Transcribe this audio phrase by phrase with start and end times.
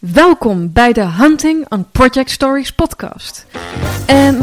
[0.00, 3.46] Welkom bij de Hunting on Project Stories podcast.
[4.06, 4.38] En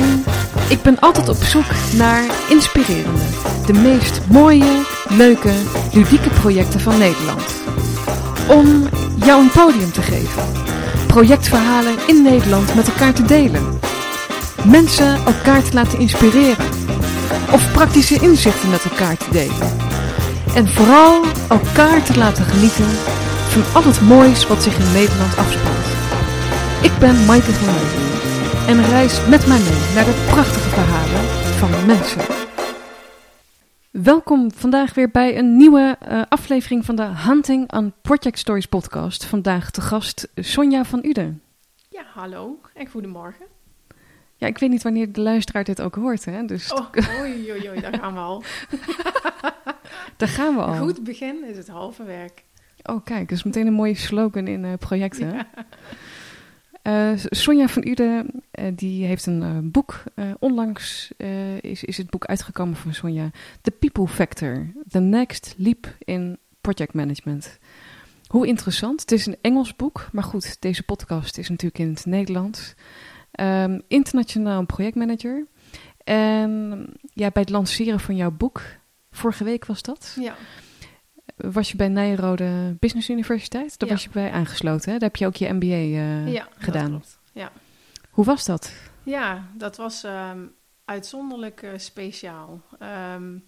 [0.70, 1.66] ik ben altijd op zoek
[1.98, 3.26] naar inspirerende,
[3.66, 5.52] de meest mooie, leuke,
[5.94, 7.56] ludieke projecten van Nederland.
[8.50, 8.90] Om
[9.26, 10.44] jou een podium te geven.
[11.08, 13.80] Projectverhalen in Nederland met elkaar te delen.
[14.66, 16.66] Mensen elkaar te laten inspireren.
[17.52, 19.78] Of praktische inzichten met elkaar te delen.
[20.56, 22.88] En vooral elkaar te laten genieten
[23.64, 25.86] van al het moois wat zich in Nederland afspeelt.
[26.84, 28.06] Ik ben Maaike van Leuven
[28.68, 31.24] en reis met mij mee naar de prachtige verhalen
[31.60, 32.22] van mensen.
[33.92, 39.26] Welkom vandaag weer bij een nieuwe uh, aflevering van de Hunting on Project Stories podcast.
[39.26, 41.42] Vandaag te gast Sonja van Uden.
[41.90, 43.46] Ja, hallo en goedemorgen.
[44.36, 46.46] Ja, ik weet niet wanneer de luisteraar dit ook hoort, hè?
[46.46, 46.88] Dus oh,
[47.22, 48.44] oei, oei, oei, daar gaan we al.
[50.18, 50.76] daar gaan we al.
[50.76, 52.46] Goed begin is het halve werk.
[52.88, 55.34] Oh, kijk, dat is meteen een mooie slogan in uh, projecten.
[55.34, 55.48] Ja.
[56.84, 60.04] Uh, Sonja van Uden, uh, die heeft een boek.
[60.40, 61.12] onlangs
[61.62, 63.32] is, is het boek uitgekomen van Sonja.
[63.62, 64.72] The People Factor.
[64.90, 67.60] The Next Leap in Project Management.
[68.28, 69.02] Hoe interessant.
[69.02, 70.10] Het is een Engels boek.
[70.12, 72.74] Maar goed, deze podcast is natuurlijk in het Nederlands.
[73.40, 75.46] Um, internationaal projectmanager.
[76.04, 78.62] En ja, bij het lanceren van jouw boek,
[79.12, 80.18] vorige week was dat.
[80.20, 80.36] Ja
[81.38, 83.80] was je bij Nijrode Business Universiteit.
[83.80, 84.92] Daar was je bij aangesloten.
[84.92, 84.98] Hè?
[84.98, 86.92] Daar heb je ook je MBA uh, ja, gedaan.
[86.92, 87.52] Dat ja.
[88.10, 88.74] Hoe was dat?
[89.04, 90.52] Ja, dat was um,
[90.86, 92.62] uitzonderlijk uh, speciaal.
[93.14, 93.44] Um,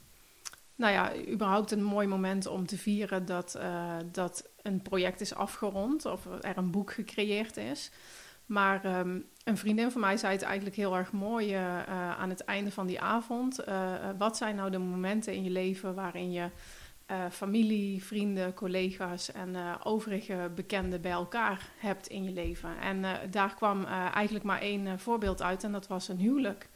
[0.75, 5.35] nou ja, überhaupt een mooi moment om te vieren dat, uh, dat een project is
[5.35, 7.91] afgerond of er een boek gecreëerd is.
[8.45, 11.53] Maar um, een vriendin van mij zei het eigenlijk heel erg mooi
[12.17, 13.63] aan het einde van die avond.
[14.17, 16.49] wat zijn nou de momenten in je leven waarin je
[17.31, 22.79] familie, vrienden, collega's en uh, overige bekenden bij elkaar hebt in je leven.
[22.81, 26.69] En uh, daar kwam eigenlijk maar één voorbeeld uit en dat was een huwelijk.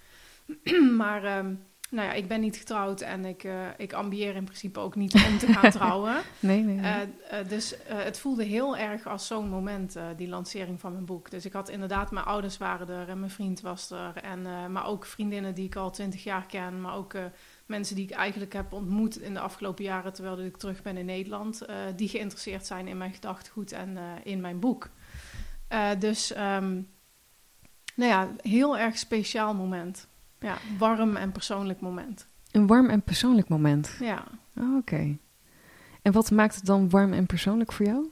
[0.98, 4.96] maar um, nou ja, ik ben niet getrouwd en ik, ik ambieer in principe ook
[4.96, 6.22] niet om te gaan trouwen.
[6.40, 7.44] nee, nee, nee.
[7.48, 11.32] dus het voelde heel erg als zo'n moment, die lancering van mijn boek.
[11.32, 14.16] Dus ik had inderdaad, mijn ouders waren er en mijn vriend was er.
[14.16, 17.14] En, maar ook vriendinnen die ik al twintig jaar ken, maar ook
[17.66, 21.06] mensen die ik eigenlijk heb ontmoet in de afgelopen jaren terwijl ik terug ben in
[21.06, 24.90] Nederland, uh, die geïnteresseerd zijn in mijn gedachtegoed en uh, in mijn boek.
[25.70, 26.90] Uh, dus, um,
[27.96, 30.08] nou ja, heel erg speciaal moment.
[30.40, 32.28] Ja, warm en persoonlijk moment.
[32.52, 33.96] Een warm en persoonlijk moment?
[34.00, 34.28] Ja.
[34.56, 34.78] Oh, Oké.
[34.78, 35.18] Okay.
[36.02, 38.12] En wat maakt het dan warm en persoonlijk voor jou?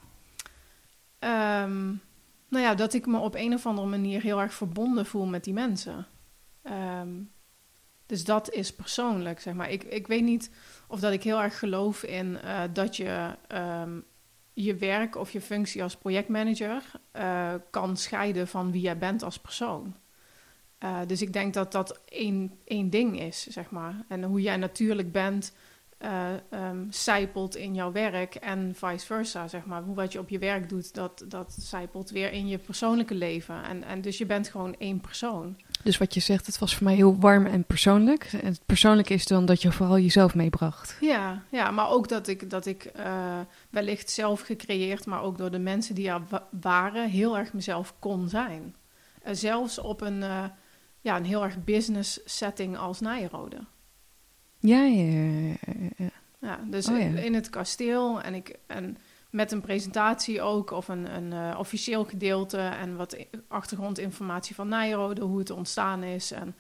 [1.19, 2.01] Um,
[2.47, 5.43] nou ja, dat ik me op een of andere manier heel erg verbonden voel met
[5.43, 6.07] die mensen.
[6.63, 7.31] Um,
[8.11, 9.71] dus dat is persoonlijk, zeg maar.
[9.71, 10.51] Ik, ik weet niet
[10.87, 14.03] of dat ik heel erg geloof in uh, dat je um,
[14.53, 16.83] je werk of je functie als projectmanager
[17.15, 19.95] uh, kan scheiden van wie jij bent als persoon.
[20.79, 23.95] Uh, dus ik denk dat dat één, één ding is, zeg maar.
[24.07, 25.53] En hoe jij natuurlijk bent,
[26.53, 29.81] um, zijpelt in jouw werk en vice versa, zeg maar.
[29.81, 33.63] Hoe wat je op je werk doet, dat, dat zijpelt weer in je persoonlijke leven.
[33.63, 35.57] En, en dus je bent gewoon één persoon.
[35.83, 38.29] Dus wat je zegt, het was voor mij heel warm en persoonlijk.
[38.41, 40.97] En het persoonlijke is dan dat je vooral jezelf meebracht.
[40.99, 43.39] Ja, ja maar ook dat ik, dat ik uh,
[43.69, 48.29] wellicht zelf gecreëerd, maar ook door de mensen die er waren, heel erg mezelf kon
[48.29, 48.75] zijn.
[49.25, 50.43] Uh, zelfs op een, uh,
[51.01, 53.57] ja, een heel erg business setting als Nijrode.
[54.61, 55.55] Ja, ja,
[56.39, 56.59] ja.
[56.65, 58.55] dus oh, in het kasteel en ik...
[58.67, 58.97] En,
[59.31, 63.17] met een presentatie ook, of een, een uh, officieel gedeelte en wat
[63.47, 66.31] achtergrondinformatie van Nijrode, hoe het ontstaan is.
[66.31, 66.55] En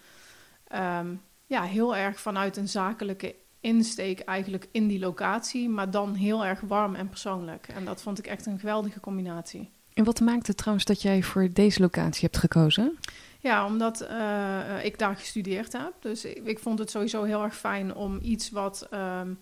[0.99, 6.45] um, ja, heel erg vanuit een zakelijke insteek eigenlijk in die locatie, maar dan heel
[6.45, 7.67] erg warm en persoonlijk.
[7.67, 9.69] En dat vond ik echt een geweldige combinatie.
[9.93, 12.97] En wat maakt het trouwens dat jij voor deze locatie hebt gekozen?
[13.41, 15.93] Ja, omdat uh, ik daar gestudeerd heb.
[15.99, 19.39] Dus ik, ik, vond het sowieso heel erg fijn om iets wat um,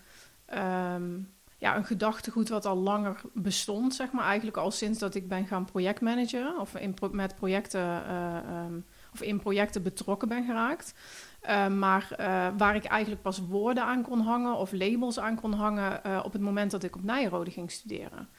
[0.53, 4.25] um, ja, een gedachtegoed wat al langer bestond, zeg maar.
[4.25, 9.21] Eigenlijk al sinds dat ik ben gaan projectmanagen of in met projecten uh, um, of
[9.21, 10.93] in projecten betrokken ben geraakt.
[11.77, 16.23] Maar uh, waar ik eigenlijk pas woorden aan kon hangen of labels aan kon hangen
[16.25, 18.29] op het moment dat ik op Nijrode ging studeren.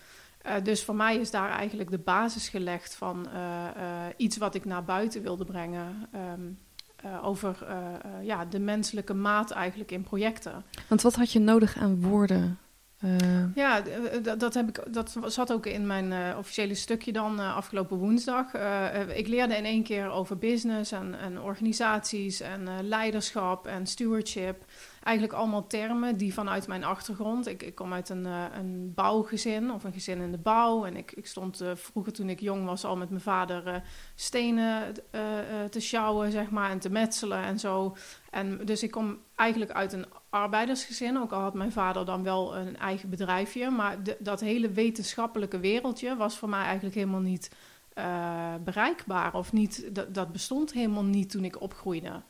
[0.63, 3.29] Dus voor mij is daar eigenlijk de basis gelegd van
[4.17, 6.09] iets wat ik naar buiten wilde brengen.
[6.15, 6.59] Um,
[7.23, 7.67] over
[8.23, 10.65] ja, de menselijke maat eigenlijk in projecten.
[10.89, 12.59] Want wat had je nodig aan woorden
[13.05, 13.55] Uh...
[13.55, 13.83] Ja,
[14.37, 18.55] dat, heb ik, dat zat ook in mijn uh, officiële stukje dan afgelopen woensdag.
[19.15, 24.65] ik leerde in één keer over business en, organisaties en leiderschap en stewardship
[25.03, 27.47] eigenlijk allemaal termen die vanuit mijn achtergrond.
[27.47, 30.85] Ik, ik kom uit een, een bouwgezin of een gezin in de bouw.
[30.85, 33.83] En ik, ik stond vroeger toen ik jong was al met mijn vader
[34.15, 34.95] stenen
[35.71, 37.97] te sjouwen, zeg maar, en te metselen en zo.
[38.31, 41.19] En dus ik kom eigenlijk uit een arbeidersgezin.
[41.19, 43.71] Ook al had mijn vader dan wel een eigen bedrijfje.
[43.71, 47.51] Maar de, dat hele wetenschappelijke wereldje was voor mij eigenlijk helemaal niet
[48.65, 49.35] bereikbaar.
[49.35, 52.23] Of niet, dat, dat bestond helemaal niet toen ik opgroeide.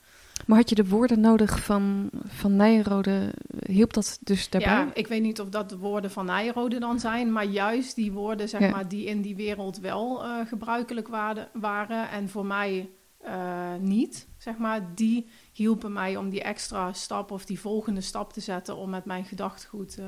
[0.46, 3.34] Maar had je de woorden nodig van, van Nijrode?
[3.66, 4.70] Hielp dat dus daarbij?
[4.70, 8.12] Ja, ik weet niet of dat de woorden van Nijrode dan zijn, maar juist die
[8.12, 12.90] woorden zeg maar, die in die wereld wel uh, gebruikelijk waren, waren en voor mij
[13.26, 18.32] uh, niet, zeg maar, die hielpen mij om die extra stap of die volgende stap
[18.32, 20.06] te zetten om met mijn gedachtegoed uh,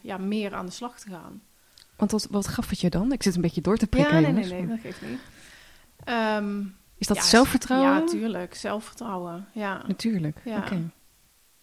[0.00, 1.42] ja, meer aan de slag te gaan.
[1.96, 3.12] Want wat, wat gaf het je dan?
[3.12, 4.14] Ik zit een beetje door te prikken.
[4.14, 5.20] Ja, nee, nee, nee, dat geeft niet.
[6.08, 8.00] Um, is dat zelfvertrouwen?
[8.00, 8.54] Ja, tuurlijk.
[8.54, 9.48] Zelfvertrouwen.
[9.52, 9.82] Ja.
[9.86, 10.40] Natuurlijk.
[10.44, 10.64] Ja.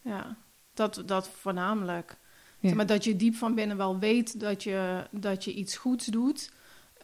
[0.02, 0.38] ja.
[0.74, 2.18] Dat, dat voornamelijk.
[2.60, 2.76] Ja.
[2.76, 6.52] maar dat je diep van binnen wel weet dat je, dat je iets goeds doet.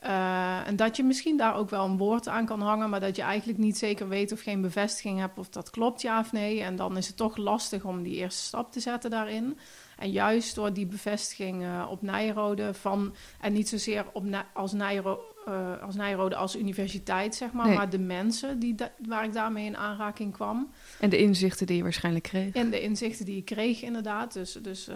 [0.04, 3.16] Uh, en dat je misschien daar ook wel een woord aan kan hangen, maar dat
[3.16, 6.62] je eigenlijk niet zeker weet of geen bevestiging hebt of dat klopt ja of nee.
[6.62, 9.57] En dan is het toch lastig om die eerste stap te zetten daarin.
[9.98, 15.22] En juist door die bevestiging uh, op Nijrode van, en niet zozeer op, als Nijrode
[15.48, 18.75] uh, als Nijrode als universiteit, zeg maar, maar de mensen die
[19.07, 20.72] waar ik daarmee in aanraking kwam.
[21.00, 22.54] En de inzichten die je waarschijnlijk kreeg.
[22.54, 24.34] En de inzichten die ik kreeg, inderdaad.
[24.34, 24.90] Dus, dus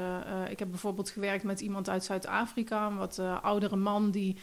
[0.50, 4.38] ik heb bijvoorbeeld gewerkt met iemand uit Zuid-Afrika, een wat oudere man die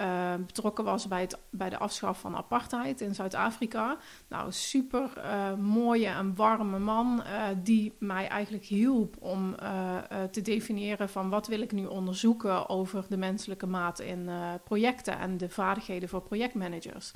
[0.00, 3.96] uh, betrokken was bij, het, bij de afschaf van apartheid in Zuid-Afrika.
[4.28, 9.54] Nou, super uh, mooie en warme man uh, die mij eigenlijk hielp om
[10.30, 14.30] te definiëren van wat wil ik nu onderzoeken over de menselijke maat in
[14.64, 17.12] projecten en de vaardigheden voor projectmanagers.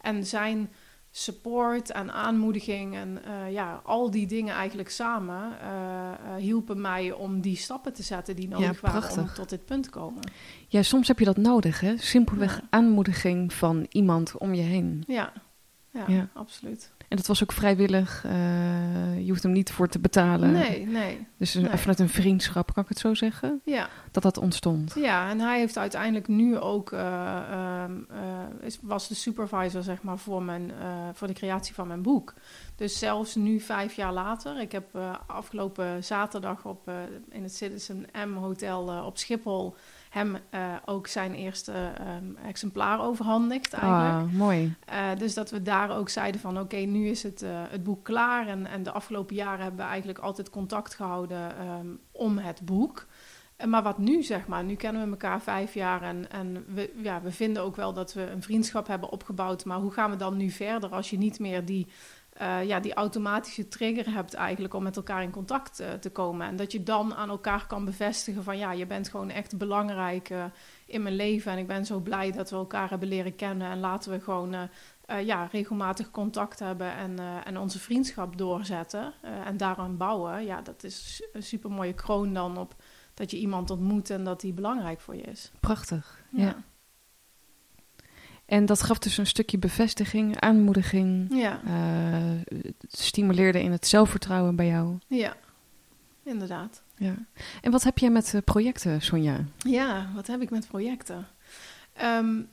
[0.00, 0.72] En zijn
[1.10, 3.20] support en aanmoediging en
[3.50, 5.56] ja, al die dingen eigenlijk samen
[6.36, 9.82] hielpen mij om die stappen te zetten die nodig ja, waren om tot dit punt
[9.82, 10.22] te komen.
[10.76, 11.96] Ja, soms heb je dat nodig, hè?
[11.96, 15.04] Simpelweg aanmoediging van iemand om je heen.
[15.06, 15.32] Ja,
[15.90, 16.28] ja, ja.
[16.32, 16.92] absoluut.
[17.08, 18.24] En dat was ook vrijwillig.
[18.26, 18.32] Uh,
[19.20, 20.52] je hoeft hem niet voor te betalen.
[20.52, 21.26] Nee, nee.
[21.38, 21.76] Dus een, nee.
[21.76, 23.60] vanuit een vriendschap, kan ik het zo zeggen?
[23.64, 23.88] Ja.
[24.10, 24.94] Dat dat ontstond.
[24.94, 26.92] Ja, en hij heeft uiteindelijk nu ook...
[26.92, 27.00] Uh,
[28.10, 30.72] uh, is, was de supervisor, zeg maar, voor, mijn,
[31.12, 32.34] voor de creatie van mijn boek.
[32.76, 34.60] Dus zelfs nu, vijf jaar later...
[34.60, 36.90] Ik heb afgelopen zaterdag op,
[37.30, 39.76] in het Citizen M Hotel op Schiphol
[40.16, 44.32] hem uh, ook zijn eerste um, exemplaar overhandigd eigenlijk.
[44.32, 44.74] Ah, mooi.
[44.92, 47.84] Uh, dus dat we daar ook zeiden van oké, okay, nu is het, uh, het
[47.84, 48.46] boek klaar.
[48.46, 53.06] En, en de afgelopen jaren hebben we eigenlijk altijd contact gehouden um, om het boek.
[53.64, 57.20] Maar wat nu, zeg maar, nu kennen we elkaar vijf jaar en, en we, ja,
[57.22, 59.64] we vinden ook wel dat we een vriendschap hebben opgebouwd.
[59.64, 61.86] Maar hoe gaan we dan nu verder als je niet meer die
[62.40, 66.46] uh, ja, die automatische trigger hebt eigenlijk om met elkaar in contact uh, te komen.
[66.46, 70.30] En dat je dan aan elkaar kan bevestigen van ja, je bent gewoon echt belangrijk
[70.30, 70.44] uh,
[70.86, 71.52] in mijn leven.
[71.52, 73.70] En ik ben zo blij dat we elkaar hebben leren kennen.
[73.70, 74.54] En laten we gewoon
[75.24, 79.12] ja, regelmatig contact hebben en, en onze vriendschap doorzetten.
[79.44, 80.44] en daaraan bouwen.
[80.44, 82.74] Ja, dat is een super mooie kroon dan op
[83.14, 85.52] dat je iemand ontmoet en dat die belangrijk voor je is.
[85.60, 86.44] Prachtig, ja.
[86.44, 86.56] ja.
[88.46, 91.26] En dat gaf dus een stukje bevestiging, aanmoediging.
[91.34, 91.60] Ja.
[91.66, 92.58] Uh,
[92.88, 94.98] stimuleerde in het zelfvertrouwen bij jou.
[95.06, 95.36] Ja,
[96.22, 96.82] inderdaad.
[96.96, 97.14] Ja.
[97.60, 99.44] En wat heb jij met uh, projecten, Sonja?
[99.58, 101.26] Ja, wat heb ik met projecten?
[102.02, 102.48] Um,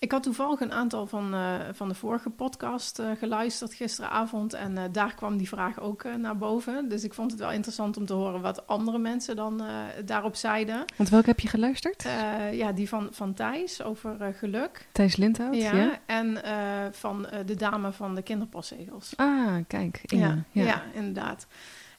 [0.00, 4.52] ik had toevallig een aantal van, uh, van de vorige podcast uh, geluisterd gisteravond.
[4.52, 6.88] En uh, daar kwam die vraag ook naar boven.
[6.88, 9.62] Dus ik vond het wel interessant om te horen wat andere mensen dan
[10.04, 10.84] daarop zeiden.
[10.96, 12.02] Want welke heb je geluisterd?
[12.52, 14.88] ja, die van, van Thijs over geluk.
[14.92, 15.74] Thijs Lindhout, ja.
[15.74, 15.98] ja.
[16.06, 16.38] En
[16.94, 19.12] van de dame van de kinderpostzegels.
[19.16, 20.00] Ah, kijk.
[20.02, 20.82] Ja, ja, ja.
[20.94, 21.46] inderdaad.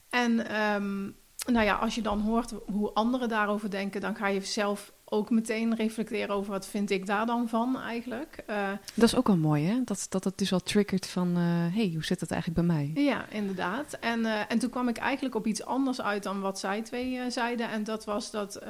[0.10, 1.16] En um,
[1.46, 5.30] nou ja, als je dan hoort hoe anderen daarover denken, dan ga je zelf ook
[5.30, 8.44] meteen reflecteren over wat vind ik daar dan van eigenlijk.
[8.50, 9.84] Uh, dat is ook wel mooi, hè?
[9.84, 13.04] Dat, dat het dus al triggert van, uh, hey, hoe zit dat eigenlijk bij mij?
[13.04, 13.98] Ja, inderdaad.
[14.00, 17.30] En, uh, en toen kwam ik eigenlijk op iets anders uit dan wat zij twee
[17.30, 17.70] zeiden.
[17.70, 18.62] En dat was dat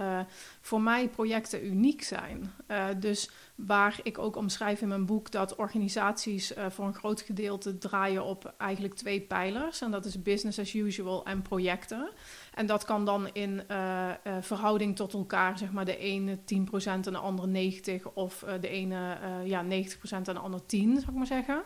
[0.62, 2.51] voor mij projecten uniek zijn.
[3.00, 8.24] dus waar ik ook omschrijf in mijn boek dat organisaties voor een groot gedeelte draaien
[8.24, 9.81] op eigenlijk twee pijlers.
[9.81, 12.10] En dat is business as usual en projecten.
[12.53, 16.41] En dat kan dan in uh, uh, verhouding tot elkaar, zeg maar de ene 10%
[16.84, 17.72] en de andere
[18.10, 19.67] 90%, of uh, de ene ja, 90%
[20.12, 21.63] en de andere 10%, zou ik maar zeggen.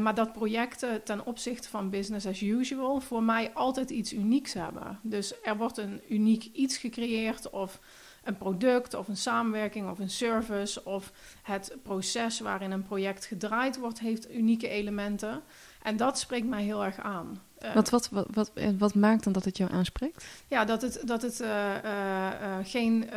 [0.00, 4.98] Maar dat projecten ten opzichte van business as usual voor mij altijd iets unieks hebben.
[5.02, 7.80] Dus er wordt een uniek iets gecreëerd of
[8.24, 11.12] een product of een samenwerking of een service of
[11.42, 15.42] het proces waarin een project gedraaid wordt heeft unieke elementen.
[15.82, 17.42] En dat spreekt mij heel erg aan.
[17.62, 20.26] Uh, wat, wat, wat, wat, wat maakt dan dat het jou aanspreekt?
[20.48, 21.74] Ja, dat het, dat het uh,
[22.62, 23.10] geen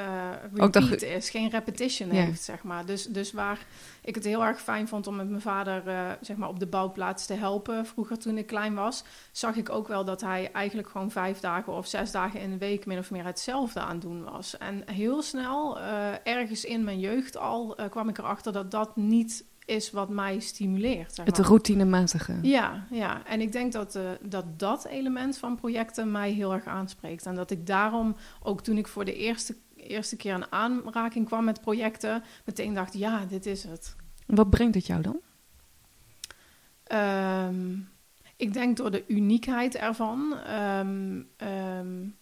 [0.54, 2.86] repeat is, geen repetition heeft, zeg maar.
[2.86, 3.66] Dus, dus waar
[4.02, 5.84] ik het heel erg fijn vond om met mijn vader
[6.22, 9.88] zeg maar op de bouwplaats te helpen, vroeger toen ik klein was, zag ik ook
[9.88, 13.12] wel dat hij eigenlijk gewoon vijf dagen of zes dagen in de week min of
[13.12, 14.58] meer hetzelfde aan doen was.
[14.58, 15.80] En heel snel,
[16.24, 21.14] ergens in mijn jeugd al, kwam ik erachter dat dat niet is wat mij stimuleert.
[21.14, 21.36] Zeg maar.
[21.36, 22.40] Het routinematige.
[22.42, 26.66] Ja, ja, en ik denk dat, uh, dat dat element van projecten mij heel erg
[26.66, 27.26] aanspreekt.
[27.26, 31.44] En dat ik daarom ook toen ik voor de eerste, eerste keer een aanraking kwam
[31.44, 33.96] met projecten, meteen dacht: ja, dit is het.
[34.26, 35.20] Wat brengt het jou dan?
[37.48, 37.90] Um,
[38.36, 40.38] ik denk door de uniekheid ervan.
[40.80, 42.20] Um, um,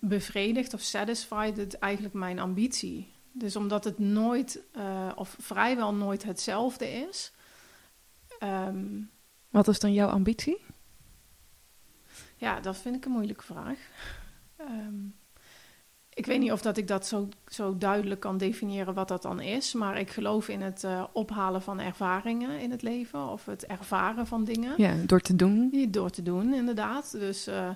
[0.00, 3.12] bevredigd of satisfied het eigenlijk mijn ambitie.
[3.32, 7.32] Dus omdat het nooit, uh, of vrijwel nooit hetzelfde is.
[8.42, 9.10] Um,
[9.50, 10.64] Wat is dan jouw ambitie?
[12.36, 13.78] Ja, dat vind ik een moeilijke vraag.
[14.60, 15.14] Um,
[16.18, 19.40] ik weet niet of dat ik dat zo, zo duidelijk kan definiëren wat dat dan
[19.40, 19.72] is.
[19.72, 23.28] Maar ik geloof in het uh, ophalen van ervaringen in het leven.
[23.28, 24.74] Of het ervaren van dingen.
[24.76, 25.86] Ja, door te doen.
[25.90, 27.10] Door te doen, inderdaad.
[27.10, 27.70] Dus uh,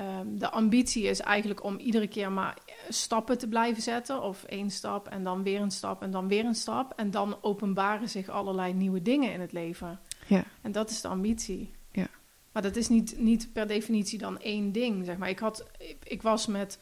[0.00, 2.56] Um, de ambitie is eigenlijk om iedere keer maar
[2.88, 4.22] stappen te blijven zetten.
[4.22, 6.92] Of één stap en dan weer een stap en dan weer een stap.
[6.96, 10.00] En dan openbaren zich allerlei nieuwe dingen in het leven.
[10.26, 10.44] Ja.
[10.62, 11.70] En dat is de ambitie.
[11.92, 12.08] Ja.
[12.52, 15.04] Maar dat is niet, niet per definitie dan één ding.
[15.04, 15.28] Zeg maar.
[15.28, 15.66] ik, had,
[16.02, 16.78] ik, was met,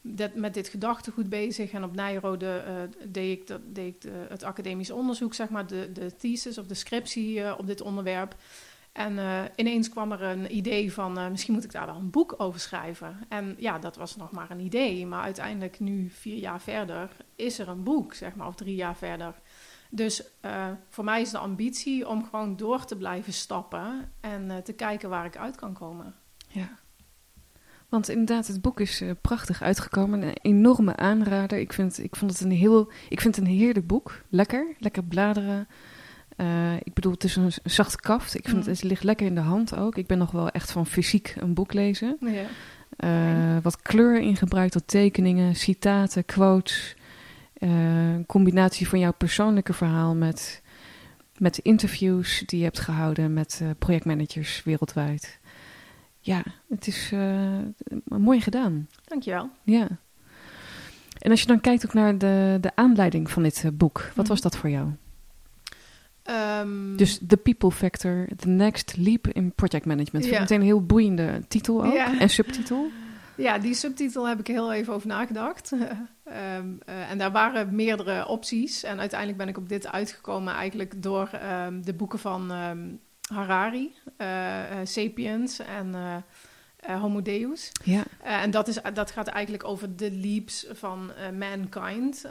[0.00, 1.70] dat, met dit gedachtegoed bezig.
[1.70, 5.66] En op Nijrode uh, deed ik, dat, deed ik de, het academisch onderzoek, zeg maar,
[5.66, 8.36] de, de thesis of de scriptie uh, op dit onderwerp.
[8.92, 12.10] En uh, ineens kwam er een idee van, uh, misschien moet ik daar wel een
[12.10, 13.18] boek over schrijven.
[13.28, 15.06] En ja, dat was nog maar een idee.
[15.06, 18.96] Maar uiteindelijk nu, vier jaar verder, is er een boek, zeg maar, of drie jaar
[18.96, 19.34] verder.
[19.90, 24.72] Dus uh, voor mij is de ambitie om gewoon door te blijven stappen en te
[24.72, 26.14] kijken waar ik uit kan komen.
[26.48, 26.68] Ja.
[27.88, 30.22] Want inderdaad, het boek is prachtig uitgekomen.
[30.22, 31.58] Een enorme aanrader.
[31.58, 34.22] Ik vind, ik vond het een heel, ik vind het een heerlijk boek.
[34.28, 35.68] Lekker, lekker bladeren.
[36.40, 38.34] Uh, ik bedoel, het is een, zacht kaft.
[38.34, 38.70] Ik vind mm.
[38.70, 39.96] het, ligt lekker in de hand ook.
[39.96, 42.16] Ik ben nog wel echt van fysiek een boek lezen.
[42.20, 42.44] Ja.
[42.98, 46.96] Uh, wat kleur ingebruikt, wat tekeningen, citaten, quotes.
[47.58, 50.62] Uh, een combinatie van jouw persoonlijke verhaal met,
[51.38, 55.38] met interviews die je hebt gehouden met projectmanagers wereldwijd.
[56.20, 57.12] Ja, het is
[58.04, 58.88] mooi gedaan.
[59.04, 59.50] Dankjewel.
[59.62, 59.88] Ja.
[61.18, 64.30] En als je dan kijkt ook naar de, de aanleiding van dit boek, wat mm.
[64.30, 64.88] was dat voor jou?
[66.30, 70.24] Um, dus The People Factor, The Next Leap in Project Management.
[70.24, 70.40] Ja.
[70.40, 72.90] Meteen een heel boeiende titel ook en subtitel.
[73.36, 75.72] Ja, die subtitel heb ik heel even over nagedacht.
[75.72, 75.80] um,
[76.88, 78.82] uh, en daar waren meerdere opties.
[78.82, 81.30] En uiteindelijk ben ik op dit uitgekomen eigenlijk door
[81.66, 82.52] um, de boeken van
[83.28, 85.94] Harari, uh, uh, Sapiens en
[86.88, 87.72] uh, Homo Deus.
[87.84, 88.02] Ja.
[88.24, 92.24] Uh, en dat, is, dat gaat eigenlijk over de leaps van uh, mankind.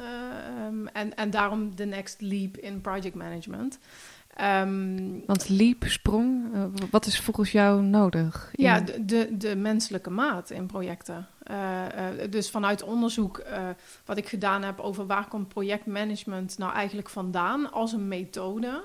[0.67, 3.79] Um, en, en daarom de next leap in project management.
[4.41, 6.51] Um, Want leap, sprong,
[6.91, 8.51] wat is volgens jou nodig?
[8.53, 11.27] Ja, de, de, de, menselijke maat in projecten.
[12.29, 13.43] dus vanuit onderzoek
[14.05, 18.83] wat ik gedaan heb over waar komt projectmanagement nou eigenlijk vandaan als een methode...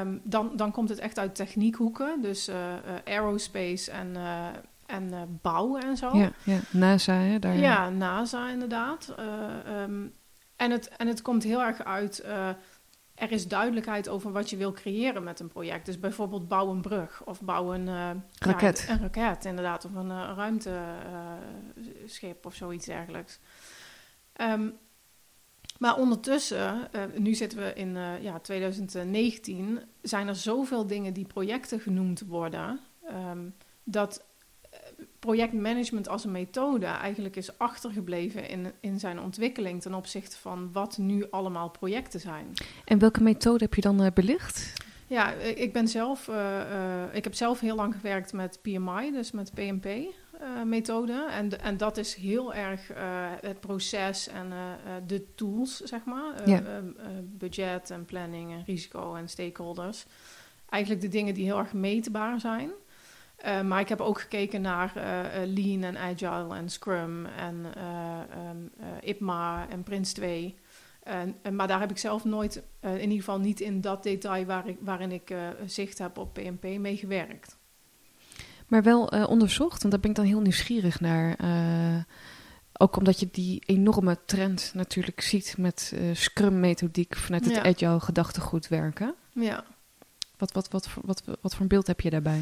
[0.00, 2.50] Um, dan, dan komt het echt uit techniekhoeken, dus
[3.04, 4.16] aerospace en
[4.90, 6.16] en uh, bouwen en zo.
[6.16, 6.58] Ja, ja.
[6.70, 7.38] NASA, hè?
[7.38, 7.56] Daar...
[7.56, 9.14] Ja, NASA inderdaad.
[9.18, 10.14] Uh, um,
[10.56, 12.48] en, het, en het komt heel erg uit, uh,
[13.14, 15.86] er is duidelijkheid over wat je wil creëren met een project.
[15.86, 17.86] Dus bijvoorbeeld bouw een brug of bouw een...
[18.38, 18.84] raket.
[18.86, 19.84] Ja, een raket, inderdaad.
[19.84, 23.40] Of een ruimteschip of zoiets dergelijks.
[24.40, 24.78] Um,
[25.80, 31.26] maar ondertussen, uh, nu zitten we in uh, ja, 2019, zijn er zoveel dingen die
[31.26, 32.80] projecten genoemd worden,
[33.30, 33.54] um,
[33.84, 34.24] dat
[35.20, 40.98] projectmanagement als een methode eigenlijk is achtergebleven in, in zijn ontwikkeling ten opzichte van wat
[40.98, 42.52] nu allemaal projecten zijn.
[42.84, 44.72] En welke methode heb je dan uh, belicht?
[45.06, 49.30] Ja, ik ben zelf, uh, uh, ik heb zelf heel lang gewerkt met PMI, dus
[49.30, 49.88] met PMP.
[50.64, 51.26] methode.
[51.30, 52.90] En, en dat is heel erg
[53.40, 54.52] het proces en
[55.06, 56.48] de tools, zeg maar.
[56.48, 56.62] Ja.
[57.24, 60.06] budget en planning en risico en stakeholders.
[60.68, 62.70] Eigenlijk de dingen die heel erg meetbaar zijn.
[63.46, 65.02] Uh, maar ik heb ook gekeken naar uh,
[65.54, 68.70] Lean en Agile en Scrum en uh, um,
[69.00, 70.54] IPMA en Prince 2.
[71.02, 74.68] En, maar daar heb ik zelf nooit, in ieder geval niet in dat detail waar
[74.68, 75.34] ik, waarin ik
[75.66, 77.56] zicht heb op PNP, mee gewerkt.
[78.66, 81.36] Maar wel onderzocht, want daar ben ik dan heel nieuwsgierig naar.
[82.72, 89.14] Ook omdat je die enorme trend natuurlijk ziet met Scrum-methodiek vanuit het agile gedachtegoed werken.
[89.32, 89.64] Ja.
[90.36, 92.40] Wat, wat, wat, wat, wat, voor een beeld heb je daarbij?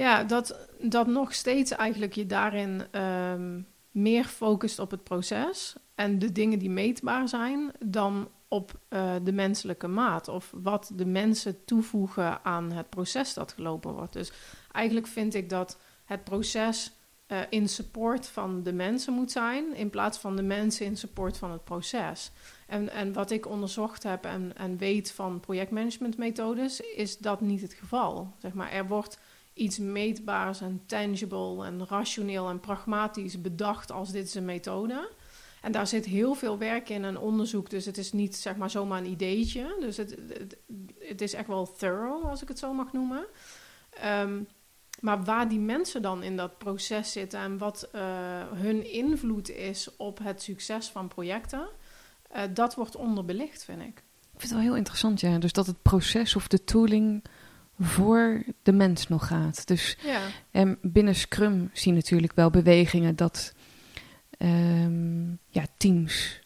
[0.00, 6.18] Ja, dat, dat nog steeds eigenlijk je daarin um, meer focust op het proces en
[6.18, 11.64] de dingen die meetbaar zijn dan op uh, de menselijke maat of wat de mensen
[11.64, 14.12] toevoegen aan het proces dat gelopen wordt.
[14.12, 14.32] Dus
[14.72, 16.92] eigenlijk vind ik dat het proces
[17.28, 21.36] uh, in support van de mensen moet zijn, in plaats van de mensen in support
[21.36, 22.32] van het proces.
[22.66, 27.74] En, en wat ik onderzocht heb en, en weet van projectmanagementmethodes, is dat niet het
[27.74, 28.34] geval.
[28.38, 29.18] Zeg maar, er wordt
[29.60, 35.10] iets meetbaars en tangible en rationeel en pragmatisch bedacht als dit is een methode.
[35.60, 38.70] En daar zit heel veel werk in en onderzoek, dus het is niet zeg maar
[38.70, 39.76] zomaar een ideetje.
[39.80, 40.16] Dus het,
[40.98, 43.24] het, is echt wel thorough, als ik het zo mag noemen.
[44.04, 44.46] Um,
[45.00, 48.00] maar waar die mensen dan in dat proces zitten en wat uh,
[48.52, 51.68] hun invloed is op het succes van projecten,
[52.36, 54.02] uh, dat wordt onderbelicht, vind ik.
[54.32, 55.38] Ik vind het wel heel interessant, ja.
[55.38, 57.24] Dus dat het proces of de tooling
[57.80, 59.66] voor de mens nog gaat.
[59.66, 60.20] Dus ja.
[60.52, 63.54] um, binnen Scrum zie je natuurlijk wel bewegingen dat
[64.38, 66.40] um, ja, teams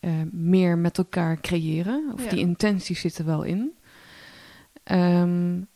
[0.00, 2.10] uh, meer met elkaar creëren.
[2.12, 2.30] Of ja.
[2.30, 3.72] die intenties zitten wel in.
[4.84, 5.68] Um,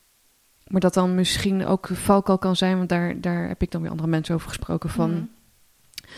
[0.66, 3.90] maar dat dan misschien ook valkuil kan zijn, want daar, daar heb ik dan weer
[3.90, 5.10] andere mensen over gesproken van.
[5.10, 5.25] Mhm.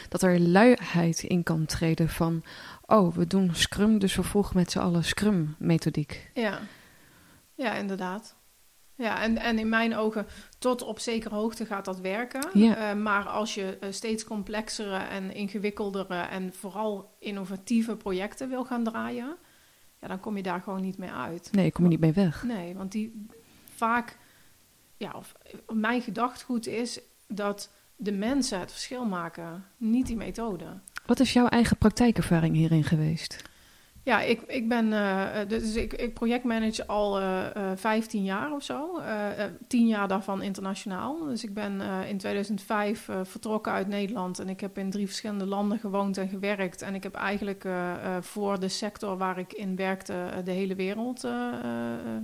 [0.09, 2.43] Dat er luiheid in kan treden van,
[2.87, 6.31] oh, we doen Scrum, dus we volgen met z'n allen Scrum-methodiek.
[6.35, 6.59] Ja.
[7.55, 8.37] ja, inderdaad.
[9.01, 10.27] Ja, en, en in mijn ogen,
[10.59, 12.49] tot op zekere hoogte gaat dat werken.
[12.53, 12.95] Ja.
[12.95, 18.85] Uh, maar als je uh, steeds complexere en ingewikkeldere en vooral innovatieve projecten wil gaan
[18.85, 19.37] draaien,
[20.01, 21.49] ja, dan kom je daar gewoon niet mee uit.
[21.53, 22.43] Nee, kom je niet mee weg.
[22.43, 23.27] Nee, want die
[23.75, 24.19] vaak
[24.97, 25.35] ja, of
[25.69, 30.81] mijn gedachtgoed is dat de mensen het verschil maken, niet die methode.
[31.07, 33.50] Wat is jouw eigen praktijkervaring hierin geweest?
[34.03, 38.63] Ja, ik, ik ben uh, dus ik, ik projectmanage al uh, uh, 15 jaar of
[38.63, 39.01] zo.
[39.69, 41.25] 10 jaar daarvan internationaal.
[41.25, 45.79] Dus ik ben in 2005 vertrokken uit Nederland en ik heb in drie verschillende landen
[45.79, 46.83] gewoond en gewerkt.
[46.83, 47.65] En ik heb eigenlijk
[48.21, 50.15] voor de sector waar ik in werkte
[50.45, 51.29] de hele wereld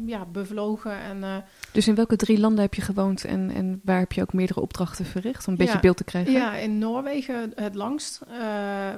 [0.06, 1.00] ja, bevlogen.
[1.00, 4.32] En, dus in welke drie landen heb je gewoond en, en waar heb je ook
[4.32, 5.46] meerdere opdrachten verricht?
[5.46, 6.32] Om een beetje beeld te krijgen.
[6.32, 8.20] Ja, in Noorwegen het langst,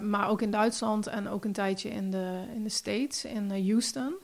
[0.00, 3.66] maar ook in Duitsland en ook een tijdje in de, in de States, in eh,
[3.66, 4.16] Houston.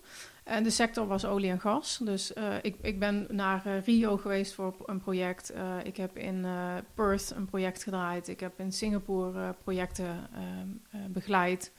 [0.44, 1.98] En de sector was olie en gas.
[2.02, 5.52] Dus uh, ik, ik ben naar uh, Rio geweest voor een project.
[5.82, 6.46] Ik heb in
[6.94, 8.28] Perth een project gedraaid.
[8.28, 11.72] Ik heb in Singapore projecten ehm, begeleid.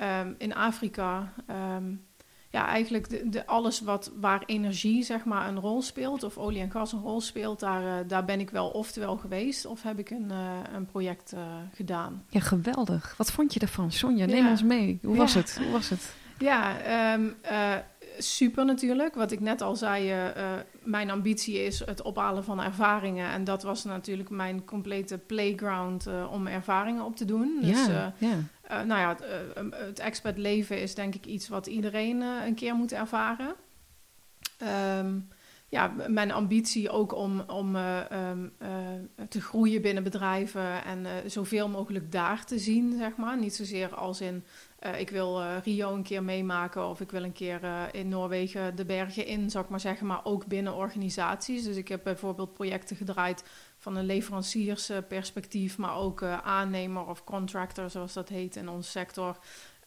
[0.00, 1.32] Um, in Afrika.
[1.50, 2.06] Um,
[2.50, 6.60] ja, eigenlijk de, de, alles wat, waar energie zeg maar, een rol speelt, of olie
[6.60, 10.10] en gas een rol speelt, daar, daar ben ik wel oftewel geweest, of heb ik
[10.10, 10.30] een,
[10.74, 11.34] een project
[11.74, 12.24] gedaan.
[12.28, 13.14] Ja, geweldig.
[13.16, 13.92] Wat vond je ervan?
[13.92, 14.50] Sonja, neem ja.
[14.50, 14.98] ons mee.
[15.02, 15.58] Hoe was het?
[15.62, 16.14] Hoe was het?
[16.38, 16.76] Ja,
[17.14, 17.74] um, uh,
[18.18, 19.14] super natuurlijk.
[19.14, 23.30] Wat ik net al zei, uh, mijn ambitie is het ophalen van ervaringen.
[23.30, 27.58] En dat was natuurlijk mijn complete playground uh, om ervaringen op te doen.
[27.60, 28.12] Dus, ja,
[28.68, 28.84] ja.
[28.84, 32.92] nou ja, het, het expat leven is denk ik iets wat iedereen een keer moet
[32.92, 33.54] ervaren.
[34.98, 35.28] Um,
[35.68, 38.00] ja, mijn ambitie ook om, om uh,
[39.28, 43.38] te groeien binnen bedrijven en zoveel mogelijk daar te zien, zeg maar.
[43.38, 44.44] Niet zozeer als in
[44.98, 47.60] ik wil Rio een keer meemaken of ik wil een keer
[47.92, 51.64] in Noorwegen de bergen in, zou ik maar zeggen, maar ook binnen organisaties.
[51.64, 53.44] Dus ik heb bijvoorbeeld projecten gedraaid
[53.86, 59.38] van een leveranciersperspectief, maar ook aannemer of contractor, zoals dat heet in onze sector,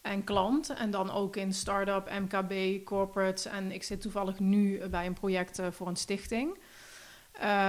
[0.01, 0.69] en klant.
[0.69, 3.45] En dan ook in start-up, MKB, corporates.
[3.45, 6.57] En ik zit toevallig nu bij een project voor een stichting.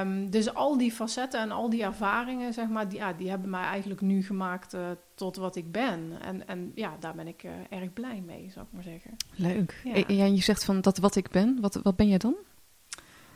[0.01, 3.51] Um, dus al die facetten en al die ervaringen, zeg maar, die, ja, die hebben
[3.51, 4.81] mij eigenlijk nu gemaakt uh,
[5.15, 6.13] tot wat ik ben.
[6.23, 9.17] En, en ja, daar ben ik uh, erg blij mee, zou ik maar zeggen.
[9.35, 9.81] Leuk.
[9.85, 9.93] Ja.
[9.93, 12.35] En, en je zegt van dat wat ik ben, wat, wat ben jij dan?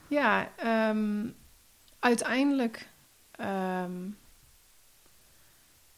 [0.09, 0.49] Ja,
[0.91, 1.35] um,
[2.05, 2.89] uiteindelijk.
[3.41, 4.17] Um,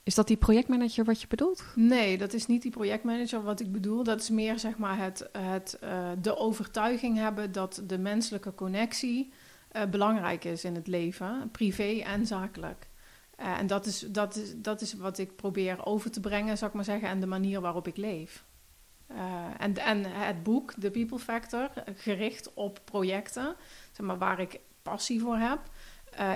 [0.03, 1.65] is dat die projectmanager wat je bedoelt?
[1.75, 4.03] Nee, dat is niet die projectmanager wat ik bedoel.
[4.03, 9.33] Dat is meer zeg maar het, het, uh, de overtuiging hebben dat de menselijke connectie
[9.73, 12.89] uh, belangrijk is in het leven, privé en zakelijk.
[13.41, 16.71] Uh, en dat is, dat, is, dat is wat ik probeer over te brengen, zou
[16.71, 18.45] ik maar zeggen, en de manier waarop ik leef.
[19.59, 23.57] En, en het boek, The People Factor, gericht op projecten,
[23.93, 25.61] zeg maar, waar ik passie voor heb,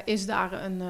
[0.04, 0.80] is daar een,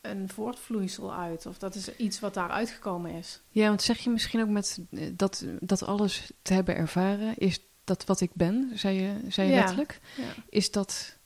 [0.00, 1.46] een voortvloeisel uit.
[1.46, 3.40] Of dat is iets wat daar uitgekomen is.
[3.48, 7.60] Ja, want zeg je misschien ook met eh, dat, dat alles te hebben ervaren, is
[7.84, 9.58] dat wat ik ben, zei je, zei je Ja.
[9.60, 10.24] letterlijk, Ja.
[10.48, 11.16] is dat,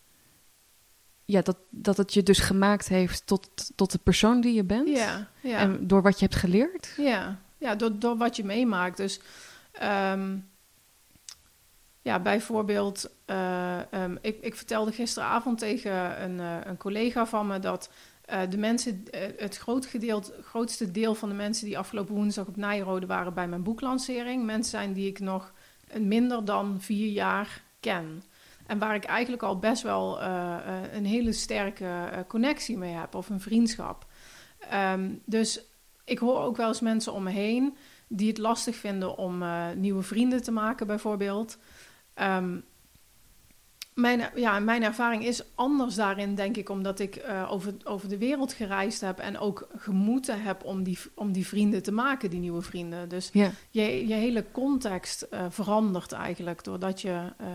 [1.25, 4.88] ja, dat, dat het je dus gemaakt heeft tot, tot de persoon die je bent?
[4.88, 5.59] Ja, ja.
[5.59, 6.94] En door wat je hebt geleerd?
[6.97, 8.97] Ja, ja door, door wat je meemaakt.
[8.97, 9.21] Dus
[9.73, 10.37] ehm,
[12.09, 17.59] ja, bijvoorbeeld, eh, ehm, ik, ik vertelde gisteravond tegen een, eh, een collega van me
[17.59, 17.90] dat
[18.25, 19.05] eh, de mensen,
[19.37, 19.88] het groot
[20.42, 24.71] grootste deel van de mensen die afgelopen woensdag op Nijrode waren bij mijn boeklancering, mensen
[24.71, 25.53] zijn die ik nog
[25.99, 28.23] minder dan vier jaar ken.
[28.66, 30.23] En waar ik eigenlijk al best wel
[30.92, 34.07] een hele sterke connectie mee heb, of een vriendschap.
[34.59, 35.61] Ehm, dus
[36.05, 37.77] ik hoor ook wel eens mensen om me heen
[38.09, 39.44] die het lastig vinden om
[39.77, 41.59] nieuwe vrienden te maken, bijvoorbeeld.
[42.19, 42.57] Ehm,
[43.95, 48.19] mijn, ja, mijn ervaring is anders daarin, denk ik, omdat ik eh, over, over de
[48.19, 52.41] wereld gereisd heb en ook gemoeten heb om die, om die vrienden te maken, die
[52.41, 53.09] nieuwe vrienden.
[53.09, 53.31] Dus
[53.71, 57.49] je, je hele context eh, verandert eigenlijk doordat je eh,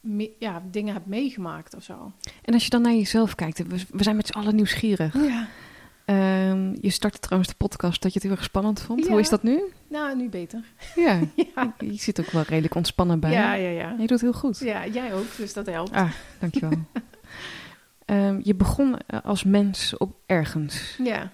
[0.00, 2.12] me- ja, dingen hebt meegemaakt of zo.
[2.42, 5.14] En als je dan naar jezelf kijkt, we, we zijn met z'n allen nieuwsgierig.
[5.14, 5.48] Ja.
[6.06, 9.04] Ehm, je startte trouwens de podcast dat je het heel erg spannend vond.
[9.04, 9.10] Ja.
[9.10, 9.62] Hoe is dat nu?
[9.88, 10.64] Nou, nu beter.
[10.94, 11.20] Ja,
[11.54, 13.30] Ja, je zit ook wel redelijk ontspannen bij.
[13.30, 13.68] ja, ja.
[13.68, 13.96] ja.
[13.98, 14.58] Je doet heel goed.
[14.58, 15.92] Ja, jij ook, dus dat helpt.
[15.92, 16.72] Ah, dankjewel.
[18.04, 20.96] Ehm, je begon eh, als mens op ergens.
[21.02, 21.30] Ja.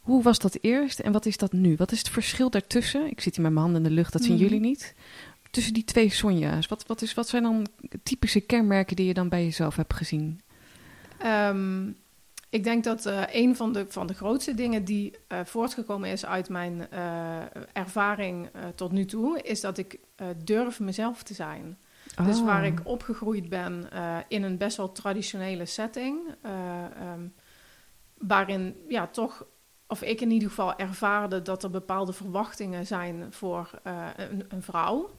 [0.00, 1.76] Hoe was dat eerst en wat is dat nu?
[1.76, 3.10] Wat is het verschil daartussen?
[3.10, 4.42] Ik zit hier met mijn handen in de lucht, dat zien Mhm.
[4.42, 4.94] jullie niet.
[5.50, 6.66] Tussen die twee Sonja's.
[6.66, 7.66] Wat, wat, is, wat zijn dan
[8.02, 10.40] typische kenmerken die je dan bij jezelf hebt gezien?
[11.18, 11.82] Ehm,
[12.52, 16.26] ik denk dat eh, een van de, van de grootste dingen die eh, voortgekomen is
[16.26, 17.40] uit mijn eh,
[17.72, 19.98] ervaring tot nu toe, is dat ik
[20.44, 21.78] durf mezelf te zijn.
[22.24, 22.44] Dus Oh.
[22.44, 23.88] waar ik opgegroeid ben
[24.28, 27.26] in een best wel traditionele setting, eh, ehm,
[28.18, 29.46] waarin ja, toch,
[29.86, 33.70] of ik in ieder geval ervaarde dat er bepaalde verwachtingen zijn voor
[34.16, 35.10] een, een vrouw.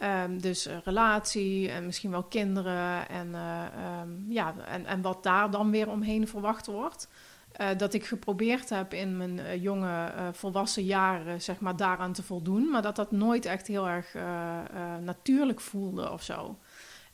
[0.00, 5.22] Ehm, dus eh, relatie en misschien wel kinderen en, eh, ehm, ja, en, en wat
[5.22, 7.08] daar dan weer omheen verwacht wordt.
[7.52, 12.70] Eh, dat ik geprobeerd heb in mijn jonge volwassen jaren zeg maar, daaraan te voldoen.
[12.70, 14.14] Maar dat dat nooit echt heel erg
[15.00, 16.58] natuurlijk voelde of zo.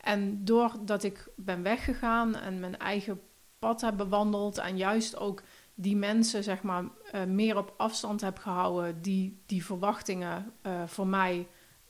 [0.00, 3.20] En doordat ik ben weggegaan en mijn eigen
[3.58, 4.58] pad heb bewandeld...
[4.58, 5.42] en juist ook
[5.74, 6.84] die mensen zeg maar,
[7.26, 9.02] meer op afstand heb gehouden...
[9.02, 10.52] die die verwachtingen
[10.86, 11.46] voor mij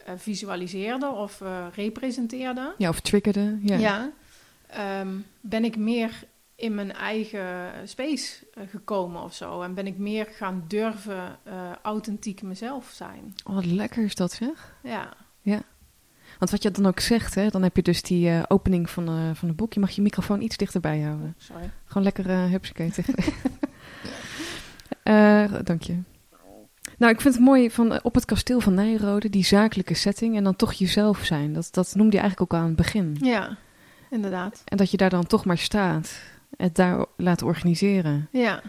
[0.06, 2.74] eh, visualiseerden of eh, representeerden...
[2.78, 3.58] Ja, of triggerde.
[3.62, 3.76] Ja.
[3.76, 4.10] Ja.
[4.66, 5.08] Ehm,
[5.40, 9.62] ben ik meer in mijn eigen space eh, gekomen of zo.
[9.62, 11.38] En ben ik meer gaan durven
[11.82, 13.34] authentiek mezelf zijn.
[13.44, 14.74] Oh, wat lekker is dat zeg.
[14.82, 15.12] Ja,
[16.38, 19.48] Want wat je dan ook zegt, hè, dan heb je dus die opening van, van
[19.48, 19.72] het boek.
[19.72, 21.34] Je mag je microfoon iets dichterbij houden.
[21.38, 21.70] sorry.
[21.84, 23.14] Gewoon lekker uh, hupsakee tegen.
[25.64, 26.02] Dank je.
[26.96, 30.36] Nou, ik vind het mooi van eh, op het kasteel van Nijrode, die zakelijke setting
[30.36, 31.52] en dan toch jezelf zijn.
[31.52, 33.16] Dat, dat noemde je eigenlijk ook al aan het begin.
[33.20, 33.56] Ja,
[34.10, 34.62] inderdaad.
[34.64, 36.20] En dat je daar dan toch maar staat,
[36.56, 38.28] het daar laat organiseren.
[38.32, 38.62] Ja,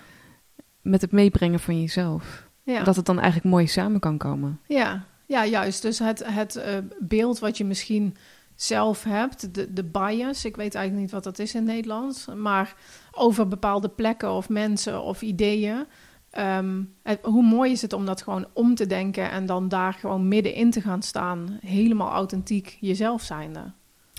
[0.82, 2.48] Met het meebrengen van jezelf.
[2.64, 2.84] ja.
[2.84, 4.60] Dat het dan eigenlijk mooi samen kan komen.
[4.68, 5.82] Ja, ja juist.
[5.82, 8.16] Dus het, het eh, beeld wat je misschien
[8.56, 12.28] zelf hebt, de, de bias, ik weet eigenlijk niet wat dat is in het Nederlands,
[12.36, 12.76] maar
[13.12, 15.86] over bepaalde plekken of mensen of ideeën.
[16.30, 19.94] Ehm, het- hoe mooi is het om dat gewoon om te denken en dan daar
[19.94, 23.72] gewoon middenin te gaan staan, helemaal authentiek jezelf zijnde.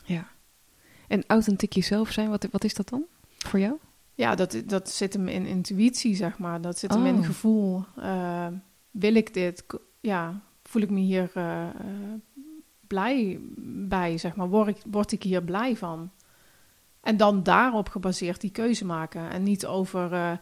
[0.04, 0.26] Ja.
[1.08, 3.04] En authentiek jezelf zijn, wat, wat is dat dan
[3.38, 3.74] voor jou?
[4.14, 6.60] Ja, dat, dat zit hem in intuïtie, zeg maar.
[6.60, 7.24] Dat zit hem in Oh.
[7.26, 7.84] gevoel.
[7.96, 8.46] Eh,
[8.90, 9.64] wil ik dit?
[10.00, 11.66] Ja, voel ik me hier eh,
[12.86, 13.38] blij
[13.88, 14.48] bij, zeg maar.
[14.48, 16.10] Word ik, word ik hier blij van?
[17.00, 19.30] En dan daarop gebaseerd die keuze maken.
[19.30, 20.32] En niet over, eh,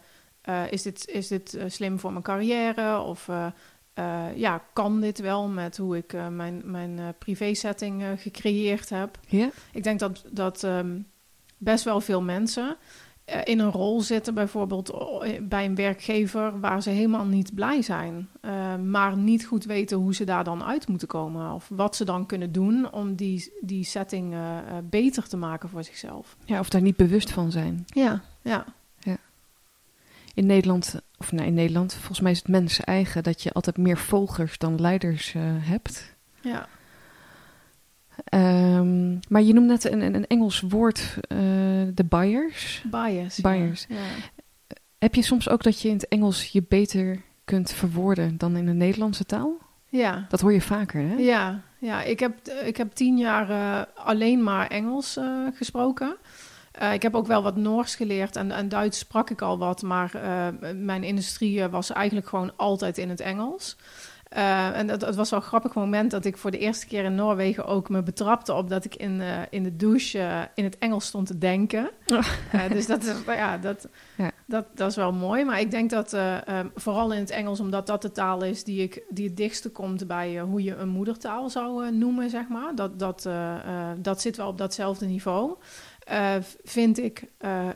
[0.47, 3.01] eh, is dit, is dit eh, slim voor mijn carrière?
[3.01, 9.19] Of eh, ja, kan dit wel met hoe ik mijn, mijn privé-setting gecreëerd heb?
[9.73, 10.99] Ik denk dat, dat ehm,
[11.57, 12.77] best wel veel mensen
[13.45, 14.95] in een rol zitten, bijvoorbeeld
[15.43, 18.29] bij een werkgever, waar ze helemaal niet blij zijn,
[18.85, 21.53] maar niet goed weten hoe ze daar dan uit moeten komen.
[21.53, 24.35] Of wat ze dan kunnen doen om die, die setting
[24.85, 26.37] beter te maken voor zichzelf.
[26.45, 27.85] ja, of daar niet bewust van zijn.
[27.87, 28.65] Ja, ja.
[30.37, 33.77] In Nederland, of nee, in Nederland, volgens mij is het mensen eigen dat je altijd
[33.77, 36.15] meer volgers dan leiders eh, hebt.
[36.41, 36.69] ja.
[38.25, 41.39] Ehm, maar je noemt net een, een, Engels woord, eh,
[41.95, 42.85] de buyers.
[42.91, 43.41] Bias.
[43.41, 43.87] Bias.
[43.89, 43.97] Ja.
[44.99, 48.67] Heb je soms ook dat je in het Engels je beter kunt verwoorden dan in
[48.67, 49.59] de Nederlandse taal?
[49.89, 50.27] ja.
[50.29, 51.15] Dat hoor je vaker, hè?
[51.15, 55.19] Ja, ja ik, heb, ik heb tien jaar eh, alleen maar Engels
[55.55, 56.17] gesproken.
[56.77, 59.83] Eh, ik heb ook wel wat Noors geleerd en, en Duits sprak ik al wat,
[59.83, 63.77] maar eh, mijn industrie eh, was eigenlijk gewoon altijd in het Engels.
[64.37, 67.15] Uh, en het was wel een grappig moment dat ik voor de eerste keer in
[67.15, 71.27] Noorwegen ook me betrapte op dat ik in, in de douche in het Engels stond
[71.27, 71.91] te denken.
[72.73, 74.31] Dus dat is, ja, dat, ja.
[74.47, 75.45] Dat, dat is wel mooi.
[75.45, 78.83] Maar ik denk dat um, vooral in het Engels, omdat dat de taal is die,
[78.83, 82.75] ik, die het dichtste komt bij hoe je een moedertaal zou noemen, zeg maar.
[82.75, 83.29] Dat, dat,
[83.99, 85.57] dat zit wel op datzelfde niveau.
[86.65, 87.25] Vind ik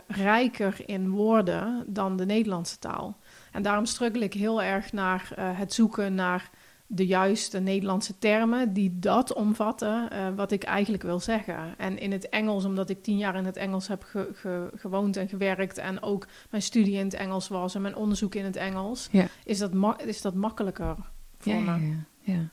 [0.07, 3.19] rijker in woorden dan de Nederlandse taal.
[3.53, 6.51] En daarom struggle ik heel erg naar uh, het zoeken naar
[6.93, 11.75] de juiste Nederlandse termen die dat omvatten, wat ik eigenlijk wil zeggen.
[11.79, 15.17] En in het Engels, omdat ik tien jaar in het Engels heb ge ge gewoond
[15.17, 18.57] en gewerkt en ook mijn studie in het Engels was en mijn onderzoek in het
[18.57, 19.27] Engels, ja.
[19.45, 19.73] is, dat
[20.05, 20.97] is dat makkelijker
[21.39, 21.89] voor ja, me.
[21.89, 22.49] Ja, ja,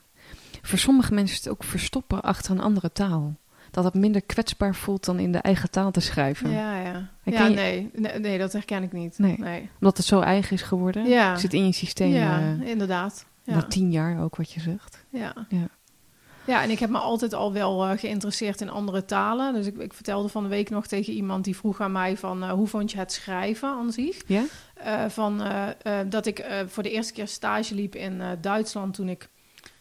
[0.62, 3.36] Voor sommige mensen is het ook verstoppen achter een andere taal
[3.82, 6.50] dat het minder kwetsbaar voelt dan in de eigen taal te schrijven.
[6.50, 7.08] Ja, ja.
[7.24, 9.18] ja nee, nee, nee, dat herken ik niet.
[9.18, 9.36] Nee.
[9.38, 9.70] nee.
[9.74, 11.08] Omdat het zo eigen is geworden.
[11.08, 11.36] Ja.
[11.36, 12.10] Zit in je systeem.
[12.10, 13.26] Ja, uh, inderdaad.
[13.42, 13.54] Ja.
[13.54, 15.04] Na tien jaar ook, wat je zegt.
[15.08, 15.46] Ja.
[15.48, 15.68] ja.
[16.44, 19.54] Ja, en ik heb me altijd al wel uh, geïnteresseerd in andere talen.
[19.54, 22.44] Dus ik, ik, vertelde van de week nog tegen iemand die vroeg aan mij van...
[22.44, 24.22] Uh, hoe vond je het schrijven aan zich?
[24.26, 24.44] Ja?
[25.08, 25.42] van,
[26.08, 29.28] dat ik voor de eerste keer stage liep in Duitsland toen ik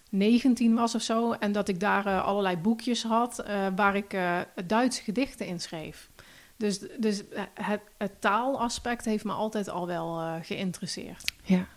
[0.10, 1.32] 19 was of zo.
[1.32, 5.60] En dat ik daar uh, allerlei boekjes had uh, waar ik uh, Duitse gedichten in
[5.60, 6.10] schreef.
[6.58, 11.34] Dus, dus het, het, taalaspect heeft me altijd al wel geïnteresseerd.
[11.44, 11.68] Ja.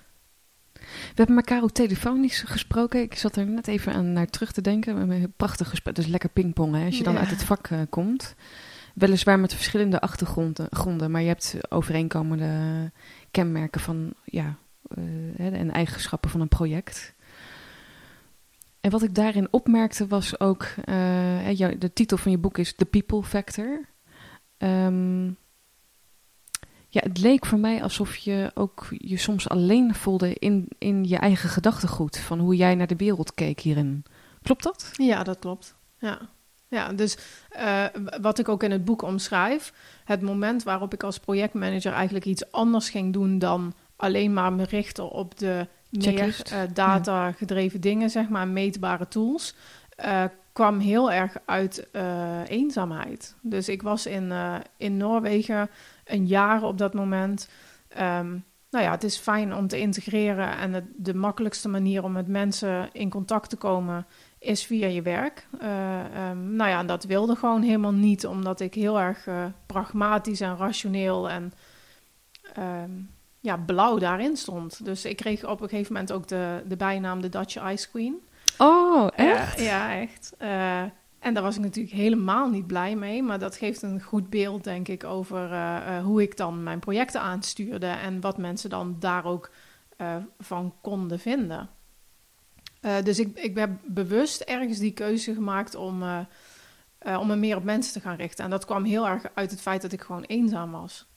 [0.73, 3.01] We hebben elkaar ook telefonisch gesproken.
[3.01, 4.93] Ik zat er net even aan naar terug te denken.
[4.93, 5.95] We hebben een prachtig gesprek.
[5.95, 7.19] Dus lekker pingpongen als je dan ja.
[7.19, 8.35] uit het vak komt.
[8.95, 12.93] Weliswaar met verschillende achtergronden, maar je hebt overeenkomende
[13.31, 14.57] kenmerken van ja,
[15.37, 17.15] en eigenschappen van een project.
[18.81, 22.85] En wat ik daarin opmerkte was ook, uh, de titel van je boek is The
[22.85, 23.89] People Factor.
[24.59, 25.37] Um,
[26.89, 31.17] ja, het leek voor mij alsof je ook je soms alleen voelde in, in je
[31.17, 32.19] eigen gedachtegoed.
[32.19, 34.05] Van hoe jij naar de wereld keek hierin.
[34.43, 34.91] Klopt dat?
[34.93, 35.75] Ja, dat klopt.
[35.99, 36.19] Ja.
[36.69, 37.19] Ja, dus
[37.57, 37.85] uh,
[38.21, 39.73] wat ik ook in het boek omschrijf,
[40.05, 44.65] het moment waarop ik als projectmanager eigenlijk iets anders ging doen dan alleen maar me
[44.65, 49.55] richten op de meer uh, data-gedreven dingen, zeg maar, meetbare tools,
[50.05, 53.37] uh, kwam heel erg uit uh, eenzaamheid.
[53.41, 54.33] Dus ik was in,
[54.77, 55.71] in Noorwegen
[56.05, 57.49] een jaar op dat moment.
[57.99, 62.13] Um, nou ja, het is fijn om te integreren en het, de makkelijkste manier om
[62.13, 64.07] met mensen in contact te komen
[64.39, 65.47] is via je werk.
[65.63, 69.29] Um, nou ja, en dat wilde gewoon helemaal niet, omdat ik heel erg
[69.67, 71.53] pragmatisch en rationeel en
[72.59, 74.85] um, ja, blauw daarin stond.
[74.85, 78.21] Dus ik kreeg op een gegeven moment ook de, de bijnaam de Dutch Ice Queen.
[78.59, 79.59] Oh, echt?
[79.61, 80.35] Uh, ja, echt.
[80.39, 80.81] Uh,
[81.19, 83.23] en daar was ik natuurlijk helemaal niet blij mee.
[83.23, 87.21] Maar dat geeft een goed beeld, denk ik, over uh, hoe ik dan mijn projecten
[87.21, 87.87] aanstuurde.
[87.87, 89.51] En wat mensen dan daar ook
[90.39, 91.69] van konden vinden.
[93.03, 96.03] dus ik, ik ben bewust ergens die keuze gemaakt om,
[97.19, 98.45] om me meer op mensen te gaan richten.
[98.45, 101.10] En dat kwam heel erg uit het feit dat ik gewoon eenzaam was.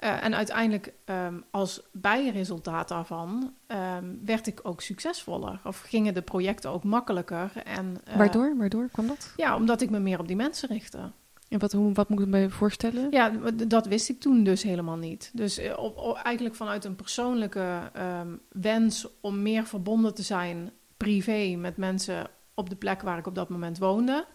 [0.00, 5.60] Uh, en uiteindelijk, um, als bijresultaat daarvan, um, werd ik ook succesvoller.
[5.64, 7.52] Of gingen de projecten ook makkelijker.
[7.64, 8.56] En, uh, Waardoor?
[8.56, 9.32] Waardoor kwam dat?
[9.36, 11.10] Ja, omdat ik me meer op die mensen richtte.
[11.48, 13.10] En wat, hoe, wat moet ik me voorstellen?
[13.10, 13.30] Ja,
[13.66, 15.30] dat wist ik toen dus helemaal niet.
[15.32, 21.56] Dus op, op, eigenlijk vanuit een persoonlijke um, wens om meer verbonden te zijn, privé,
[21.56, 24.26] met mensen op de plek waar ik op dat moment woonde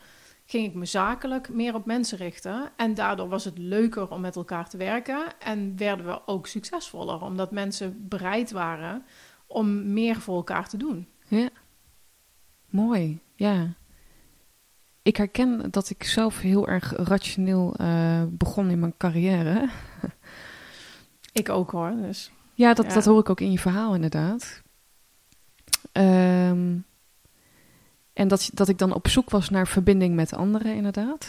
[0.50, 2.72] ging ik me zakelijk meer op mensen richten.
[2.76, 5.40] En daardoor was het leuker om met elkaar te werken.
[5.40, 9.06] En werden we ook succesvoller, omdat mensen bereid waren
[9.48, 11.08] om meer voor elkaar te doen.
[11.28, 11.50] Ja,
[12.70, 13.20] mooi.
[13.36, 13.74] Ja.
[15.02, 19.70] Ik herken dat ik zelf heel erg rationeel uh, begon in mijn carrière.
[21.34, 21.92] ik ook hoor.
[21.96, 22.32] Dus.
[22.54, 22.94] Ja, dat, ja.
[22.94, 24.62] dat hoor ik ook in je verhaal inderdaad.
[25.94, 26.86] Um,
[28.20, 31.28] en dat, dat ik dan op zoek was naar verbinding met anderen, inderdaad.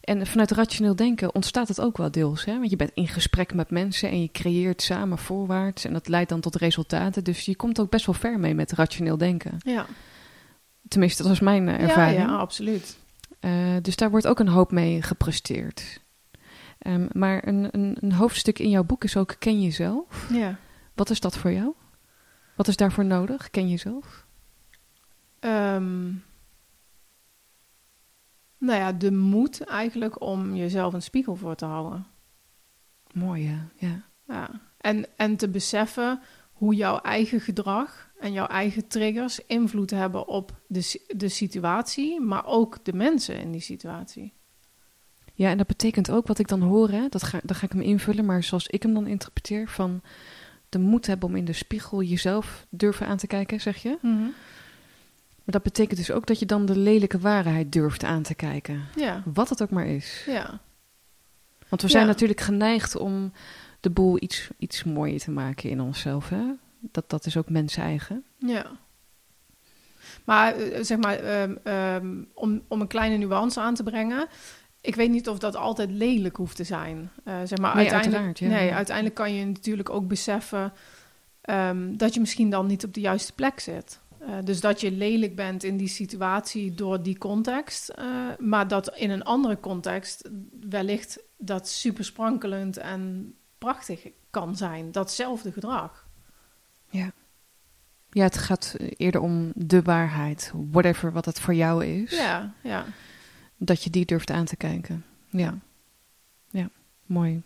[0.00, 2.44] En vanuit rationeel denken ontstaat het ook wel deels.
[2.44, 2.58] Hè?
[2.58, 5.84] Want je bent in gesprek met mensen en je creëert samen voorwaarts.
[5.84, 7.24] En dat leidt dan tot resultaten.
[7.24, 9.58] Dus je komt ook best wel ver mee met rationeel denken.
[9.58, 9.86] Ja.
[10.88, 12.18] Tenminste, dat was mijn uh, ervaring.
[12.18, 12.98] Ja, ja absoluut.
[13.40, 13.52] Uh,
[13.82, 16.00] dus daar wordt ook een hoop mee gepresteerd.
[16.86, 20.28] Um, maar een, een, een, hoofdstuk in jouw boek is ook ken jezelf.
[20.32, 20.58] Ja.
[20.94, 21.72] Wat is dat voor jou?
[22.56, 23.50] Wat is daarvoor nodig?
[23.50, 24.28] Ken jezelf?
[25.40, 26.24] Um,
[28.58, 32.06] nou ja, de moed eigenlijk om jezelf een spiegel voor te houden.
[33.12, 33.68] Mooi, ja.
[33.76, 34.02] ja.
[34.26, 34.50] ja.
[34.76, 36.20] En, en te beseffen
[36.52, 42.46] hoe jouw eigen gedrag en jouw eigen triggers invloed hebben op de, de situatie, maar
[42.46, 44.32] ook de mensen in die situatie.
[45.34, 47.72] Ja, en dat betekent ook wat ik dan hoor, hè, dat ga, dan ga ik
[47.72, 50.02] hem invullen, maar zoals ik hem dan interpreteer, van
[50.68, 53.98] de moed hebben om in de spiegel jezelf durven aan te kijken, zeg je.
[54.02, 54.28] Mhm.
[55.50, 58.84] Maar dat betekent dus ook dat je dan de lelijke waarheid durft aan te kijken.
[58.96, 60.22] Ja, Wat het ook maar is.
[60.26, 60.60] ja.
[61.68, 62.08] Want we zijn Ja.
[62.08, 63.32] natuurlijk geneigd om
[63.80, 66.28] de boel iets, iets mooier te maken in onszelf.
[66.28, 66.42] Hè?
[66.80, 68.24] Dat, dat is ook mensen eigen.
[68.38, 68.66] Ja.
[70.24, 74.26] Maar eh, zeg maar, ehm, ehm, om, om een kleine nuance aan te brengen.
[74.80, 77.10] Ik weet niet of dat altijd lelijk hoeft te zijn.
[77.24, 78.48] Eh, zeg maar, Nee, uiteindelijk, ja.
[78.48, 80.72] nee, uiteindelijk kan je natuurlijk ook beseffen
[81.40, 84.00] ehm, dat je misschien dan niet op de juiste plek zit.
[84.20, 87.88] Eh, dus dat je lelijk bent in die situatie door die context.
[87.88, 88.06] eh,
[88.38, 90.30] maar dat in een andere context
[90.68, 94.92] wellicht dat super sprankelend en prachtig kan zijn.
[94.92, 96.08] Datzelfde gedrag.
[98.12, 100.52] Ja, het gaat eerder om de waarheid.
[100.70, 102.10] Whatever wat het voor jou is.
[102.10, 102.84] Ja, ja.
[103.56, 105.04] Dat je die durft aan te kijken.
[105.28, 105.58] Ja.
[106.50, 106.70] Ja,
[107.06, 107.42] mooi.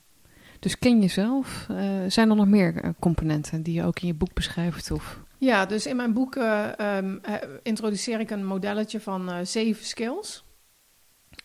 [0.59, 1.67] Dus ken jezelf.
[1.69, 1.77] Eh,
[2.09, 4.91] zijn er nog meer componenten die je ook in je boek beschrijft?
[4.91, 5.24] Of...
[5.45, 9.85] Ja, dus in mijn boek eh, ehm, eh, introduceer ik een modelletje van eh, zeven
[9.85, 10.45] skills.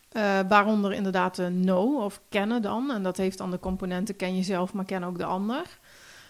[0.09, 2.91] Eh, waaronder inderdaad de know of kennen dan.
[2.91, 5.79] En dat heeft dan de componenten ken jezelf, maar ken ook de ander.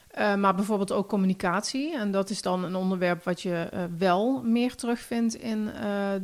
[0.07, 1.97] Eh, maar bijvoorbeeld ook communicatie.
[1.97, 5.69] En dat is dan een onderwerp wat je wel meer terugvindt in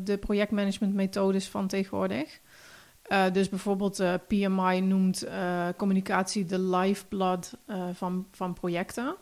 [0.03, 2.39] de projectmanagementmethodes van tegenwoordig.
[3.33, 5.27] Dus bijvoorbeeld PMI noemt
[5.77, 7.53] communicatie de lifeblood
[7.93, 9.15] van, van projecten.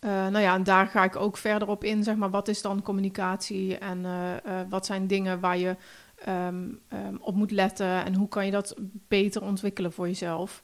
[0.00, 2.62] Eh, nou ja, en daar ga ik ook verder op in, zeg maar, wat is
[2.62, 5.76] dan communicatie en eh, eh, wat zijn dingen waar je
[6.24, 8.74] ehm, ehm, op moet letten en hoe kan je dat
[9.08, 10.62] beter ontwikkelen voor jezelf.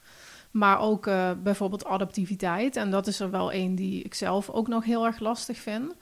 [0.50, 1.10] Maar ook
[1.42, 5.18] bijvoorbeeld adaptiviteit, en dat is er wel een die ik zelf ook nog heel erg
[5.18, 5.94] lastig vind.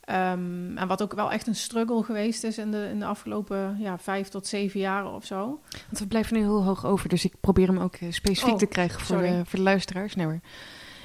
[0.00, 3.76] Ehm, en wat ook wel echt een struggle geweest is in de, in de afgelopen
[3.78, 5.60] ja, vijf tot zeven jaren of zo.
[5.70, 8.66] Want we blijven nu heel hoog over, dus ik probeer hem ook specifiek Oh, te
[8.66, 10.14] krijgen voor de, voor de luisteraars.
[10.14, 10.40] Nee.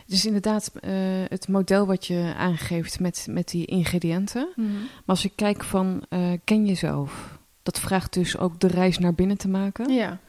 [0.07, 0.91] Dus inderdaad, eh,
[1.27, 4.47] het model wat je aangeeft met, met die ingrediënten.
[4.55, 7.39] Maar als ik kijk van, eh, ken jezelf?
[7.63, 9.93] Dat vraagt dus ook de reis naar binnen te maken.
[9.93, 10.19] Ja,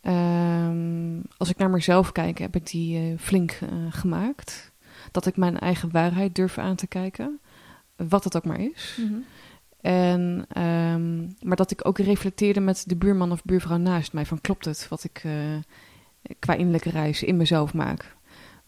[0.00, 3.58] Ehm, als ik naar mezelf kijk, heb ik die eh, flink
[3.90, 4.72] gemaakt.
[5.10, 7.40] Dat ik mijn eigen waarheid durf aan te kijken.
[7.96, 8.98] Wat het ook maar is.
[9.00, 9.18] Mhm.
[9.80, 14.26] En, ehm, maar dat ik ook reflecteerde met de buurman of buurvrouw naast mij.
[14.26, 15.24] Van klopt het wat ik
[16.38, 18.16] qua innerlijke reis in mezelf maak?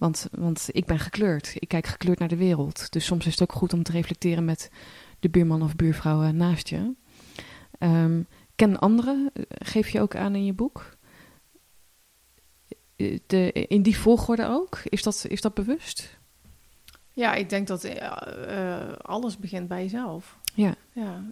[0.01, 1.53] Want, want ik ben gekleurd.
[1.55, 2.93] Ik kijk gekleurd naar de wereld.
[2.93, 4.71] Dus soms is het ook goed om te reflecteren met
[5.19, 6.95] de buurman of buurvrouw eh, naast je.
[7.79, 8.23] Ehm,
[8.57, 10.97] ken anderen, eh, geef je ook aan in je boek.
[12.97, 14.79] Eh, De, in die volgorde ook?
[14.85, 16.19] Is dat, is dat bewust?
[17.13, 17.89] Ja, ik denk dat
[19.03, 20.39] alles begint bij jezelf.
[20.55, 20.75] Ja.
[20.93, 21.25] Ja,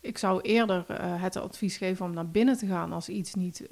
[0.00, 0.84] ik zou eerder
[1.20, 3.66] het advies geven om naar binnen te gaan als iets niet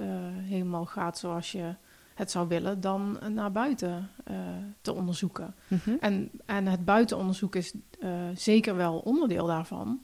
[0.45, 1.75] helemaal gaat zoals je
[2.21, 4.35] het zou willen, dan naar buiten eh,
[4.81, 5.55] te onderzoeken.
[5.69, 5.91] Mhm.
[6.01, 10.03] En, en het buitenonderzoek is eh, zeker wel onderdeel daarvan.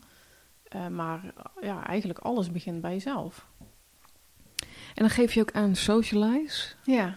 [0.68, 1.20] Eh, maar
[1.60, 3.46] ja, eigenlijk alles begint bij jezelf.
[4.94, 6.72] En dan geef je ook aan socialize.
[6.84, 7.14] Ja,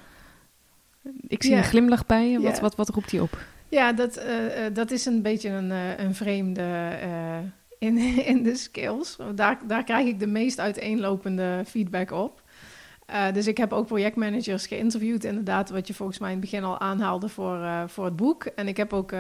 [1.28, 1.58] Ik zie Ja.
[1.58, 2.40] een glimlach bij je.
[2.42, 2.62] Wat, Ja.
[2.62, 3.38] wat, wat roept die op?
[3.70, 4.22] Ja, dat,
[4.74, 5.70] dat is een beetje een,
[6.06, 6.98] een vreemde
[7.80, 7.98] in,
[8.34, 9.18] in de skills.
[9.36, 12.42] Daar, daar krijg ik de meest uiteenlopende feedback op.
[13.10, 16.64] Eh, dus ik heb ook projectmanagers geïnterviewd, inderdaad, wat je volgens mij in het begin
[16.64, 18.46] al aanhaalde voor, eh, voor het boek.
[18.46, 19.14] En ik heb ook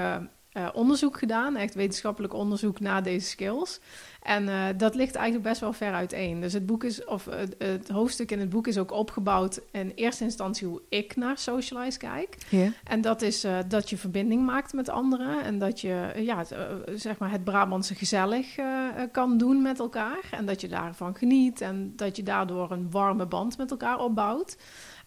[0.51, 3.79] eh, eh, onderzoek gedaan, echt wetenschappelijk onderzoek naar deze skills.
[4.21, 6.41] En eh, dat ligt eigenlijk best wel ver uiteen.
[6.41, 9.91] Dus het boek is, of het, het hoofdstuk in het boek is ook opgebouwd in
[9.95, 12.37] eerste instantie hoe ik naar socialize kijk.
[12.83, 15.43] En dat is eh, dat je verbinding maakt met anderen.
[15.43, 19.37] En dat je eh, ja, het, eh, zeg maar het Brabantse gezellig eh, eh, kan
[19.37, 20.19] doen met elkaar.
[20.31, 21.61] En dat je daarvan geniet.
[21.61, 24.57] En dat je daardoor een warme band met elkaar opbouwt.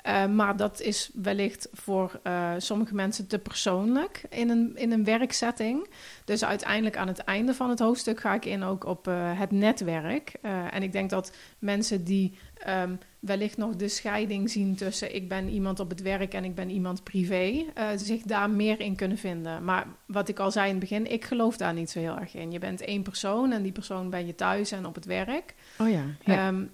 [0.02, 5.04] Eh, maar dat is wellicht voor eh, sommige mensen te persoonlijk in een, in een
[5.04, 5.88] werksetting.
[6.24, 9.50] Dus uiteindelijk aan het einde van het hoofdstuk ga ik in ook op eh, het
[9.50, 10.34] netwerk.
[10.70, 15.48] En ik denk dat mensen die ehm, wellicht nog de scheiding zien tussen ik ben
[15.48, 17.64] iemand op het werk en ik ben iemand privé,
[17.96, 19.64] zich daar meer in kunnen vinden.
[19.64, 22.34] Maar wat ik al zei in het begin, ik geloof daar niet zo heel erg
[22.34, 22.50] in.
[22.50, 25.54] Je bent één persoon en die persoon ben je thuis en op het werk.
[25.78, 26.04] Oh ja.
[26.24, 26.48] ja.
[26.48, 26.64] Ehm,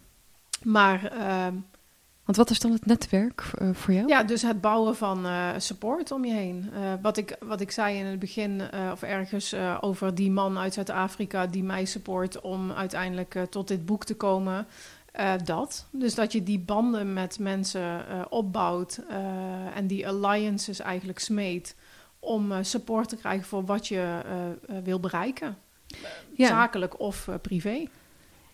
[0.62, 1.54] maar ehm,
[2.28, 4.08] Want wat is dan het netwerk eh, voor jou?
[4.08, 6.70] ja, dus het bouwen van eh, support om je heen.
[6.74, 8.62] Eh, wat, ik, wat ik zei in het begin,
[8.92, 14.04] of ergens over die man uit Zuid-Afrika die mij support om uiteindelijk tot dit boek
[14.04, 14.66] te komen.
[15.44, 15.86] dat.
[15.90, 19.00] Dus dat je die banden met mensen opbouwt
[19.74, 21.74] en die alliances eigenlijk smeet
[22.18, 24.20] om support te krijgen voor wat je
[24.84, 25.56] wil bereiken.
[26.34, 26.46] Ja.
[26.48, 27.88] Zakelijk of privé.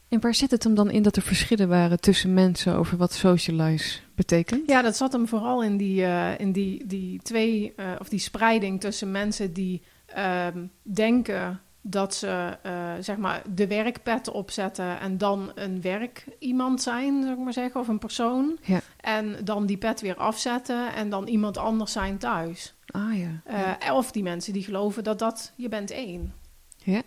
[0.08, 3.12] En waar zit het hem dan in dat er verschillen waren tussen mensen over wat
[3.12, 4.62] socialize betekent?
[4.66, 8.18] Ja, dat zat hem vooral in die, eh, in die, die twee, eh, of die
[8.18, 15.18] spreiding tussen mensen die ehm, denken dat ze uh, zeg maar de werkpet opzetten en
[15.18, 18.58] dan een werk iemand zijn, zou ik maar zeggen, of een persoon.
[18.62, 18.80] Ja.
[18.96, 22.74] En dan die pet weer afzetten en dan iemand anders zijn thuis.
[22.86, 23.42] Ah ja.
[23.86, 26.34] Uh, Of die mensen die geloven dat dat je bent één.
[26.76, 27.02] Ja.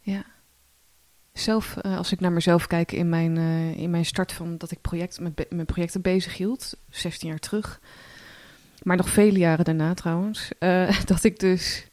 [0.00, 0.24] Ja.
[1.38, 3.36] Zelf, uh, als ik naar mezelf kijk in mijn,
[3.76, 7.80] in mijn start van dat ik project, met, met projecten bezig hield, 16 jaar terug,
[8.82, 10.50] maar nog vele jaren daarna trouwens,
[11.04, 11.88] dat ik dus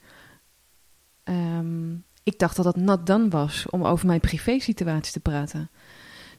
[1.24, 5.70] Um, ik dacht dat het not done was om over mijn privé-situatie te praten.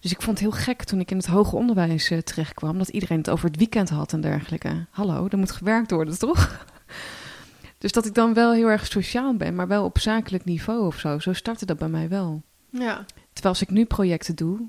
[0.01, 3.19] Dus ik vond het heel gek toen ik in het hoger onderwijs terechtkwam, dat iedereen
[3.19, 4.87] het over het weekend had en dergelijke.
[4.91, 6.67] Hallo, er moet gewerkt worden, toch?
[7.79, 10.99] dus dat ik dan wel heel erg sociaal ben, maar wel op zakelijk niveau of
[10.99, 11.19] zo.
[11.19, 12.43] Zo startte dat bij mij wel.
[12.79, 13.05] Ja.
[13.33, 14.69] Terwijl als ik nu projecten doe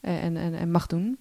[0.00, 1.18] eh, en, en, en mag doen,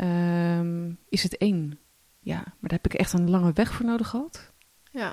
[0.00, 1.78] um, is het één.
[2.20, 4.52] Ja, maar daar heb ik echt een lange weg voor nodig gehad.
[4.92, 5.10] Ja.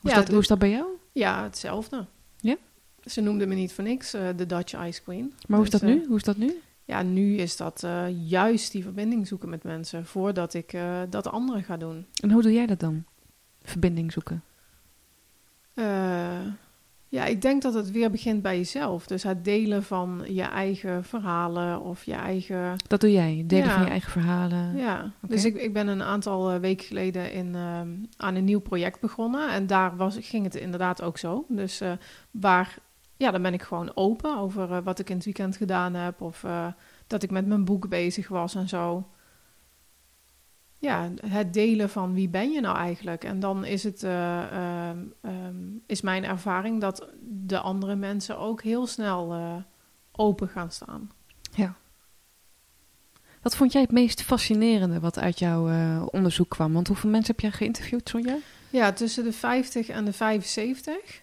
[0.00, 0.86] Hoe is, ja, dat, hoe is dat bij jou?
[1.12, 2.06] Ja, hetzelfde.
[2.36, 2.56] Ja?
[3.04, 5.34] Ze noemde me niet voor niks uh, de Dutch Ice Queen.
[5.46, 6.00] Maar hoe is Dus, dat nu?
[6.00, 6.60] eh, Hoe is dat nu?
[6.84, 11.26] Ja, nu is dat uh, juist die verbinding zoeken met mensen voordat ik uh, dat
[11.26, 12.06] andere ga doen.
[12.22, 13.04] En hoe doe jij dat dan?
[13.62, 14.42] Verbinding zoeken?
[17.10, 19.06] Uh, ja, ik denk dat het weer begint bij jezelf.
[19.06, 22.76] Dus het delen van je eigen verhalen of je eigen...
[22.86, 23.74] Dat doe jij, delen Ja.
[23.74, 24.76] van je eigen verhalen.
[24.76, 28.60] Ja, dus ik, ik ben een aantal eh, weken geleden in, ehm, aan een nieuw
[28.60, 29.50] project begonnen.
[29.50, 31.44] En daar was, ging het inderdaad ook zo.
[31.48, 31.92] Dus eh,
[32.30, 32.78] waar,
[33.16, 36.20] ja, dan ben ik gewoon open over eh, wat ik in het weekend gedaan heb.
[36.20, 36.66] Of eh,
[37.06, 39.06] dat ik met mijn boek bezig was en zo.
[40.80, 43.24] Ja, het delen van wie ben je nou eigenlijk.
[43.24, 45.56] En dan is het, eh, ehm, ehm,
[45.86, 49.56] is mijn ervaring dat de andere mensen ook heel snel eh,
[50.12, 51.10] open gaan staan.
[53.42, 56.72] Wat vond jij het meest fascinerende wat uit jouw eh, onderzoek kwam?
[56.72, 58.36] Want hoeveel mensen heb jij geïnterviewd, Sonja?
[58.70, 61.22] Ja, tussen de 50 en de 75.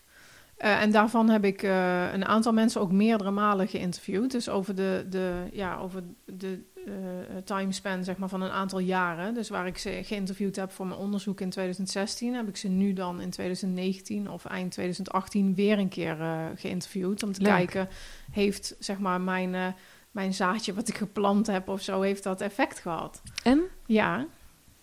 [0.58, 4.32] Eh, en daarvan heb ik eh, een aantal mensen ook meerdere malen geïnterviewd.
[4.32, 9.34] Dus over de, de, ja, over de eh, timespan zeg maar, van een aantal jaren.
[9.34, 12.34] Dus waar ik ze geïnterviewd heb voor mijn onderzoek in 2016...
[12.34, 17.24] heb ik ze nu dan in 2019 of eind 2018 weer een keer eh, geïnterviewd.
[17.24, 17.52] Om te Leuk.
[17.52, 17.90] kijken,
[18.32, 19.68] heeft zeg maar, mijn, eh,
[20.12, 22.02] mijn zaadje wat ik geplant heb of zo...
[22.02, 23.22] heeft dat effect gehad?
[23.44, 23.62] En?
[23.86, 24.26] Ja,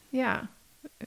[0.09, 0.49] ja.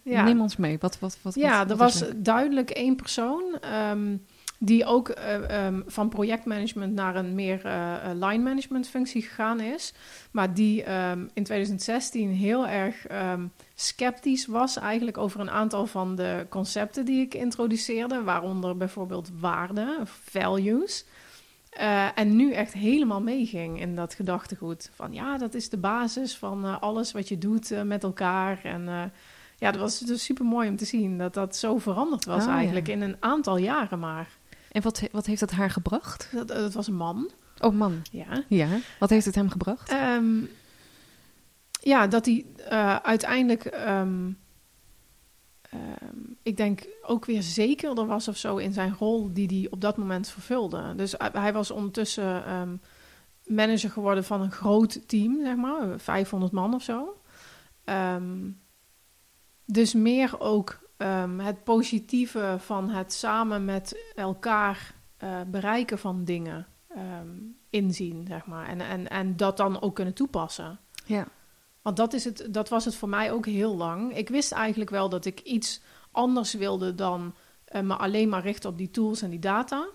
[0.03, 0.23] ja.
[0.23, 0.77] Neem ons mee.
[0.79, 4.15] Wat, wat, wat, Ja, wat, er wat was duidelijk één persoon ehm,
[4.57, 9.59] die ook eh, ehm, van projectmanagement naar een meer eh, eh, line management functie gegaan
[9.59, 9.93] is.
[10.31, 13.45] Maar die ehm, in 2016 heel erg ehm,
[13.75, 18.23] sceptisch was eigenlijk over een aantal van de concepten die ik introduceerde.
[18.23, 21.05] Waaronder bijvoorbeeld waarden, of values.
[22.15, 24.89] En nu echt helemaal meeging in dat gedachtegoed.
[24.93, 28.59] Van ja, dat is de basis van alles wat je doet met elkaar.
[28.63, 29.11] En
[29.57, 32.47] ja, dat was dus super mooi om te zien dat dat zo veranderd was Ah,
[32.47, 32.55] ja.
[32.55, 34.36] eigenlijk in een aantal jaren maar.
[34.77, 36.29] En wat, wat heeft het haar gebracht?
[36.31, 38.43] Dat, dat was een man, Oh man, ja.
[38.47, 38.67] ja.
[38.99, 39.89] Wat heeft het hem gebracht?
[39.89, 40.39] Ehm,
[41.81, 44.31] ja, dat hij eh, uiteindelijk, ehm,
[45.61, 49.81] ehm, ik denk ook weer zekerder was of zo in zijn rol die hij op
[49.81, 50.95] dat moment vervulde.
[50.95, 52.81] Dus eh, hij was ondertussen
[53.45, 57.21] manager geworden van een groot team, zeg maar, 500 man of zo.
[59.65, 66.67] Dus meer ook ehm, het positieve van het samen met elkaar eh, bereiken van dingen
[66.87, 67.27] ehm,
[67.69, 68.67] inzien, zeg maar.
[68.67, 70.79] En, en, en dat dan ook kunnen toepassen.
[71.05, 71.27] Ja.
[71.81, 74.15] Want dat, is het, dat was het voor mij ook heel lang.
[74.15, 75.81] Ik wist eigenlijk wel dat ik iets
[76.11, 77.35] anders wilde dan
[77.65, 79.87] eh, me alleen maar richten op die tools en die data.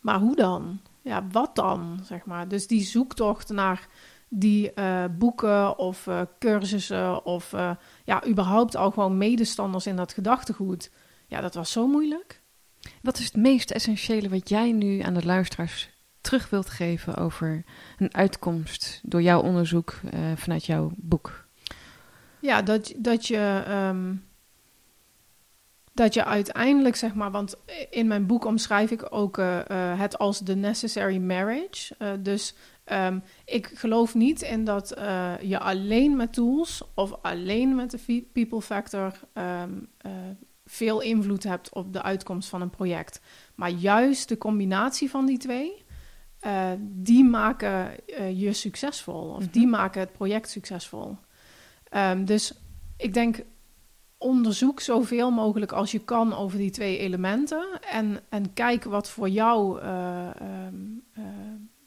[0.00, 0.80] Maar hoe dan?
[1.02, 2.48] Ja, wat dan, zeg maar.
[2.48, 3.88] Dus die zoektocht naar
[4.28, 7.70] die eh, boeken of eh, cursussen of eh,
[8.04, 10.90] ja, überhaupt al gewoon medestanders in dat gedachtegoed.
[11.26, 12.42] Ja, dat was zo moeilijk.
[13.02, 17.64] Wat is het meest essentiële wat jij nu aan de luisteraars terug wilt geven over
[17.98, 20.00] een uitkomst door jouw onderzoek
[20.34, 21.46] vanuit jouw boek?
[22.40, 23.62] Ja, dat, dat je.
[23.66, 24.14] ehm,
[25.92, 27.56] dat je uiteindelijk, zeg maar, want
[27.90, 29.36] in mijn boek omschrijf ik ook
[29.96, 31.94] het als de necessary marriage.
[32.20, 32.54] Dus
[32.84, 38.24] ehm, ik geloof niet in dat eh, je alleen met tools of alleen met de
[38.32, 40.12] people factor ehm, eh,
[40.64, 43.20] veel invloed hebt op de uitkomst van een project.
[43.54, 45.84] Maar juist de combinatie van die twee,
[46.40, 47.90] eh, die maken
[48.36, 49.28] je succesvol.
[49.28, 49.50] Of Mhm.
[49.52, 51.16] die maken het project succesvol.
[51.88, 52.54] Ehm, dus
[52.96, 53.44] ik denk,
[54.18, 57.66] onderzoek zoveel mogelijk als je kan over die twee elementen.
[57.90, 59.80] En, en kijk wat voor jou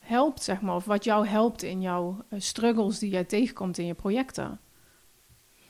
[0.08, 3.86] helpt, zeg maar, of wat jou helpt in jouw eh, struggles die jij tegenkomt in
[3.86, 4.60] je projecten.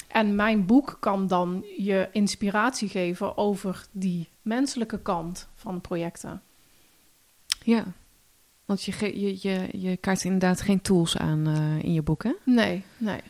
[0.07, 6.41] En mijn boek kan dan je inspiratie geven over die menselijke kant van projecten.
[7.63, 7.83] Ja,
[8.65, 12.31] want je, je, je, je kaart inderdaad geen tools aan uh, in je boek, hè?
[12.43, 13.21] Nee, nee.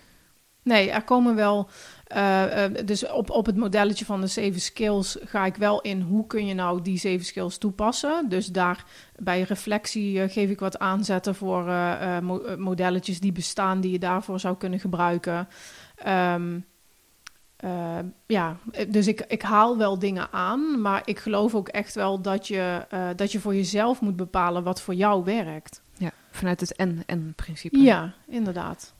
[0.61, 1.69] Nee, er komen wel.
[2.15, 6.01] Uh, uh, dus op, op het modelletje van de zeven skills ga ik wel in
[6.01, 8.29] hoe kun je nou die zeven skills toepassen.
[8.29, 8.85] Dus daar
[9.15, 11.63] bij reflectie uh, geef ik wat aanzetten voor
[12.21, 15.47] mo modelletjes die bestaan, die je daarvoor zou kunnen gebruiken.
[16.07, 16.65] Um,
[18.25, 22.47] ja, dus ik, ik haal wel dingen aan, maar ik geloof ook echt wel dat
[22.47, 22.85] je,
[23.15, 25.81] dat je voor jezelf moet bepalen wat voor jou werkt.
[25.97, 27.77] Ja, vanuit het en-en-principe.
[27.77, 28.95] Ja, inderdaad.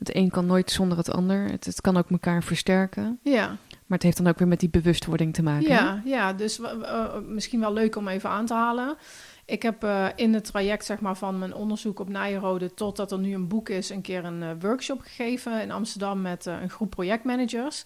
[0.00, 1.50] Het een kan nooit zonder het ander.
[1.50, 3.18] Het, het, kan ook elkaar versterken.
[3.22, 3.46] Ja.
[3.46, 5.68] Maar het heeft dan ook weer met die bewustwording te maken.
[5.68, 8.96] Ja, ja dus uh, misschien wel leuk om even aan te halen.
[9.44, 13.18] Ik heb uh, in het traject zeg maar, van mijn onderzoek op Nijrode totdat er
[13.18, 16.90] nu een boek is, een keer een uh, workshop gegeven in Amsterdam met een groep
[16.90, 17.84] projectmanagers.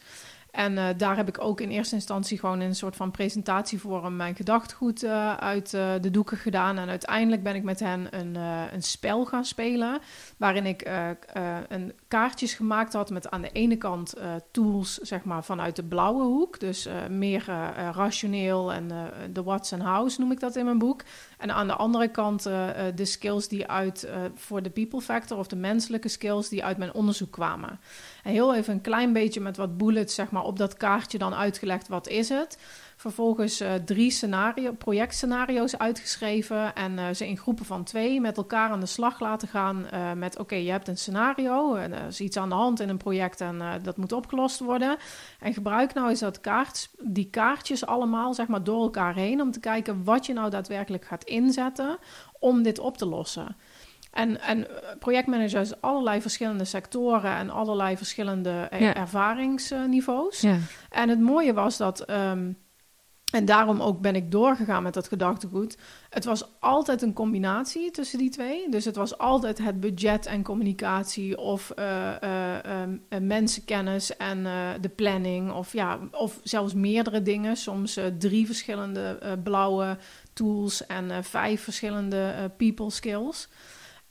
[0.55, 4.17] En uh, daar heb ik ook in eerste instantie gewoon in een soort van presentatievorm
[4.17, 6.79] mijn gedachtegoed uh, uit uh, de doeken gedaan.
[6.79, 8.35] En uiteindelijk ben ik met hen een,
[8.73, 9.99] een spel gaan spelen.
[10.37, 10.91] Waarin ik
[11.69, 14.15] een kaartjes gemaakt had met aan de ene kant
[14.51, 16.61] tools zeg maar, vanuit de blauwe hoek.
[16.61, 17.45] Dus meer
[17.93, 18.89] rationeel en
[19.33, 21.03] de what's and hows noem ik dat in mijn boek.
[21.39, 22.43] En aan de andere kant
[22.95, 26.95] de skills die uit voor de people factor of de menselijke skills die uit mijn
[26.95, 27.81] onderzoek kwamen.
[28.25, 31.89] Heel even een klein beetje met wat bullets zeg maar, op dat kaartje dan uitgelegd
[31.89, 32.59] wat is het.
[32.97, 38.71] Vervolgens uh, drie scenario, projectscenario's uitgeschreven en uh, ze in groepen van twee met elkaar
[38.71, 42.21] aan de slag laten gaan uh, met oké, je hebt een scenario, en er is
[42.21, 44.97] iets aan de hand in een project en dat moet opgelost worden.
[45.41, 49.51] En gebruik nou eens dat kaart, die kaartjes allemaal zeg maar door elkaar heen om
[49.51, 51.99] te kijken wat je nou daadwerkelijk gaat inzetten
[52.39, 53.57] om dit op te lossen.
[54.15, 54.67] En, en
[54.99, 58.95] projectmanagers allerlei verschillende sectoren en allerlei verschillende ja.
[58.95, 60.41] ervaringsniveaus.
[60.41, 60.57] Ja.
[60.91, 62.57] En het mooie was dat, um,
[63.33, 65.79] en daarom ook ben ik doorgegaan met dat gedachtegoed.
[66.11, 68.69] Het was altijd een combinatie tussen die twee.
[68.71, 74.43] Dus het was altijd het budget en communicatie of uh, uh, uh, mensenkennis en
[74.81, 75.53] de planning.
[75.53, 77.57] Of, ja, of zelfs meerdere dingen.
[77.57, 79.97] Soms drie verschillende blauwe
[80.33, 83.49] tools en vijf verschillende people skills.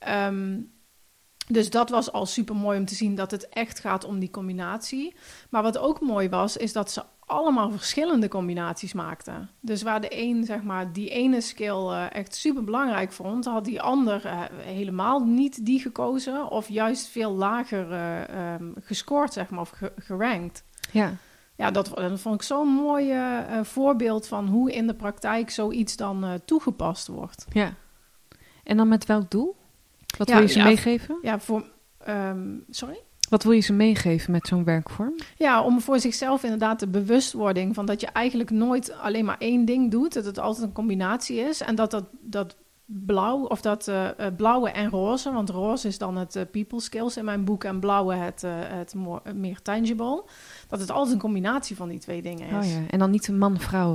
[0.10, 0.72] Um,
[1.48, 4.32] dus dat was al super mooi om te zien dat het echt gaat om die
[4.32, 5.16] combinatie.
[5.50, 9.50] Maar wat ook mooi was, is dat ze allemaal verschillende combinaties maakten.
[9.60, 13.66] Dus waar de een, zeg maar, die ene skill uh, echt super belangrijk vond, had
[13.66, 16.50] die ander uh, helemaal niet die gekozen.
[16.50, 20.64] Of juist veel lager uh, um, gescoord, zeg maar, of ge gerankt.
[20.92, 21.16] Ja.
[21.56, 23.14] Ja, dat, dat vond ik zo'n mooi
[23.64, 27.46] voorbeeld van hoe in de praktijk zoiets dan toegepast wordt.
[27.50, 27.74] Ja.
[28.64, 29.56] En dan met welk doel?
[30.18, 31.18] Wat ja, wil je ze ja, meegeven?
[31.22, 31.64] Ja, voor.
[32.08, 33.00] Um, sorry?
[33.30, 35.16] Wat wil je ze meegeven met zo'n werkvorm?
[35.38, 39.66] Ja, om voor zichzelf inderdaad de bewustwording van dat je eigenlijk nooit alleen maar één
[39.66, 42.56] ding doet, dat het altijd een combinatie is en dat dat, dat
[42.86, 44.08] blauw of dat uh,
[44.38, 47.80] blauwe en roze, want roze is dan het uh, people skills in mijn boek en
[47.80, 50.24] blauwe het, het more, meer tangible,
[50.68, 52.66] dat het altijd een combinatie van die twee dingen is.
[52.66, 53.94] Oh ja, en dan niet een man-vrouw.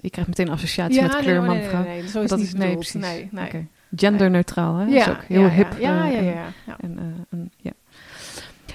[0.00, 1.82] ik krijg meteen associatie ja, met kleur nee, man-vrouw.
[1.82, 3.00] Nee, nee, nee, zo is dat niet is nee, precies.
[3.00, 3.46] Nee, nee.
[3.46, 3.68] Okay.
[3.96, 4.84] Genderneutraal, hè?
[4.84, 5.78] Ja, dat is ook heel ja, hip.
[5.78, 6.46] Ja, ja, uh, ja.
[6.66, 6.76] ja.
[6.80, 7.72] En, en, en, ja.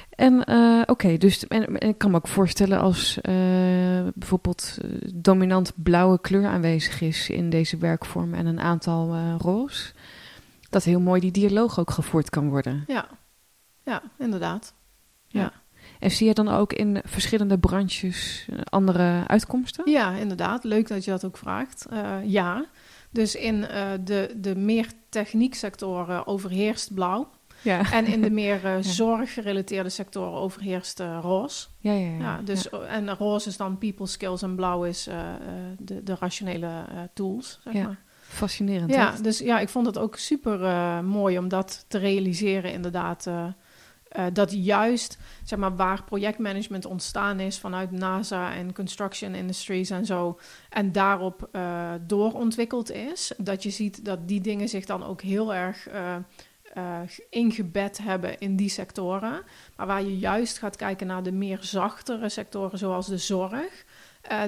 [0.09, 3.23] En uh, oké, okay, dus en, en, ik kan me ook voorstellen als uh,
[4.15, 4.77] bijvoorbeeld
[5.13, 9.93] dominant blauwe kleur aanwezig is in deze werkvorm en een aantal roze,
[10.69, 12.83] dat heel mooi die dialoog ook gevoerd kan worden.
[12.87, 13.07] Ja,
[13.83, 14.73] ja inderdaad.
[15.27, 15.41] Ja.
[15.41, 15.51] ja.
[15.99, 19.91] En zie je dan ook in verschillende branches andere uitkomsten?
[19.91, 20.63] Ja, inderdaad.
[20.63, 21.85] Leuk dat je dat ook vraagt.
[21.93, 22.65] Uh, ja.
[23.13, 27.29] Dus in uh, de, de meer technieksectoren overheerst blauw.
[27.61, 27.91] Ja.
[27.91, 31.67] En in de meer uh, zorggerelateerde sectoren overheerst uh, roze.
[31.79, 32.79] Ja, ja, ja, ja, dus, ja.
[32.79, 35.03] En roze is dan people skills en blauw is
[35.77, 37.83] de, de rationele tools, zeg ja.
[37.83, 37.99] maar.
[38.21, 38.93] Fascinerend.
[38.93, 39.21] Ja, hè?
[39.21, 40.59] dus ja, ik vond het ook super
[41.03, 43.27] mooi om dat te realiseren inderdaad.
[44.17, 50.05] Uh, dat juist zeg maar, waar projectmanagement ontstaan is vanuit NASA en construction industries en
[50.05, 50.39] zo,
[50.69, 55.53] en daarop uh, doorontwikkeld is, dat je ziet dat die dingen zich dan ook heel
[55.53, 56.15] erg uh,
[57.29, 59.41] ingebed hebben in die sectoren.
[59.75, 63.85] Maar waar je juist gaat kijken naar de meer zachtere sectoren, zoals de zorg.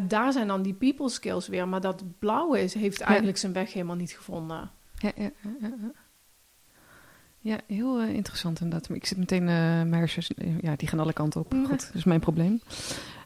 [0.08, 1.68] daar zijn dan die people skills weer.
[1.68, 3.42] Maar dat blauwe is, heeft eigenlijk ja.
[3.42, 4.72] zijn weg helemaal niet gevonden.
[4.98, 5.70] Ja, ja, ja,
[7.46, 7.60] ja.
[7.68, 8.96] Heel uh, interessant inderdaad.
[8.96, 10.32] Ik zit meteen, uh, mijn hersens,
[10.62, 11.54] ja, die gaan alle kanten op.
[11.54, 12.62] Goed, dat is mijn probleem.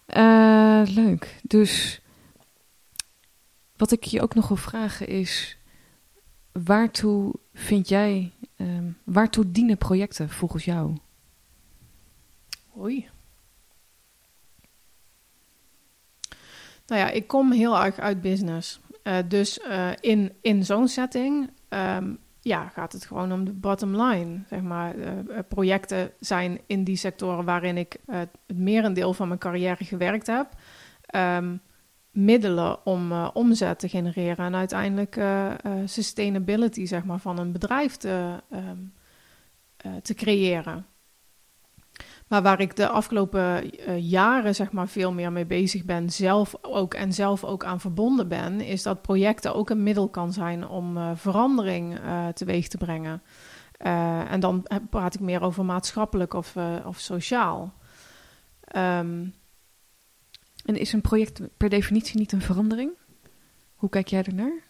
[0.07, 1.39] Uh, leuk.
[1.41, 2.01] Dus
[3.77, 5.57] wat ik je ook nog wil vragen is,
[6.51, 10.97] waartoe vind jij, um, waartoe dienen projecten volgens jou?
[12.77, 13.09] Oei.
[16.87, 18.79] Nou ja, ik kom heel erg uit business.
[19.27, 19.59] Dus
[19.99, 22.19] in, in zo'n setting um,
[22.49, 24.41] ja, gaat het gewoon om de bottom line.
[24.47, 24.95] Zeg maar.
[24.95, 25.09] Uh,
[25.47, 30.47] projecten zijn in die sectoren waarin ik het merendeel van mijn carrière gewerkt heb.
[31.15, 31.61] Um,
[32.11, 37.51] middelen om uh, omzet te genereren en uiteindelijk uh, uh, sustainability zeg maar, van een
[37.51, 38.93] bedrijf te, um,
[40.01, 40.85] te creëren.
[42.29, 46.93] Maar waar ik de afgelopen jaren zeg maar, veel meer mee bezig ben, zelf ook
[46.93, 51.15] en zelf ook aan verbonden ben, is dat projecten ook een middel kan zijn om
[51.15, 51.99] verandering
[52.33, 53.21] teweeg te brengen.
[54.29, 56.55] en dan praat ik meer over maatschappelijk of,
[56.85, 57.73] of sociaal.
[58.75, 59.33] Um,
[60.65, 62.91] en is een project per definitie niet een verandering?
[63.75, 64.68] Hoe kijk jij ernaar?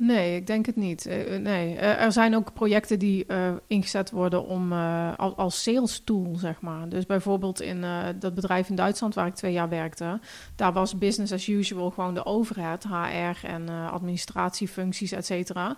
[0.00, 1.06] Nee, ik denk het niet.
[1.06, 1.74] Uh, nee.
[1.74, 4.72] Uh, er zijn ook projecten die uh, ingezet worden om,
[5.16, 6.88] als, als sales tool, zeg maar.
[6.88, 7.84] Dus bijvoorbeeld in
[8.18, 10.20] dat bedrijf in Duitsland waar ik twee jaar werkte,
[10.56, 15.76] daar was business as usual gewoon de overheid, HR en administratiefuncties, et cetera.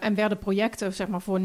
[0.00, 1.42] en werden projecten, zeg maar, voor 90%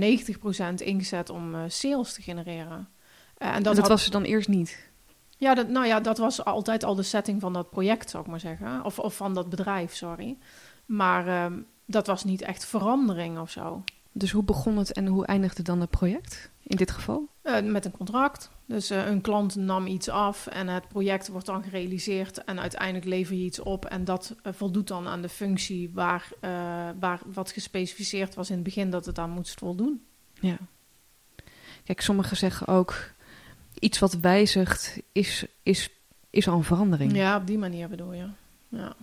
[0.76, 2.90] ingezet om sales te genereren.
[3.38, 4.90] en dat, en dat was er dan eerst niet?
[5.38, 8.30] Ja, dat, nou ja, dat was altijd al de setting van dat project, zou ik
[8.30, 8.86] maar zeggen.
[8.86, 10.38] Of, of van dat bedrijf, sorry.
[10.86, 13.84] Maar um, dat was niet echt verandering of zo.
[14.12, 17.28] Dus hoe begon het en hoe eindigde dan het project in dit geval?
[17.44, 18.50] Uh, met een contract.
[18.66, 23.06] Dus uh, een klant nam iets af en het project wordt dan gerealiseerd en uiteindelijk
[23.06, 26.30] lever je iets op en dat uh, voldoet dan aan de functie waar,
[27.00, 30.02] waar wat gespecificeerd was in het begin dat het aan moest voldoen.
[30.40, 30.58] Ja.
[31.84, 33.12] Kijk, sommigen zeggen ook
[33.80, 35.90] iets wat wijzigt, is, is,
[36.30, 37.16] is al een verandering.
[37.16, 38.28] Ja, op die manier bedoel je.
[38.68, 38.96] Ja.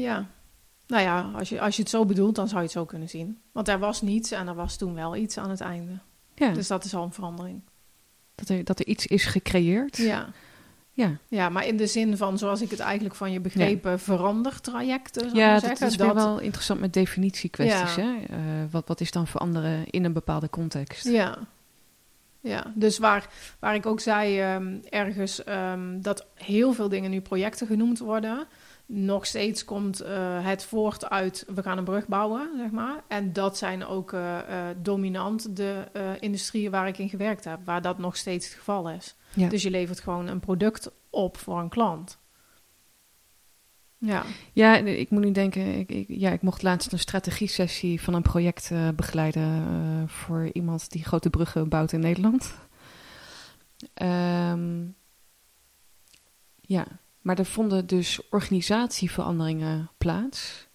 [0.00, 0.26] Ja.
[0.86, 3.08] Nou ja, als je, als je het zo bedoelt, dan zou je het zo kunnen
[3.08, 3.38] zien.
[3.52, 5.92] Want er was niets en er was toen wel iets aan het einde.
[6.34, 6.52] Ja.
[6.52, 7.62] Dus dat is al een verandering.
[8.34, 9.96] Dat er, dat er iets is gecreëerd.
[9.96, 10.28] Ja.
[10.92, 11.18] Ja.
[11.28, 13.98] ja, maar in de zin van, zoals ik het eigenlijk van je begrepen, ja.
[13.98, 15.34] verandertrajecten.
[15.34, 16.14] Ja, dat zeggen, is dat...
[16.14, 17.94] wel interessant met definitiekwesties.
[17.94, 18.02] Ja.
[18.02, 18.36] Hè?
[18.36, 18.38] Uh,
[18.70, 21.04] wat, wat is dan veranderen in een bepaalde context?
[21.04, 21.38] Ja,
[22.40, 22.72] ja.
[22.74, 23.28] dus waar,
[23.58, 28.46] waar ik ook zei um, ergens um, dat heel veel dingen nu projecten genoemd worden
[28.92, 30.08] nog steeds komt uh,
[30.46, 33.02] het voort uit we gaan een brug bouwen, zeg maar.
[33.08, 35.84] En dat zijn ook uh, uh, dominant de
[36.20, 39.16] industrieën waar ik in gewerkt heb, waar dat nog steeds het geval is.
[39.34, 39.48] Ja.
[39.48, 42.18] Dus je levert gewoon een product op voor een klant.
[43.98, 44.24] Ja.
[44.52, 48.22] ja, ik moet nu denken, ik, ik, ja, ik mocht laatst een strategie-sessie van een
[48.22, 52.58] project begeleiden voor iemand die grote bruggen bouwt in Nederland.
[54.02, 54.94] Um,
[56.60, 56.86] ja,
[57.20, 60.68] maar er vonden dus organisatieveranderingen plaats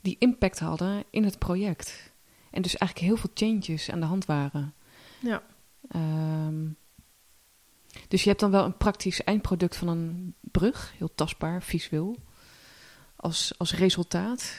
[0.00, 2.12] die impact hadden in het project.
[2.50, 4.74] En dus eigenlijk heel veel changes aan de hand waren.
[5.20, 5.42] Ja.
[5.96, 6.76] Um,
[8.08, 12.16] dus je hebt dan wel een praktisch eindproduct van een brug, heel tastbaar, visueel,
[13.16, 14.54] als, als resultaat.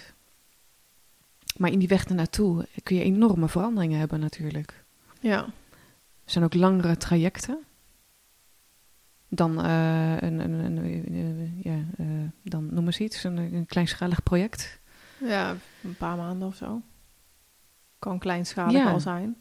[1.58, 4.84] Maar in die weg ernaartoe kun je enorme veranderingen hebben natuurlijk.
[5.20, 5.44] Ja.
[6.24, 7.66] Er zijn ook langere trajecten
[9.34, 12.08] dan uh, een, een, ja, uh,
[12.44, 14.80] dan noem eens iets, een, een kleinschalig project.
[15.18, 16.82] Ja, een paar maanden of zo.
[18.00, 18.92] Kan kleinschalig ja.
[18.92, 19.38] al zijn.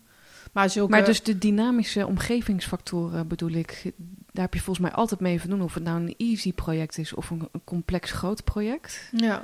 [0.52, 0.90] Maar, zulke...
[0.90, 3.92] maar dus de dynamische omgevingsfactoren bedoel ik,
[4.32, 5.62] daar heb je volgens mij altijd mee van doen.
[5.62, 9.10] Of het nou een easy project is of een, een complex groot project.
[9.16, 9.42] Ja.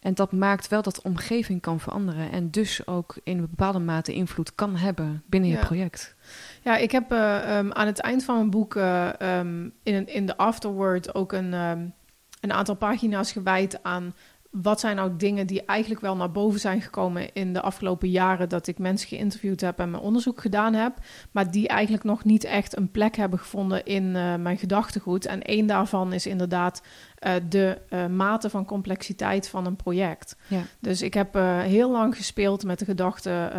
[0.00, 3.78] En dat maakt wel dat de omgeving kan veranderen en dus ook in een bepaalde
[3.78, 6.14] mate invloed kan hebben binnen je project.
[6.62, 10.26] Ja, ik heb uh, um, aan het eind van mijn boek uh, um, in, in
[10.26, 11.94] de afterword ook een, um,
[12.40, 14.14] een aantal pagina's gewijd aan
[14.50, 18.48] wat zijn nou dingen die eigenlijk wel naar boven zijn gekomen in de afgelopen jaren
[18.48, 20.94] dat ik mensen geïnterviewd heb en mijn onderzoek gedaan heb,
[21.30, 25.26] maar die eigenlijk nog niet echt een plek hebben gevonden in uh, mijn gedachtegoed.
[25.26, 26.82] En één daarvan is inderdaad
[27.20, 30.36] uh, de uh, mate van complexiteit van een project.
[30.46, 30.62] Ja.
[30.78, 33.52] Dus ik heb heel lang gespeeld met de gedachte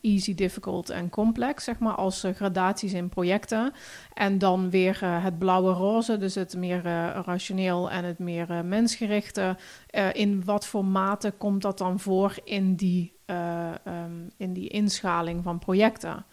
[0.00, 3.72] easy, difficult en complex, zeg maar, als gradaties in projecten.
[4.14, 6.82] En dan weer het blauwe roze, dus het meer
[7.24, 9.56] rationeel en het meer mensgerichte.
[10.12, 13.12] in wat voor mate komt dat dan voor in die,
[13.84, 16.24] um, in die inschaling van projecten?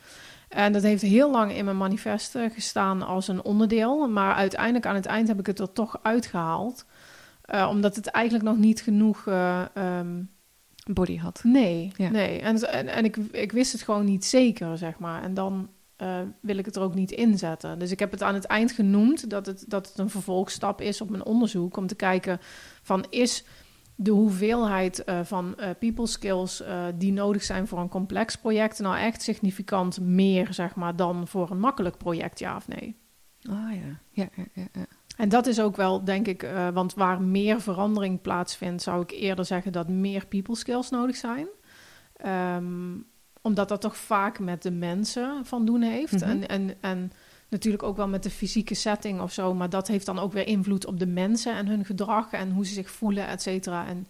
[0.54, 4.08] En dat heeft heel lang in mijn manifest gestaan als een onderdeel.
[4.08, 6.86] Maar uiteindelijk aan het eind heb ik het er toch uitgehaald.
[7.54, 10.30] Uh, omdat het eigenlijk nog niet genoeg uh, um,
[10.92, 11.42] body had.
[11.44, 12.10] Nee, ja.
[12.10, 12.40] nee.
[12.40, 15.24] En, en, en, ik, ik wist het gewoon niet zeker, zeg maar.
[15.24, 17.80] En dan eh, wil ik het er ook niet inzetten.
[17.80, 21.02] Dus ik heb het aan het eind genoemd dat het, dat het een vervolgstap is
[21.02, 22.40] op mijn onderzoek om te kijken
[22.82, 23.46] van is
[23.96, 26.64] de hoeveelheid uh, van uh, people skills
[26.98, 31.52] die nodig zijn voor een complex project nou echt significant meer zeg maar dan voor
[31.52, 32.96] een makkelijk project, ja of nee?
[33.50, 34.68] Ah ja, ja, ja, ja.
[34.72, 34.86] ja.
[35.18, 39.46] En dat is ook wel, denk ik, want waar meer verandering plaatsvindt, zou ik eerder
[39.46, 41.48] zeggen dat meer people skills nodig zijn.
[42.56, 43.06] Um,
[43.44, 46.14] omdat dat toch vaak met de mensen van doen heeft.
[46.14, 46.24] Mhm.
[46.24, 47.12] en, en, en
[47.54, 49.54] natuurlijk ook wel met de fysieke setting of zo.
[49.54, 52.66] Maar dat heeft dan ook weer invloed op de mensen en hun gedrag en hoe
[52.66, 53.88] ze zich voelen, et cetera.
[53.88, 54.08] En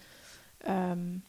[0.91, 1.24] um,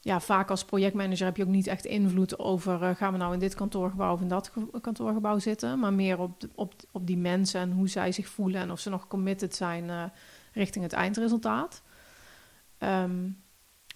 [0.00, 3.32] ja, vaak als projectmanager heb je ook niet echt invloed over uh, gaan we nou
[3.32, 5.78] in dit kantoorgebouw of in dat kantoorgebouw zitten.
[5.78, 8.90] Maar meer op, op, op die mensen en hoe zij zich voelen en of ze
[8.90, 10.04] nog committed zijn uh,
[10.52, 11.82] richting het eindresultaat.
[12.78, 13.42] Um,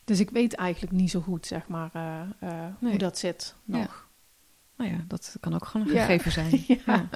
[0.05, 3.81] dus ik weet eigenlijk niet zo goed, zeg maar, uh, uh, hoe dat zit nog.
[3.81, 4.08] Ja.
[4.79, 6.65] Nou ja, dat kan ook gewoon een gegeven zijn.
[6.87, 7.09] ja.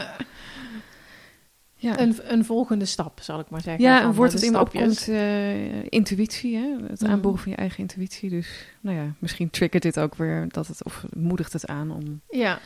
[1.74, 1.98] ja.
[2.00, 3.84] Een, een, volgende stap, zal ik maar zeggen.
[3.84, 6.76] Ja, een woord dat in opkomt, uh, intuïtie, hè?
[6.86, 7.08] het mm.
[7.08, 8.30] aanboren van je eigen intuïtie.
[8.30, 12.20] Dus nou ja, misschien triggert dit ook weer dat het, of moedigt het aan om
[12.30, 12.58] ja.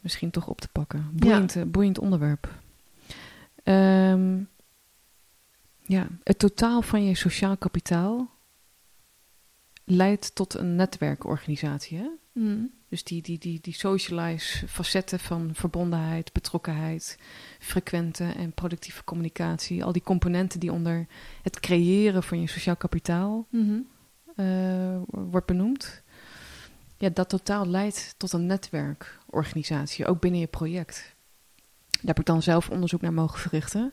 [0.00, 1.10] misschien toch op te pakken.
[1.12, 2.48] Boeiend, boeiend onderwerp.
[3.64, 4.48] Um,
[5.82, 8.30] ja, het totaal van je sociaal kapitaal
[9.84, 11.98] leidt tot een netwerkorganisatie.
[11.98, 12.08] Hè?
[12.36, 12.70] Mm.
[12.88, 17.18] Dus die, die, die, die socialize facetten van verbondenheid, betrokkenheid,
[17.58, 21.06] frequente en productieve communicatie, al die componenten die onder
[21.42, 23.86] het creëren van je sociaal kapitaal mm
[25.08, 26.02] wordt benoemd.
[26.96, 31.14] Ja, dat totaal leidt tot een netwerkorganisatie, ook binnen je project.
[31.90, 33.92] Daar heb ik dan zelf onderzoek naar mogen verrichten.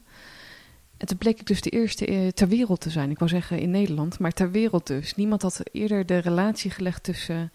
[0.97, 3.09] En toen bleek ik dus de eerste eh, ter wereld te zijn.
[3.09, 5.15] Ik wou zeggen in Nederland, maar ter wereld dus.
[5.15, 7.51] Niemand had eerder de relatie gelegd tussen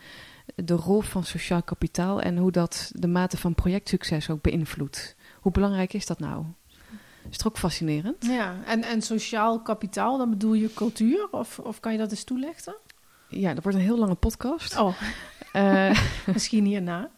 [0.55, 5.17] de rol van sociaal kapitaal en hoe dat de mate van projectsucces ook beïnvloedt.
[5.41, 6.45] Hoe belangrijk is dat nou?
[7.31, 8.27] Is het ook fascinerend?
[8.27, 11.29] Ja, en, en sociaal kapitaal, dan bedoel je cultuur?
[11.31, 12.77] Of, of kan je dat eens toelichten?
[13.29, 14.79] Ja, dat wordt een heel lange podcast.
[14.79, 14.95] Oh,
[15.53, 16.01] uh,
[16.35, 17.11] misschien hierna.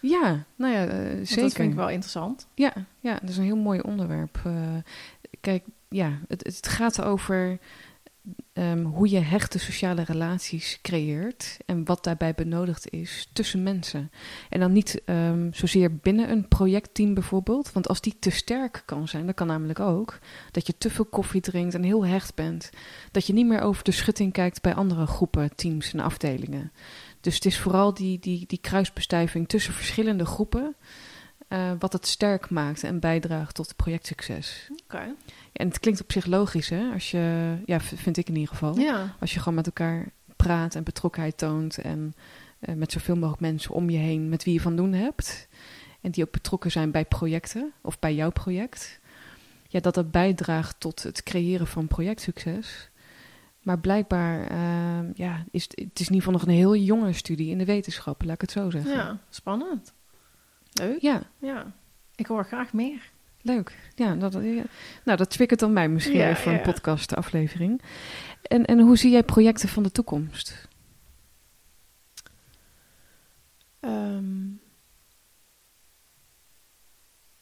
[0.00, 1.42] Ja, nou ja, uh, zeker.
[1.42, 2.46] Dat vind ik wel interessant.
[2.54, 4.42] Ja, ja, dat is een heel mooi onderwerp.
[4.46, 4.52] Uh,
[5.40, 7.58] kijk, ja, het, het gaat over
[8.52, 14.10] um, hoe je hechte sociale relaties creëert en wat daarbij benodigd is tussen mensen.
[14.48, 19.08] En dan niet um, zozeer binnen een projectteam bijvoorbeeld, want als die te sterk kan
[19.08, 20.18] zijn, dat kan namelijk ook,
[20.50, 22.70] dat je te veel koffie drinkt en heel hecht bent,
[23.10, 26.72] dat je niet meer over de schutting kijkt bij andere groepen, teams en afdelingen.
[27.20, 30.76] Dus het is vooral die, die, die kruisbestuiving tussen verschillende groepen.
[31.48, 34.70] Uh, wat het sterk maakt en bijdraagt tot projectsucces.
[34.84, 35.14] Oké.
[35.54, 36.92] En het klinkt op zich logisch, hè?
[36.92, 38.78] Als je, ja, vind ik in ieder geval.
[38.78, 39.16] Ja.
[39.20, 42.14] Als je gewoon met elkaar praat en betrokkenheid toont en
[42.60, 45.48] uh, met zoveel mogelijk mensen om je heen met wie je van doen hebt.
[46.00, 49.00] En die ook betrokken zijn bij projecten of bij jouw project.
[49.68, 52.90] Ja, dat dat bijdraagt tot het creëren van projectsucces.
[53.62, 57.12] Maar blijkbaar uh, ja, is het, het is in ieder geval nog een heel jonge
[57.12, 58.92] studie in de wetenschap, laat ik het zo zeggen.
[58.92, 59.92] Ja, spannend.
[60.72, 61.00] Leuk.
[61.00, 61.22] Ja.
[61.38, 61.72] ja.
[62.14, 63.12] Ik hoor graag meer.
[63.44, 63.90] Leuk.
[63.94, 67.82] Ja, dat, nou, dat triggert dan mij misschien ja, voor een podcast aflevering.
[68.42, 70.68] En, en hoe zie jij projecten van de toekomst?
[73.80, 74.60] Um,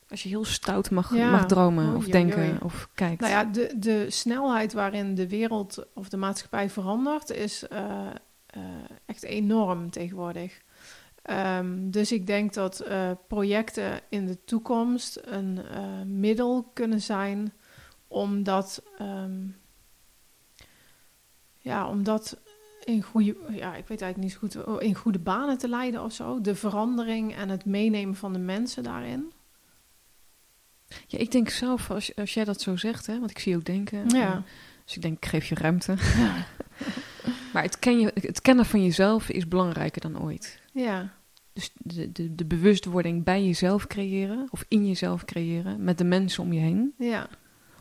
[0.09, 3.21] als je heel stout mag, mag dromen oh, of denken of kijkt.
[3.21, 7.79] Nou ja, de, de snelheid waarin de wereld of de maatschappij verandert is uh,
[8.57, 8.63] uh,
[9.07, 10.61] echt enorm tegenwoordig.
[11.31, 15.61] Um, dus ik denk dat uh, projecten in de toekomst een
[16.21, 17.53] middel kunnen zijn
[18.09, 19.57] om dat, um,
[21.59, 22.41] ja, om dat
[22.85, 26.03] in goede, ja, ik weet eigenlijk niet zo goed, oh, in goede banen te leiden
[26.03, 26.41] of zo.
[26.41, 29.33] De verandering en het meenemen van de mensen daarin.
[31.07, 33.65] Ja, ik denk zelf, als, als jij dat zo zegt, hè, want ik zie ook
[33.65, 34.09] denken.
[34.09, 34.43] Ja.
[34.85, 35.97] Dus ik denk, ik geef je ruimte.
[36.17, 36.47] Ja.
[37.53, 40.61] maar het, ken je, het kennen van jezelf is belangrijker dan ooit.
[40.73, 41.13] Ja.
[41.53, 46.43] Dus de, de, de bewustwording bij jezelf creëren, of in jezelf creëren, met de mensen
[46.43, 46.95] om je heen.
[46.99, 47.29] Ja.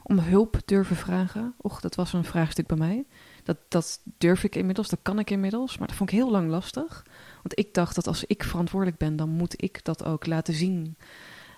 [0.03, 1.53] Om hulp durven vragen.
[1.57, 3.05] Och, dat was een vraagstuk bij mij.
[3.43, 6.49] Dat, dat durf ik inmiddels, dat kan ik inmiddels, maar dat vond ik heel lang
[6.49, 7.05] lastig.
[7.33, 10.97] Want ik dacht dat als ik verantwoordelijk ben, dan moet ik dat ook laten zien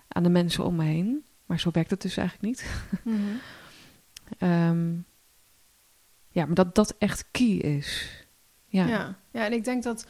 [0.08, 1.24] aan de mensen om me heen.
[1.46, 2.86] Maar zo werkt het dus eigenlijk niet.
[3.02, 4.48] Mm -hmm.
[4.48, 5.04] um,
[6.28, 8.23] ja, maar dat dat echt key is.
[8.82, 10.06] Ja, ja, en ik denk dat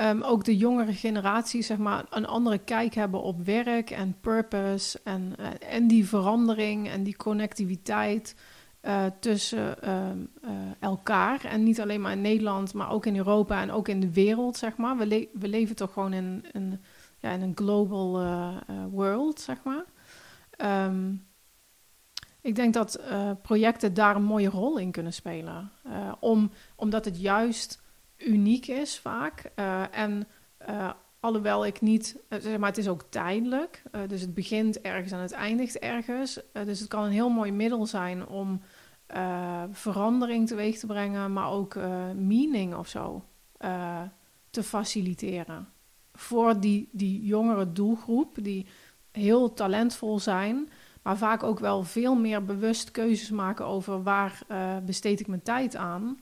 [0.00, 5.00] um, ook de jongere generatie zeg maar, een andere kijk hebben op werk en purpose.
[5.04, 8.34] En, uh, en die verandering en die connectiviteit
[8.82, 9.90] uh, tussen uh,
[10.78, 11.44] elkaar.
[11.44, 14.56] En niet alleen maar in Nederland, maar ook in Europa en ook in de wereld.
[14.56, 14.96] Zeg maar.
[14.96, 16.80] we, we leven toch gewoon in een
[17.26, 19.84] ja, in een global eh, eh, world, zeg maar.
[20.50, 21.14] Ehm,
[22.40, 25.70] ik denk dat eh, projecten daar een mooie rol in kunnen spelen.
[26.20, 27.82] om, omdat het juist
[28.18, 29.50] uniek is vaak.
[29.90, 30.28] en
[31.20, 33.82] alhoewel ik niet, zeg maar, het is ook tijdelijk.
[34.06, 36.40] dus het begint ergens en het eindigt ergens.
[36.52, 38.60] dus het kan een heel mooi middel zijn om
[39.70, 41.74] verandering teweeg te brengen, maar ook
[42.14, 43.24] meaning of zo
[44.50, 45.68] te faciliteren
[46.16, 48.66] voor die, die jongere doelgroep, die
[49.12, 50.68] heel talentvol zijn,
[51.02, 55.42] maar vaak ook wel veel meer bewust keuzes maken over waar uh, besteed ik mijn
[55.42, 56.20] tijd aan.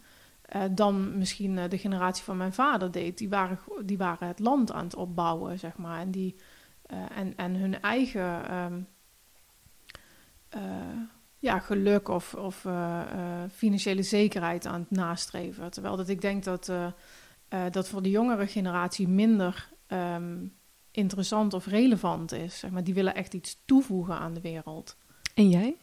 [0.57, 3.18] Uh, dan misschien uh, de generatie van mijn vader deed.
[3.18, 6.01] Die waren, die waren het land aan het opbouwen, zeg maar.
[6.01, 6.36] En, die,
[7.14, 8.88] en, en hun eigen um,
[11.38, 12.66] ja, geluk of, of
[13.53, 15.70] financiële zekerheid aan het nastreven.
[15.70, 16.72] Terwijl dat ik denk dat,
[17.70, 20.47] dat voor de jongere generatie minder Ehm,
[20.90, 22.59] interessant of relevant is.
[22.59, 22.84] Zeg maar.
[22.84, 24.97] Die willen echt iets toevoegen aan de wereld.
[25.34, 25.76] En jij?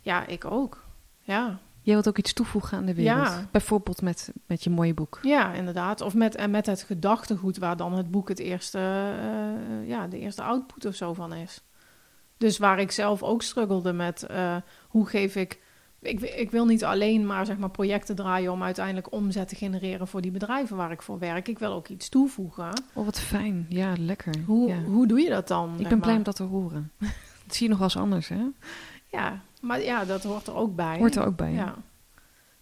[0.00, 0.84] Ja, ik ook.
[1.20, 1.58] Ja.
[1.86, 3.26] Jij wilt ook iets toevoegen aan de wereld.
[3.26, 3.48] Ja.
[3.50, 5.18] Bijvoorbeeld met, met je mooie boek.
[5.22, 6.00] Ja, inderdaad.
[6.00, 10.18] Of met, en met het gedachtegoed waar dan het boek het eerste, uh, ja, de
[10.18, 11.62] eerste output of zo van is.
[12.36, 14.56] Dus waar ik zelf ook struggelde met uh,
[14.88, 15.60] hoe geef ik
[16.00, 20.08] ik, ik, wil niet alleen maar, zeg maar projecten draaien om uiteindelijk omzet te genereren
[20.08, 21.48] voor die bedrijven waar ik voor werk.
[21.48, 22.70] Ik wil ook iets toevoegen.
[22.92, 23.66] Oh, wat fijn.
[23.68, 24.34] Ja, lekker.
[24.46, 25.74] Hoe, hoe doe je dat dan?
[25.78, 26.92] Ik ben blij om dat te horen.
[27.46, 28.44] dat zie je nog wel eens anders, hè?
[29.10, 30.98] Ja, maar ja, dat hoort er ook bij.
[30.98, 31.52] Hoort er ook bij.
[31.52, 31.74] Ja.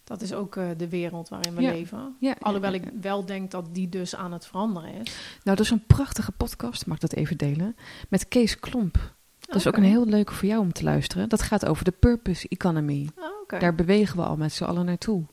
[0.03, 2.15] Dat is ook uh, de wereld waarin we leven.
[2.19, 5.15] Ja, Alhoewel ik wel denk dat die dus aan het veranderen is.
[5.43, 7.75] Nou, dat is een prachtige podcast, mag ik dat even delen,
[8.09, 9.13] met Kees Klomp.
[9.39, 11.29] Dat is ook een heel leuke voor jou om te luisteren.
[11.29, 13.09] Dat gaat over de purpose economy.
[13.17, 15.23] Oh, Daar bewegen we al met z'n allen naartoe.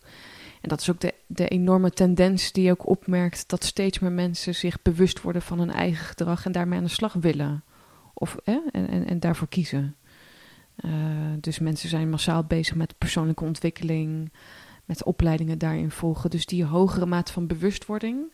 [0.60, 4.12] En dat is ook de, de enorme tendens die je ook opmerkt: dat steeds meer
[4.12, 7.64] mensen zich bewust worden van hun eigen gedrag en daarmee aan de slag willen.
[8.14, 9.96] Of, en, en, en daarvoor kiezen.
[10.84, 10.92] Uh,
[11.40, 14.32] dus mensen zijn massaal bezig met persoonlijke ontwikkeling,
[14.84, 16.30] met opleidingen daarin volgen.
[16.30, 18.32] Dus die hogere mate van bewustwording,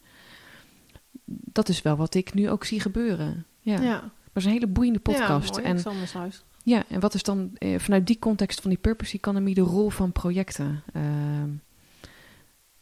[1.24, 3.46] dat is wel wat ik nu ook zie gebeuren.
[3.60, 3.80] Ja.
[3.80, 5.56] ja is een hele boeiende podcast.
[5.56, 5.82] Ja, en,
[6.62, 9.90] ja, en wat is dan eh, vanuit die context van die purpose economy de rol
[9.90, 10.82] van projecten?
[10.96, 11.02] Uh,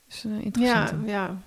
[0.08, 0.90] is uh, interessant.
[0.90, 1.42] Ja, ja.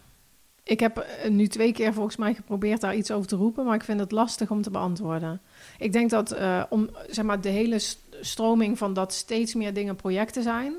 [0.64, 3.76] Ik heb eh, nu twee keer volgens mij geprobeerd daar iets over te roepen, maar
[3.76, 5.42] ik vind het lastig om te beantwoorden.
[5.78, 7.80] Ik denk dat uh, om zeg maar de hele
[8.22, 10.74] stroming van dat steeds meer dingen projecten zijn,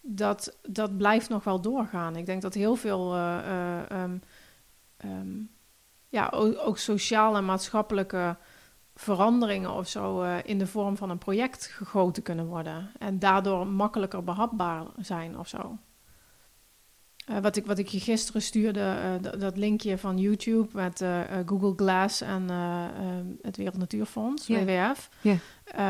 [0.00, 2.16] dat, dat blijft nog wel doorgaan.
[2.16, 3.16] Ik denk dat heel veel
[3.92, 4.20] um,
[6.14, 6.32] ja,
[6.64, 8.36] ook, sociaal en maatschappelijke
[8.94, 12.90] veranderingen of zo uh, in de vorm van een project gegoten kunnen worden.
[12.98, 15.78] En daardoor makkelijker behapbaar zijn of zo.
[17.30, 21.04] Uh, wat, ik, wat ik je gisteren stuurde, uh, dat linkje van YouTube met
[21.46, 22.48] Google Glass en
[23.42, 25.10] het Wereld Natuurfonds, WWF.
[25.20, 25.38] Yeah.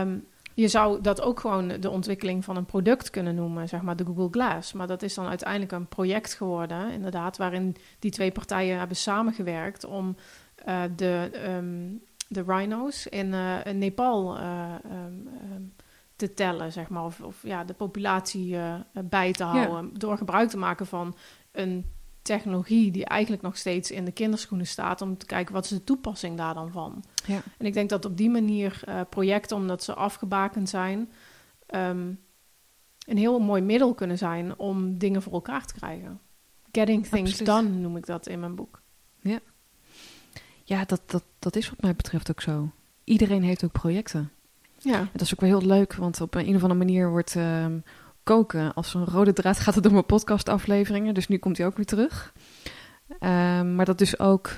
[0.00, 0.24] Um,
[0.54, 4.04] je zou dat ook gewoon de ontwikkeling van een product kunnen noemen, zeg maar de
[4.04, 4.72] Google Glass.
[4.72, 9.84] Maar dat is dan uiteindelijk een project geworden, inderdaad, waarin die twee partijen hebben samengewerkt
[9.84, 10.16] om
[10.96, 15.72] de um, de rhino's in, uh, Nepal um,
[16.16, 17.04] te tellen, zeg maar.
[17.04, 19.90] Of, of ja, de populatie uh, bij te houden.
[19.92, 19.98] Ja.
[19.98, 21.16] Door gebruik te maken van
[21.52, 21.92] een
[22.22, 25.02] technologie die eigenlijk nog steeds in de kinderschoenen staat.
[25.02, 27.04] Om te kijken wat is de toepassing daar dan van.
[27.26, 27.42] Ja.
[27.58, 31.12] En ik denk dat op die manier projecten, omdat ze afgebakend zijn.
[31.74, 32.22] Um,
[33.06, 36.20] een heel mooi middel kunnen zijn om dingen voor elkaar te krijgen.
[36.72, 37.46] Getting things Absoluut.
[37.46, 38.82] done noem ik dat in mijn boek.
[39.20, 39.40] Ja.
[40.64, 42.70] Ja, dat, dat, dat is wat mij betreft ook zo.
[43.04, 44.32] Iedereen heeft ook projecten.
[44.84, 45.08] Ja.
[45.12, 47.66] dat is ook wel heel leuk, want op een, of andere manier wordt uh,
[48.22, 51.14] koken als een rode draad gaat het door mijn podcastafleveringen.
[51.14, 52.32] Dus nu komt hij ook weer terug.
[53.08, 54.50] Um, maar dat dus ook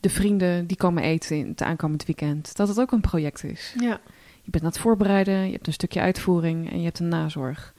[0.00, 3.74] de vrienden die komen eten in het aankomend weekend, dat het ook een project is.
[3.78, 4.00] Ja.
[4.42, 7.74] Je bent aan het voorbereiden, je hebt een stukje uitvoering en je hebt een nazorg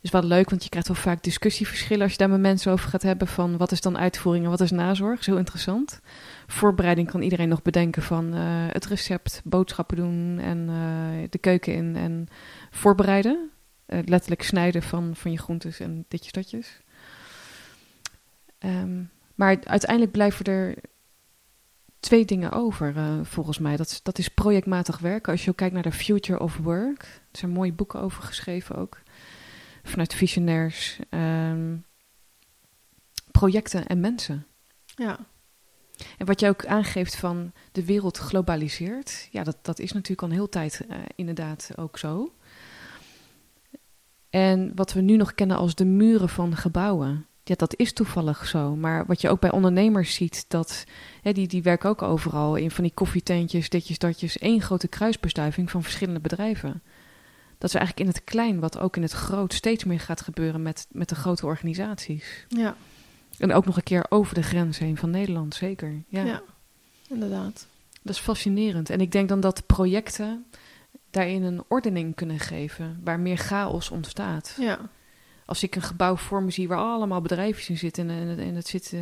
[0.00, 2.88] is wel leuk, want je krijgt wel vaak discussieverschillen als je daar met mensen over
[2.88, 5.26] gaat hebben van wat is dan uitvoering en wat is nazorg.
[5.26, 6.00] Heel interessant.
[6.46, 11.74] Voorbereiding kan iedereen nog bedenken van uh, het recept, boodschappen doen en uh, de keuken
[11.74, 12.28] in en
[12.70, 13.50] voorbereiden.
[13.86, 16.80] Uh, letterlijk snijden van, van je groentes en ditjes datjes.
[18.58, 20.74] Um, maar uiteindelijk blijven er
[22.00, 23.76] twee dingen over, volgens mij.
[23.76, 25.32] Dat, dat is projectmatig werken.
[25.32, 27.02] Als je ook kijkt naar de Future of Work.
[27.02, 28.98] Er zijn mooie boeken over geschreven ook
[29.90, 31.84] vanuit visionairs, um,
[33.30, 34.46] projecten en mensen.
[34.84, 35.18] Ja.
[36.18, 40.28] En wat je ook aangeeft van de wereld globaliseert, ja, dat, dat is natuurlijk al
[40.28, 42.34] een heel tijd uh, inderdaad ook zo.
[44.30, 48.46] En wat we nu nog kennen als de muren van gebouwen, ja, dat is toevallig
[48.46, 48.76] zo.
[48.76, 50.84] Maar wat je ook bij ondernemers ziet, dat
[51.22, 55.70] hè, die, die werken ook overal in van die koffietentjes, ditjes, datjes, één grote kruisbestuiving
[55.70, 56.82] van verschillende bedrijven.
[57.60, 60.62] Dat is eigenlijk in het klein, wat ook in het groot steeds meer gaat gebeuren
[60.62, 62.46] met, met de grote organisaties.
[62.48, 62.76] Ja,
[63.38, 66.02] En ook nog een keer over de grens heen van Nederland, zeker.
[66.08, 66.42] Ja, ja.
[67.08, 67.66] inderdaad.
[68.02, 68.90] dat is fascinerend.
[68.90, 70.44] En ik denk dan dat projecten
[71.10, 74.56] daarin een ordening kunnen geven, waar meer chaos ontstaat.
[74.60, 74.78] Ja,
[75.44, 78.68] Als ik een gebouw voor me zie waar allemaal bedrijfjes in zitten en, en het
[78.68, 79.00] zit eh,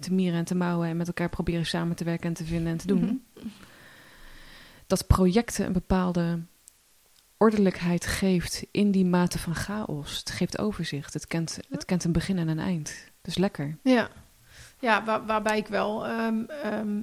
[0.00, 2.72] te mieren en te mouwen en met elkaar proberen samen te werken en te vinden
[2.72, 3.22] en te doen.
[3.34, 3.46] Mhm.
[4.86, 6.38] Dat projecten een bepaalde
[7.44, 10.18] ordelijkheid geeft in die mate van chaos.
[10.18, 11.14] Het geeft overzicht.
[11.14, 12.94] Het kent, het kent een begin en een eind.
[13.22, 13.76] Dus lekker.
[13.82, 14.08] Ja,
[14.80, 17.02] ja waar- waarbij ik wel ehm, ehm,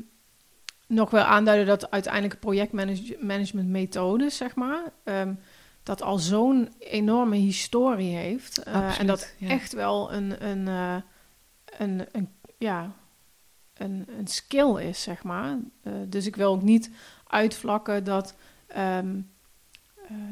[0.88, 5.34] nog wel aanduiden dat uiteindelijk projectmanagementmethodes, zeg maar, ehm,
[5.84, 8.64] dat al zo'n enorme historie heeft.
[8.64, 9.50] eh, Absoluut, en dat ja.
[9.50, 10.96] echt wel een, een, eh,
[11.78, 12.92] een, een, ja,
[13.74, 15.58] een, een skill is, zeg maar.
[15.84, 16.90] Eh, dus ik wil ook niet
[17.28, 18.36] uitvlakken dat,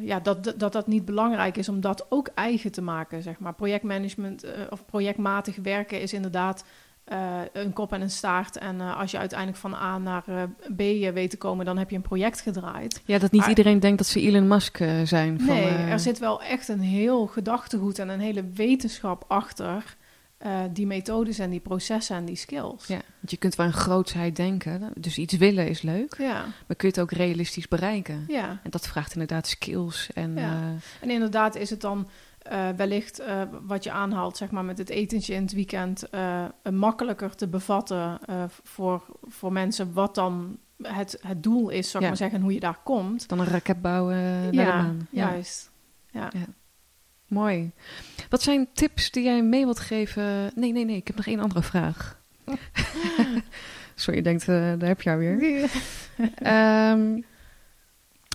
[0.02, 3.54] ja, dat, dat, dat niet belangrijk is om dat ook eigen te maken, zeg maar.
[3.54, 6.64] Projectmanagement eh, of projectmatig werken is inderdaad
[7.04, 8.58] eh, een kop en een staart.
[8.58, 10.44] En eh, als je uiteindelijk van A naar eh,
[10.76, 13.02] B eh, weet te komen, dan heb je een project gedraaid.
[13.06, 15.40] Ja, dat niet Maar- iedereen denkt dat ze Elon Musk eh, zijn.
[15.40, 19.98] Van, nee, eh, er zit wel echt een heel gedachtegoed en een hele wetenschap achter
[20.40, 22.88] eh, die methodes en die processen en die skills.
[22.88, 24.92] Ja, want je kunt wel een grootsheid denken.
[25.00, 26.16] Dus iets willen is leuk.
[26.18, 26.42] ja.
[26.42, 28.24] Maar kun je het ook realistisch bereiken?
[28.28, 28.60] ja.
[28.64, 30.10] En dat vraagt inderdaad skills.
[30.14, 30.52] En, Ja.
[30.52, 30.68] eh,
[31.02, 32.10] En inderdaad is het dan
[32.40, 33.22] eh, wellicht
[33.62, 36.04] wat je aanhaalt, zeg maar, met het etentje in het weekend,
[36.72, 38.20] makkelijker te bevatten
[38.64, 42.08] voor, voor mensen wat dan het, het doel is, zou ik Ja.
[42.08, 43.28] maar zeggen, en hoe je daar komt.
[43.30, 44.18] dan een raket bouwen
[44.54, 45.08] ja, maan.
[45.12, 45.30] Ja.
[45.32, 45.72] juist.
[46.12, 46.30] Ja.
[47.30, 47.72] Mooi.
[48.30, 50.52] Wat zijn tips die jij mee wilt geven?
[50.56, 50.96] Nee, nee, nee.
[50.96, 52.20] Ik heb nog één andere vraag.
[53.96, 55.40] Sorry, je denkt, eh, daar heb je haar weer.
[56.36, 57.14] Ehm,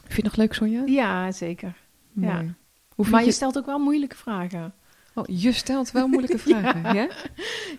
[0.04, 0.82] vind je het nog leuk, Sonja?
[0.86, 1.74] Ja, zeker.
[2.12, 2.32] Mooi.
[2.32, 2.54] Ja.
[2.94, 3.32] Hoe Maar je je...
[3.32, 4.74] stelt ook wel moeilijke vragen.
[5.14, 7.08] Oh, je stelt wel moeilijke vragen, ja?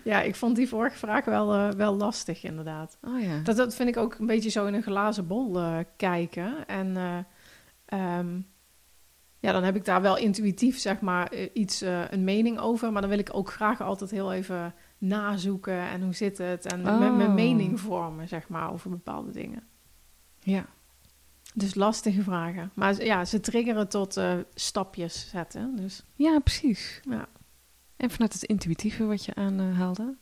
[0.04, 2.98] Ja, ik vond die vorige vraag wel, eh, wel lastig, inderdaad.
[3.02, 3.40] Oh ja.
[3.42, 6.66] Dat, dat vind ik ook een beetje zo in een glazen bol eh, kijken.
[6.66, 7.18] En eh,
[7.86, 8.40] ehm,
[9.46, 12.92] ja, dan heb ik daar wel intuïtief, zeg maar, eh, iets, eh, een mening over.
[12.92, 16.66] Maar dan wil ik ook graag altijd heel even nazoeken en hoe zit het.
[16.66, 16.98] En Oh.
[16.98, 19.62] mijn, mijn mening vormen, zeg maar, over bepaalde dingen.
[20.42, 20.66] ja.
[21.54, 22.70] Dus lastige vragen.
[22.74, 25.76] Maar ja, ze triggeren tot eh, stapjes zetten.
[25.76, 27.00] Dus Ja, precies.
[27.10, 27.26] ja.
[27.96, 30.16] En vanuit het intuïtieve wat je aanhaalde.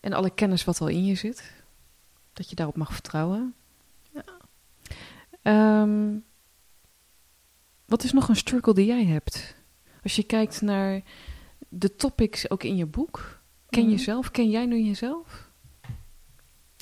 [0.00, 1.52] En alle kennis wat al in je zit.
[2.32, 3.54] Dat je daarop mag vertrouwen.
[4.12, 4.22] Ja.
[5.42, 6.16] Ehm,
[7.86, 9.54] wat is nog een struggle die jij hebt?
[10.02, 11.02] Als je kijkt naar
[11.68, 13.40] de topics ook in je boek.
[13.68, 13.90] Ken Mhm.
[13.90, 14.30] jezelf?
[14.30, 15.48] Ken jij nu jezelf?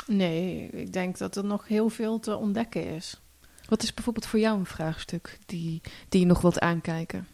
[0.07, 3.21] Nee, ik denk dat er nog heel veel te ontdekken is.
[3.69, 7.27] Wat is bijvoorbeeld voor jou een vraagstuk die, die je nog wilt aankijken?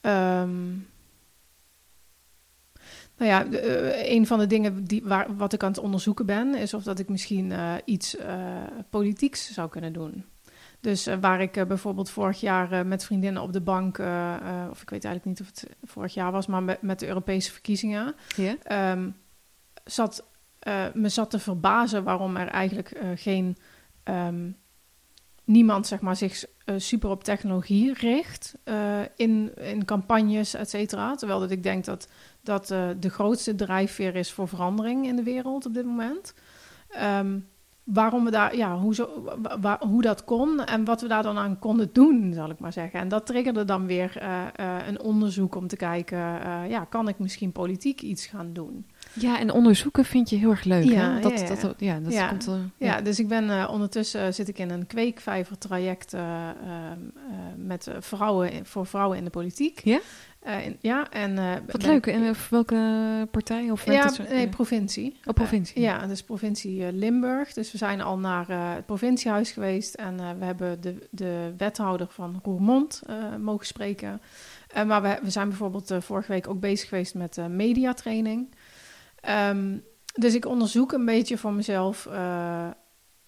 [0.00, 0.66] Ehm,
[3.16, 6.54] nou ja, eh, een van de dingen die, waar, wat ik aan het onderzoeken ben,
[6.54, 10.24] is of dat ik misschien eh, iets eh, politieks zou kunnen doen.
[10.84, 13.98] Dus eh, waar ik eh, bijvoorbeeld vorig jaar eh, met vriendinnen op de bank,
[14.70, 17.52] of ik weet eigenlijk niet of het vorig jaar was, maar met, met de Europese
[17.52, 18.14] verkiezingen,
[18.62, 19.10] ehm,
[19.84, 20.24] zat,
[20.94, 23.56] me zat te verbazen waarom er eigenlijk geen
[24.02, 24.50] ehm,
[25.44, 26.44] niemand zeg maar, zich
[26.76, 28.54] super op technologie richt
[29.16, 31.14] in, in campagnes, et cetera.
[31.14, 32.08] Terwijl dat ik denk dat
[32.42, 32.66] dat
[33.00, 36.34] de grootste drijfveer is voor verandering in de wereld op dit moment.
[36.88, 37.38] Ehm,
[37.84, 39.08] waarom we daar, ja, hoe, zo,
[39.80, 43.00] hoe dat kon en wat we daar dan aan konden doen, zal ik maar zeggen.
[43.00, 47.08] En dat triggerde dan weer eh, eh, een onderzoek om te kijken, eh, ja, kan
[47.08, 48.86] ik misschien politiek iets gaan doen?
[49.14, 50.84] Ja, en onderzoeken vind je heel erg leuk.
[50.84, 51.20] Ja, hè?
[51.20, 51.54] Dat, ja, ja.
[51.60, 52.28] Dat, ja, dat Ja.
[52.28, 52.48] komt.
[52.78, 56.52] Ja, dus ik ben eh, ondertussen eh, zit ik in een kweekvijver traject eh, ehm,
[57.16, 59.80] eh, met vrouwen in- voor vrouwen in de politiek.
[59.84, 59.98] Ja?
[60.64, 61.34] In- ja, en
[61.66, 62.06] Wat ben- leuk.
[62.06, 63.70] En welke partij?
[63.70, 64.22] Of Ja, zo?
[64.30, 65.16] nee, provincie.
[65.24, 65.80] Oh, provincie.
[65.80, 67.52] Ja, dus provincie Limburg.
[67.52, 72.40] Dus we zijn al naar het provinciehuis geweest en we hebben de, de wethouder van
[72.42, 73.02] Roermond
[73.40, 74.20] mogen spreken.
[74.86, 78.48] Maar we, we zijn bijvoorbeeld vorige week ook bezig geweest met mediatraining.
[79.24, 79.78] Ehm,
[80.14, 82.06] dus ik onderzoek een beetje voor mezelf.
[82.06, 82.68] eh,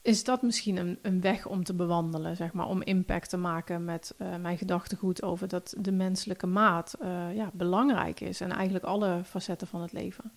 [0.02, 3.84] is dat misschien een, een weg om te bewandelen, zeg maar, om impact te maken
[3.84, 8.84] met eh, mijn gedachtegoed over dat de menselijke maat eh, ja, belangrijk is en eigenlijk
[8.84, 10.32] alle facetten van het leven.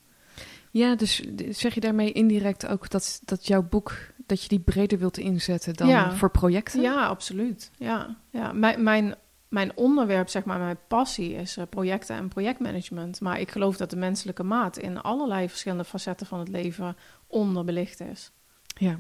[0.72, 3.94] Ja, dus zeg je daarmee indirect ook dat, dat jouw boek,
[4.26, 6.12] dat je die breder wilt inzetten dan Ja.
[6.12, 6.82] voor projecten?
[6.82, 7.72] Ja, absoluut.
[7.78, 8.52] Ja, ja.
[8.52, 9.16] Mijn, mijn
[9.50, 13.22] mijn onderwerp, zeg maar, mijn passie is uh, projecten en projectmanagement.
[13.22, 16.98] Maar ik geloof dat de menselijke maat in allerlei verschillende facetten van het leven
[17.28, 18.32] onderbelicht is.
[18.74, 19.00] Ja,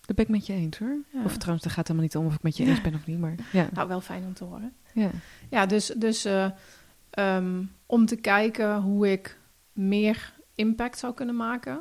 [0.00, 0.96] dat ben ik met je eens hoor.
[1.12, 1.24] Ja.
[1.24, 3.18] Of trouwens, daar gaat helemaal niet om of ik met je eens ben of niet,
[3.18, 3.68] maar ja.
[3.72, 4.74] Nou, wel fijn om te horen.
[4.94, 5.10] Ja,
[5.50, 6.50] ja dus, dus uh,
[7.18, 9.38] um, om te kijken hoe ik
[9.72, 11.80] meer impact zou kunnen maken.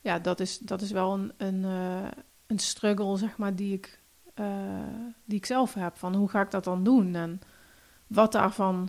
[0.00, 2.08] Ja, dat is, dat is wel een, een, uh,
[2.46, 4.00] een struggle, zeg maar, die ik,
[4.34, 4.46] uh,
[5.24, 5.96] die ik zelf heb.
[5.96, 7.14] Van hoe ga ik dat dan doen?
[7.14, 7.40] En
[8.06, 8.88] wat daarvan...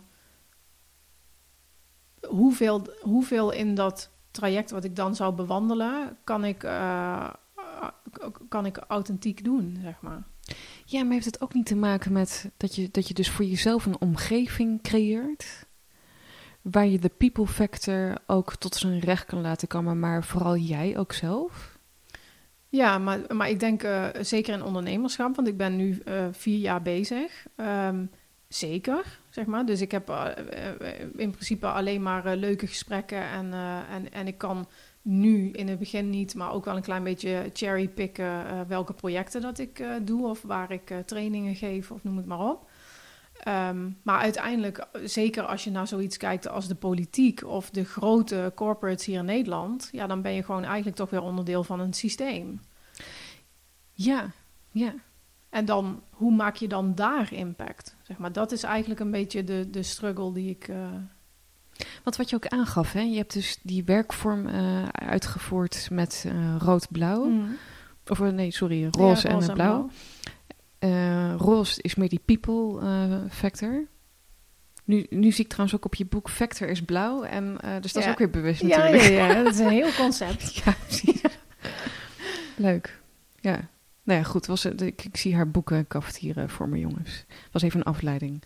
[2.27, 7.29] Hoeveel, hoeveel in dat traject wat ik dan zou bewandelen, kan ik, uh,
[8.49, 10.23] kan ik authentiek doen, zeg maar.
[10.85, 13.45] Ja, maar heeft het ook niet te maken met dat je, dat je dus voor
[13.45, 15.65] jezelf een omgeving creëert?
[16.61, 20.97] Waar je de people factor ook tot zijn recht kan laten komen, maar vooral jij
[20.97, 21.72] ook zelf?
[22.73, 26.57] Ja, maar, maar ik denk uh, zeker in ondernemerschap, want ik ben nu uh, vier
[26.57, 27.45] jaar bezig.
[27.55, 28.11] Um,
[28.47, 29.65] zeker, zeg maar.
[29.65, 30.25] Dus ik heb uh,
[31.15, 33.53] in principe alleen maar leuke gesprekken en,
[33.89, 34.67] en, en ik kan
[35.01, 39.41] nu in het begin niet, maar ook wel een klein beetje cherrypicken uh, welke projecten
[39.41, 42.69] dat ik doe of waar ik trainingen geef of noem het maar op.
[43.47, 48.51] Um, maar uiteindelijk, zeker als je naar zoiets kijkt als de politiek of de grote
[48.55, 51.93] corporates hier in Nederland, ja, dan ben je gewoon eigenlijk toch weer onderdeel van een
[51.93, 52.61] systeem.
[53.91, 54.31] Ja,
[54.71, 54.93] ja.
[55.49, 57.95] En dan, hoe maak je dan daar impact?
[58.01, 60.69] Zeg maar, dat is eigenlijk een beetje de, de struggle die ik,
[62.03, 63.01] want wat je ook aangaf, hè?
[63.01, 67.25] je hebt dus die werkvorm uh, uitgevoerd met uh, rood-blauw.
[67.25, 67.57] Mm.
[68.07, 69.89] Of nee, sorry, roze, ja, roze en, blauw.
[70.83, 72.81] Uh, roze is meer die people
[73.29, 73.87] factor.
[74.85, 77.23] Nu, nu zie ik trouwens ook op je boek Factor is blauw.
[77.23, 78.07] En, dus dat ja.
[78.07, 79.03] is ook weer bewust ja, natuurlijk.
[79.03, 80.55] Ja, ja, dat is een heel concept.
[80.55, 81.21] ja, precies.
[82.55, 82.99] Leuk.
[83.39, 83.69] Ja.
[84.03, 84.45] Nou ja, goed.
[84.45, 87.25] Was, ik, ik zie haar boeken cafetieren voor me, jongens.
[87.51, 88.43] was even een afleiding.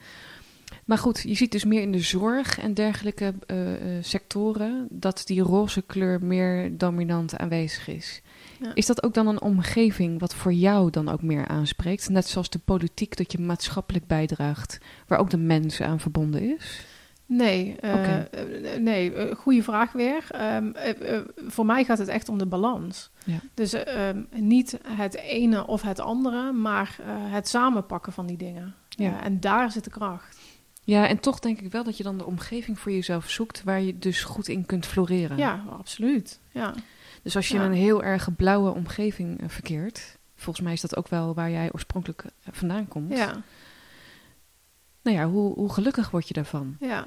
[0.85, 5.21] Maar goed, je ziet dus meer in de zorg en dergelijke uh, uh, sectoren dat
[5.25, 8.21] die roze kleur meer dominant aanwezig is.
[8.59, 8.71] Ja.
[8.73, 12.09] Is dat ook dan een omgeving wat voor jou dan ook meer aanspreekt?
[12.09, 14.77] Net zoals de politiek dat je maatschappelijk bijdraagt,
[15.07, 16.85] waar ook de mens aan verbonden is?
[17.25, 18.27] Nee, uh, okay.
[18.79, 20.27] nee goede vraag weer.
[20.55, 20.73] Um,
[21.47, 23.09] voor mij gaat het echt om de balans.
[23.25, 23.39] Ja.
[23.53, 28.75] Dus um, niet het ene of het andere, maar het samenpakken van die dingen.
[28.89, 29.23] Ja.
[29.23, 30.37] en daar zit de kracht.
[30.83, 33.81] Ja, en toch denk ik wel dat je dan de omgeving voor jezelf zoekt waar
[33.81, 35.37] je dus goed in kunt floreren.
[35.37, 36.39] Ja, absoluut.
[36.51, 36.73] Ja.
[37.27, 37.63] Dus als je ja.
[37.63, 41.51] in een heel erg blauwe omgeving uh, verkeert, volgens mij is dat ook wel waar
[41.51, 43.17] jij oorspronkelijk uh, vandaan komt.
[43.17, 43.43] Ja.
[45.01, 46.75] Nou ja, hoe, hoe gelukkig word je daarvan?
[46.79, 47.05] Ja.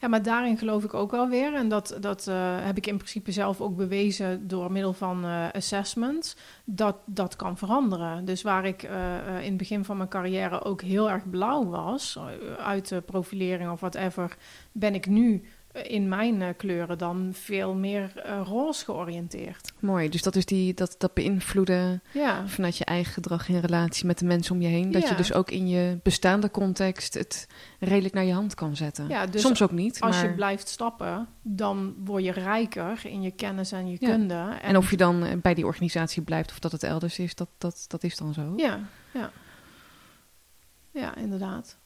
[0.00, 1.54] Ja, maar daarin geloof ik ook wel weer.
[1.54, 5.46] En dat, dat uh, heb ik in principe zelf ook bewezen door middel van uh,
[5.52, 6.36] assessments.
[6.64, 8.24] Dat dat kan veranderen.
[8.24, 8.90] Dus waar ik uh,
[9.38, 12.18] in het begin van mijn carrière ook heel erg blauw was,
[12.58, 14.36] uit de profilering of whatever,
[14.72, 15.44] ben ik nu
[15.82, 19.72] in mijn uh, kleuren dan veel meer uh, roze georiënteerd.
[19.80, 22.48] Mooi, dus dat is die, dat, dat beïnvloeden ja.
[22.48, 24.90] vanuit je eigen gedrag in relatie met de mensen om je heen.
[24.90, 25.08] Dat ja.
[25.08, 27.48] je dus ook in je bestaande context het
[27.80, 29.08] redelijk naar je hand kan zetten.
[29.08, 30.00] Ja, dus Soms ook niet.
[30.00, 30.28] Als maar...
[30.28, 34.34] je blijft stappen, dan word je rijker in je kennis en je kunde.
[34.34, 34.60] En...
[34.60, 34.76] en...
[34.76, 38.04] of je dan bij die organisatie blijft of dat het elders is, dat, dat, dat
[38.04, 38.52] is dan zo.
[38.56, 38.80] Ja,
[39.12, 39.30] ja.
[40.90, 41.78] Ja, inderdaad.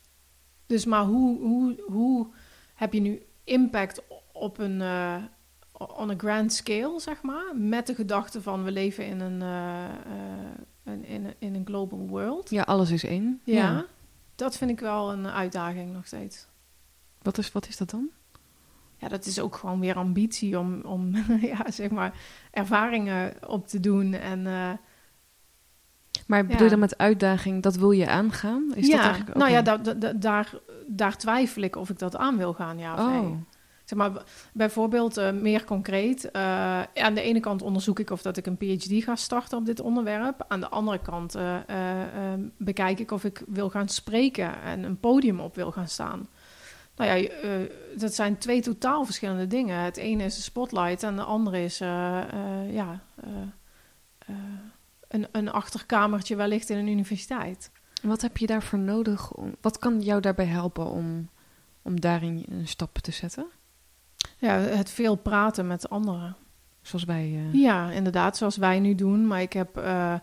[0.66, 2.26] Dus maar hoe, hoe, hoe
[2.74, 5.16] heb je nu impact op een uh,
[5.72, 9.84] on a grand scale, zeg maar, met de gedachte van we leven in een, uh,
[10.84, 12.50] uh, in, in een global world.
[12.50, 13.40] Ja, alles is één.
[13.44, 13.86] Ja, ja,
[14.34, 16.46] dat vind ik wel een uitdaging nog steeds.
[17.22, 18.08] Wat is, wat is dat dan?
[18.96, 21.16] Ja, dat is ook gewoon weer ambitie om, om
[21.52, 22.14] ja, zeg maar,
[22.50, 24.46] ervaringen op te doen en...
[26.26, 28.72] Maar bedoel je dan met uitdaging, dat wil je aangaan?
[28.74, 30.52] Is ja, dat eigenlijk nou ja, da, da, daar,
[30.86, 33.20] daar twijfel ik of ik dat aan wil gaan, ja of oh.
[33.20, 33.44] nee.
[33.90, 36.24] Zeg maar, bijvoorbeeld uh, meer concreet.
[36.24, 36.32] Uh,
[36.82, 39.80] aan de ene kant onderzoek ik of dat ik een PhD ga starten op dit
[39.80, 40.44] onderwerp.
[40.48, 41.56] Aan de andere kant uh,
[42.56, 46.28] bekijk ik of ik wil gaan spreken en een podium op wil gaan staan.
[46.96, 47.28] Nou ja,
[47.96, 49.80] dat zijn twee totaal verschillende dingen.
[49.80, 51.78] Het ene is de spotlight en de andere is
[52.68, 53.00] ja,
[55.10, 57.70] een, een achterkamertje wellicht in een universiteit.
[58.02, 59.32] Wat heb je daarvoor nodig?
[59.32, 61.28] Om, wat kan jou daarbij helpen om,
[61.82, 63.46] om daarin een stap te zetten?
[64.36, 66.36] Ja, het veel praten met anderen.
[66.82, 67.24] zoals wij...
[67.52, 69.26] eh, Ja, inderdaad, zoals wij nu doen.
[69.26, 70.14] Maar ik heb eh,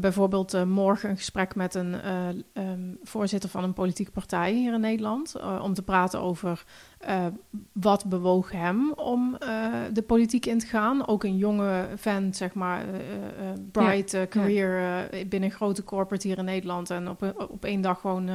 [0.00, 4.74] bijvoorbeeld eh, morgen een gesprek met een eh, ehm, voorzitter van een politieke partij hier
[4.74, 5.34] in Nederland.
[5.34, 6.64] eh, om te praten over
[6.98, 7.26] eh,
[7.72, 11.06] wat bewoog hem om eh, de politiek in te gaan.
[11.06, 14.78] Ook een jonge vent, zeg maar, eh, eh, eh, bright eh, career
[15.10, 16.90] eh, binnen een grote corporate hier in Nederland.
[16.90, 18.34] En op, een- op één dag gewoon, eh,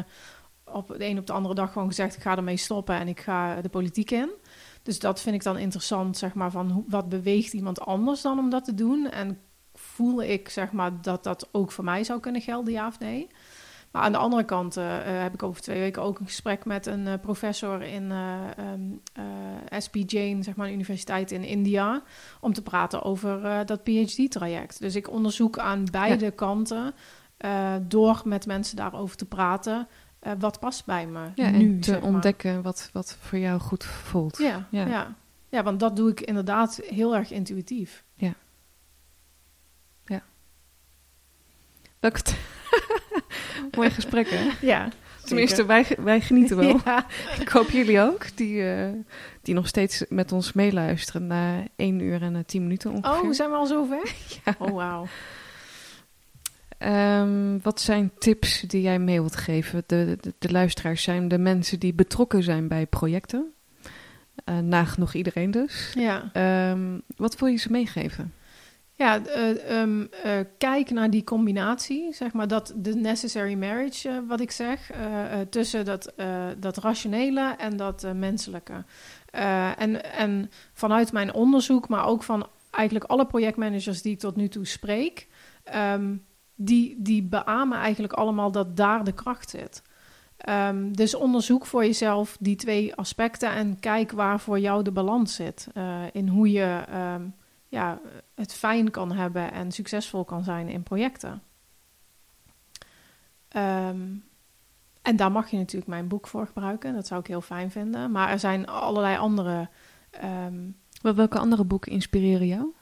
[0.73, 3.19] op de een op de andere dag gewoon gezegd: ik ga ermee stoppen en ik
[3.19, 4.29] ga de politiek in.
[4.83, 8.39] Dus dat vind ik dan interessant, zeg maar, van hoe, wat beweegt iemand anders dan
[8.39, 9.09] om dat te doen?
[9.09, 9.39] En
[9.95, 13.27] voel ik, zeg maar, dat dat ook voor mij zou kunnen gelden, ja of nee?
[13.91, 16.65] Maar aan de andere kant eh, eh, heb ik over twee weken ook een gesprek
[16.65, 18.81] met een eh, professor in eh, ehm,
[19.13, 22.03] eh, SP Jain, zeg maar, een universiteit in India,
[22.39, 24.79] om te praten over dat PhD-traject.
[24.79, 26.93] Dus ik onderzoek aan beide kanten,
[27.81, 29.87] door met mensen daarover te praten,
[30.39, 32.09] wat past bij me ja, nu, en te zeg maar.
[32.09, 34.37] ontdekken wat, wat voor jou goed voelt.
[34.37, 34.85] Ja, Ja.
[34.87, 35.15] ja.
[35.49, 35.63] Ja.
[35.63, 38.04] want dat doe ik inderdaad heel erg intuïtief.
[42.05, 42.35] Welke t-
[43.77, 44.49] Mooi gesprek, hè?
[44.61, 44.89] Ja,
[45.23, 46.79] Tenminste, wij, wij genieten wel.
[46.85, 47.05] Ja,
[47.39, 48.89] Ik hoop jullie ook, die, eh,
[49.41, 53.21] die nog steeds met ons meeluisteren na 1 uur en eh, 10 minuten ongeveer.
[53.27, 54.11] Oh, zijn we al zover?
[54.59, 55.07] Oh, wauw.
[56.77, 59.83] Ehm, wat zijn tips die jij mee wilt geven?
[59.85, 63.53] De, de, de luisteraars zijn de mensen die betrokken zijn bij projecten.
[64.43, 65.91] Eh nagenoeg iedereen dus.
[65.95, 68.33] Ja, Ehm, wat wil je ze meegeven?
[68.95, 74.17] Ja eh, ehm, eh, kijk naar die combinatie, zeg maar, dat de necessary marriage, eh,
[74.27, 74.91] wat ik zeg,
[75.49, 76.13] tussen dat,
[76.57, 78.83] dat rationele en dat menselijke.
[79.77, 84.47] En, en vanuit mijn onderzoek, maar ook van eigenlijk alle projectmanagers die ik tot nu
[84.47, 85.27] toe spreek,
[85.63, 86.15] ehm,
[86.55, 89.83] die, die beamen eigenlijk allemaal dat daar de kracht zit.
[90.37, 95.35] Ehm, dus onderzoek voor jezelf die twee aspecten en kijk waar voor jou de balans
[95.35, 95.67] zit.
[96.11, 96.83] in hoe je
[97.75, 97.99] ja,
[98.35, 101.43] het fijn kan hebben en succesvol kan zijn in projecten.
[103.47, 104.01] Ehm,
[105.01, 106.93] en daar mag je natuurlijk mijn boek voor gebruiken.
[106.93, 108.11] Dat zou ik heel fijn vinden.
[108.11, 109.69] Maar er zijn allerlei andere.
[111.01, 112.73] Wel- Welke andere boeken inspireren jou?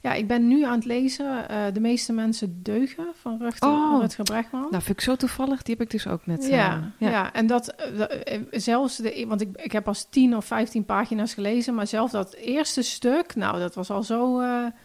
[0.00, 1.48] Ja, ik ben nu aan het lezen.
[1.48, 4.00] eh, de meeste mensen deugen van Rutger, Oh.
[4.00, 4.60] Rutger Bregman.
[4.70, 5.62] Nou, vind ik zo toevallig.
[5.62, 6.44] Die heb ik dus ook net.
[6.44, 7.32] eh, Ja, ja.
[7.32, 11.74] en dat, eh, zelfs, de, want ik, ik heb pas 10 of 15 pagina's gelezen,
[11.74, 14.42] maar zelf dat eerste stuk, nou, dat was al zo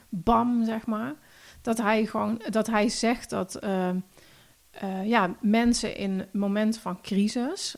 [0.09, 1.13] bam, zeg maar.
[1.61, 7.75] Dat hij gewoon, dat hij zegt dat eh, eh, ja, mensen in momenten van crisis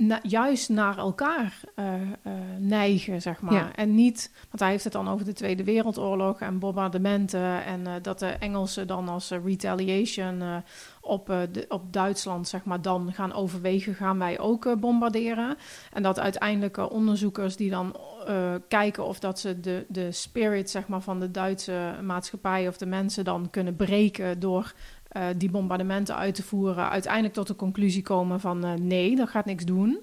[0.00, 3.52] na- juist naar elkaar eh, eh, neigen, zeg maar.
[3.54, 3.74] Ja.
[3.74, 7.92] En niet, want hij heeft het dan over de Tweede Wereldoorlog en bombardementen en eh,
[8.02, 10.62] dat de Engelsen dan als retaliation
[11.00, 15.56] op, de, op Duitsland, zeg maar, dan gaan overwegen, gaan wij ook bombarderen.
[15.92, 17.96] En dat uiteindelijk eh, onderzoekers die dan
[18.68, 22.86] kijken of dat ze de, de spirit, zeg maar, van de Duitse maatschappij of de
[22.86, 24.72] mensen dan kunnen breken door
[25.10, 29.28] eh, die bombardementen uit te voeren, uiteindelijk tot de conclusie komen van eh, nee, dat
[29.28, 30.00] gaat niks doen.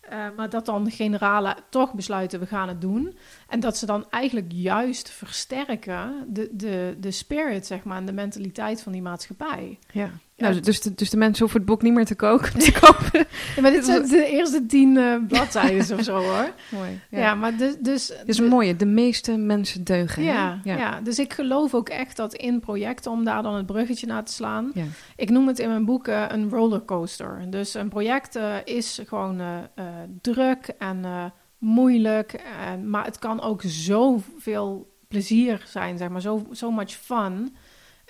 [0.00, 3.16] Eh, maar dat dan de generalen toch besluiten, we gaan het doen.
[3.52, 8.12] En dat ze dan eigenlijk juist versterken de, de, de spirit, zeg maar, en de
[8.12, 9.78] mentaliteit van die maatschappij.
[9.92, 10.10] ja.
[10.36, 10.48] Ja.
[10.48, 13.26] Nou, dus, de, dus de mensen hoeven het boek niet meer te, koken, te kopen.
[13.56, 16.52] Ja, maar dit zijn de eerste tien eh, bladzijden of zo, hoor.
[16.78, 17.00] Mooi.
[17.10, 17.74] Ja, maar dus...
[17.78, 18.76] dus Dit is een mooie.
[18.76, 20.22] De meeste mensen deugen.
[20.22, 21.00] Ja, ja.
[21.00, 24.32] dus ik geloof ook echt dat in projecten, om daar dan het bruggetje naar te
[24.32, 24.70] slaan.
[24.74, 24.84] Ja.
[25.16, 27.46] Ik noem het in mijn boek eh, een rollercoaster.
[27.50, 29.84] Dus een project eh, is gewoon eh,
[30.20, 31.32] druk en
[31.62, 32.32] moeilijk.
[32.32, 37.56] En, maar het kan ook zoveel plezier zijn, zeg maar, zo so much fun.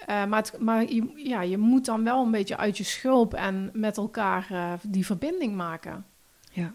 [0.07, 3.35] Eh, maar het, maar je, ja, je moet dan wel een beetje uit je schulp
[3.35, 6.07] en met elkaar eh, die verbinding maken.
[6.53, 6.74] Ja.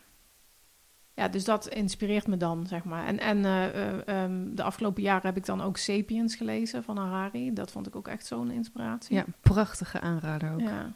[1.18, 3.06] Ja, dus dat inspireert me dan, zeg maar.
[3.06, 6.98] En, en eh, eh, ehm, de afgelopen jaren heb ik dan ook Sapiens gelezen van
[6.98, 7.54] Harari.
[7.54, 9.16] Dat vond ik ook echt zo'n inspiratie.
[9.16, 10.60] Ja, prachtige aanrader ook.
[10.60, 10.94] Ja,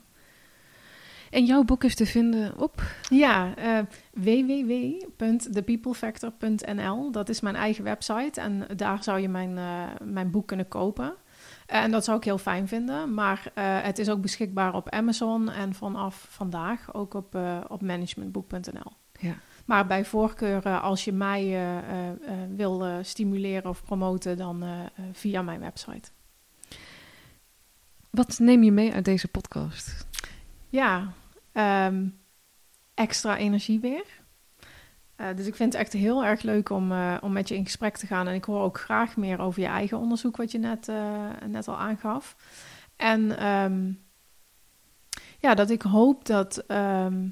[1.31, 2.81] En jouw boek is te vinden op...
[3.09, 3.79] ja eh,
[4.13, 7.11] www.thepeoplefactor.nl.
[7.11, 11.13] Dat is mijn eigen website en daar zou je mijn, eh, mijn boek kunnen kopen.
[11.65, 13.13] En dat zou ik heel fijn vinden.
[13.13, 17.81] Maar eh, het is ook beschikbaar op Amazon en vanaf vandaag ook op, eh, op
[17.81, 18.91] managementboek.nl.
[19.19, 19.35] Ja.
[19.65, 22.15] Maar bij voorkeur, eh, als je mij eh, eh, eh,
[22.55, 26.09] wil eh, stimuleren of promoten, dan eh, eh, via mijn website.
[28.09, 30.07] Wat neem je mee uit deze podcast?
[30.69, 31.11] Ja,
[31.51, 32.07] ehm,
[32.93, 34.05] extra energie weer.
[35.15, 37.65] Eh, dus ik vind het echt heel erg leuk om, eh, om met je in
[37.65, 38.27] gesprek te gaan.
[38.27, 41.67] En ik hoor ook graag meer over je eigen onderzoek, wat je net, eh, net
[41.67, 42.35] al aangaf.
[42.95, 43.91] En ehm,
[45.39, 47.27] ja, dat ik hoop dat, ehm,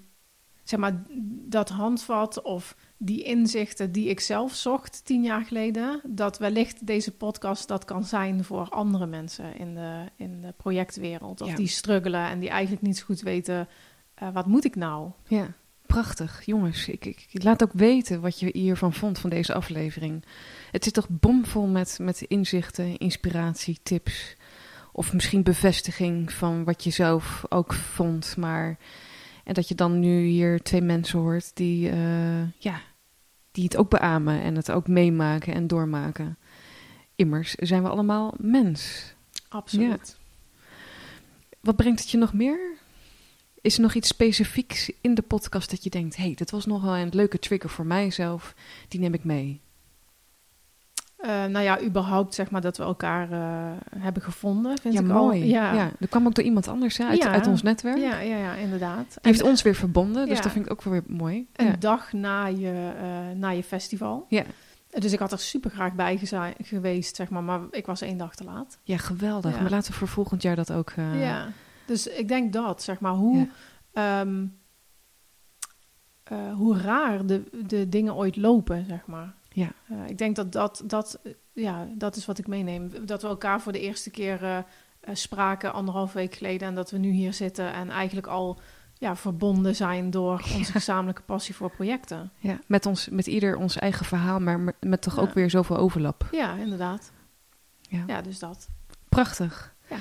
[0.63, 1.01] zeg maar,
[1.47, 7.11] dat handvat of die inzichten die ik zelf zocht tien jaar geleden, dat wellicht deze
[7.15, 11.41] podcast dat kan zijn voor andere mensen in de, in de projectwereld.
[11.41, 11.55] Of Ja.
[11.55, 13.67] die struggelen en die eigenlijk niet zo goed weten,
[14.19, 15.11] eh, wat moet ik nou?
[15.27, 15.53] Ja,
[15.85, 16.45] prachtig.
[16.45, 20.23] Jongens, ik, ik, ik laat ook weten wat je hiervan vond, van deze aflevering.
[20.71, 24.35] Het is toch bomvol met, met inzichten, inspiratie, tips.
[24.91, 28.37] Of misschien bevestiging van wat je zelf ook vond.
[28.37, 28.77] Maar,
[29.43, 32.81] en dat je dan nu hier twee mensen hoort die, eh, ja,
[33.51, 36.37] die het ook beamen en het ook meemaken en doormaken.
[37.15, 39.13] Immers zijn we allemaal mens.
[39.49, 40.17] Absoluut.
[41.59, 42.78] Wat brengt het je nog meer?
[43.61, 46.65] Is er nog iets specifieks in de podcast dat je denkt: hé, hey, dit was
[46.65, 48.53] nog wel een leuke trigger voor mijzelf,
[48.87, 49.61] die neem ik mee?
[51.17, 53.71] Eh, nou ja, überhaupt zeg maar dat we elkaar eh,
[54.01, 55.41] hebben gevonden, vind ja, ik mooi.
[55.41, 55.47] al.
[55.47, 55.73] Ja.
[55.73, 55.91] Ja.
[55.99, 57.31] er kwam ook door iemand anders hè, uit, Ja.
[57.31, 57.97] uit ons netwerk.
[57.97, 59.07] Ja, ja, ja, inderdaad.
[59.09, 60.43] Die heeft ons weer verbonden, dus Ja.
[60.43, 61.47] dat vind ik ook weer mooi.
[61.55, 61.75] Een Ja.
[61.79, 64.25] dag na je, eh, na je festival.
[64.29, 64.43] Ja.
[64.99, 66.19] Dus ik had er super graag bij
[66.63, 68.77] geweest, zeg maar, maar ik was één dag te laat.
[68.83, 69.59] ja, geweldig.
[69.61, 70.93] Maar laten we voor volgend jaar dat ook.
[71.13, 71.51] Ja,
[71.89, 73.49] dus ik denk dat, zeg maar, hoe,
[73.93, 74.45] ehm,
[76.23, 79.33] eh, hoe raar de, de dingen ooit lopen, zeg maar.
[79.49, 79.71] Ja.
[79.89, 83.05] Eh, ik denk dat dat, dat, eh, ja, dat is wat ik meeneem.
[83.05, 84.65] Dat we elkaar voor de eerste keer
[85.13, 88.59] spraken anderhalf week geleden en dat we nu hier zitten en eigenlijk al
[88.93, 92.31] ja, verbonden zijn door onze gezamenlijke passie voor projecten.
[92.39, 92.59] ja.
[92.67, 95.21] Met, ons, met ieder ons eigen verhaal, maar met, met toch Ja.
[95.21, 96.27] ook weer zoveel overlap.
[96.31, 97.11] Ja, inderdaad.
[97.81, 98.03] Ja.
[98.07, 98.67] Ja, dus dat.
[99.09, 99.75] Prachtig.
[99.89, 99.97] Ja.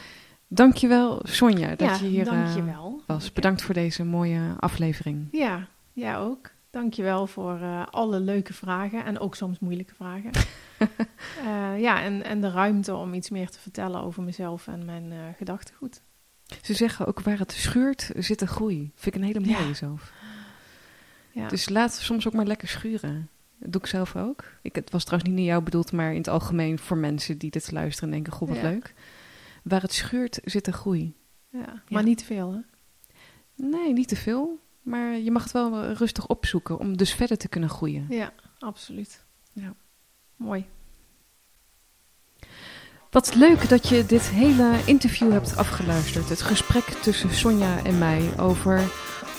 [0.49, 3.03] Dankjewel, Sonja, dat ja, je hier eh, dankjewel.
[3.07, 3.33] was.
[3.33, 5.29] Bedankt voor deze mooie aflevering.
[5.33, 6.51] Ja, jij ook.
[6.71, 10.31] Dankjewel voor eh, alle leuke vragen en ook soms moeilijke vragen.
[11.45, 15.13] Eh, ja, en, en de ruimte om iets meer te vertellen over mezelf en mijn
[15.13, 16.03] eh, gedachtegoed.
[16.63, 18.91] Ze zeggen ook waar het schuurt, zit een groei.
[18.95, 19.75] Vind ik een hele mooie Ja.
[19.75, 20.13] zelf.
[21.31, 21.49] Ja.
[21.49, 23.29] Dus laat soms ook maar lekker schuren.
[23.59, 24.45] Dat doe ik zelf ook.
[24.63, 27.51] Ik, het was trouwens niet naar jou bedoeld, maar in het algemeen voor mensen die
[27.51, 28.63] dit luisteren en denken, goh, wat Ja.
[28.63, 28.95] leuk.
[29.63, 31.15] Waar het schuurt, zit een groei.
[31.51, 32.61] ja, maar niet veel, hè?
[33.55, 34.59] Nee, niet te veel.
[34.83, 38.07] Maar je mag het wel rustig opzoeken om dus verder te kunnen groeien.
[38.09, 39.25] Ja, absoluut.
[39.53, 39.75] Ja.
[40.37, 40.67] Mooi.
[43.11, 46.29] Wat leuk dat je dit hele interview hebt afgeluisterd.
[46.29, 48.83] Het gesprek tussen Sonja en mij over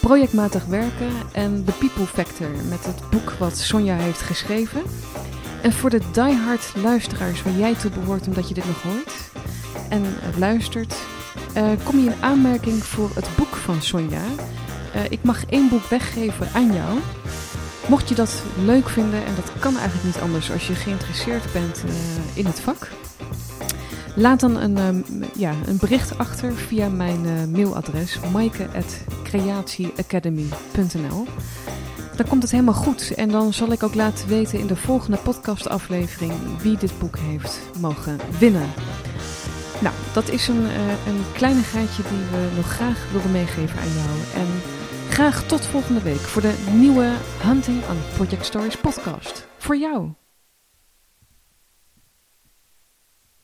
[0.02, 4.82] projectmatig werken en de People Factor met het boek wat Sonja heeft geschreven.
[5.62, 9.14] En voor de diehard luisteraars waar jij toe behoort omdat je dit nog hoort
[9.90, 10.06] en
[10.38, 10.96] luistert,
[11.54, 14.22] eh, kom je in aanmerking voor het boek van Sonja.
[14.94, 17.00] Eh, ik mag één boek weggeven aan jou.
[17.88, 21.84] Mocht je dat leuk vinden, en dat kan eigenlijk niet anders als je geïnteresseerd bent
[21.84, 21.92] eh,
[22.34, 22.88] in het vak,
[24.16, 25.02] laat dan een, ehm,
[25.36, 31.28] ja, een bericht achter via mijn mailadres maaike.creatieacademy.nl.
[32.20, 35.18] Dan komt het helemaal goed en dan zal ik ook laten weten in de volgende
[35.18, 38.70] podcastaflevering wie dit boek heeft mogen winnen.
[39.82, 44.44] Nou, dat is een, eh een kleinigheidje die we nog graag wilden meegeven aan jou.
[44.44, 44.62] En
[45.10, 49.48] graag tot volgende week voor de nieuwe Hunting on Project Stories podcast.
[49.58, 50.10] Voor jou.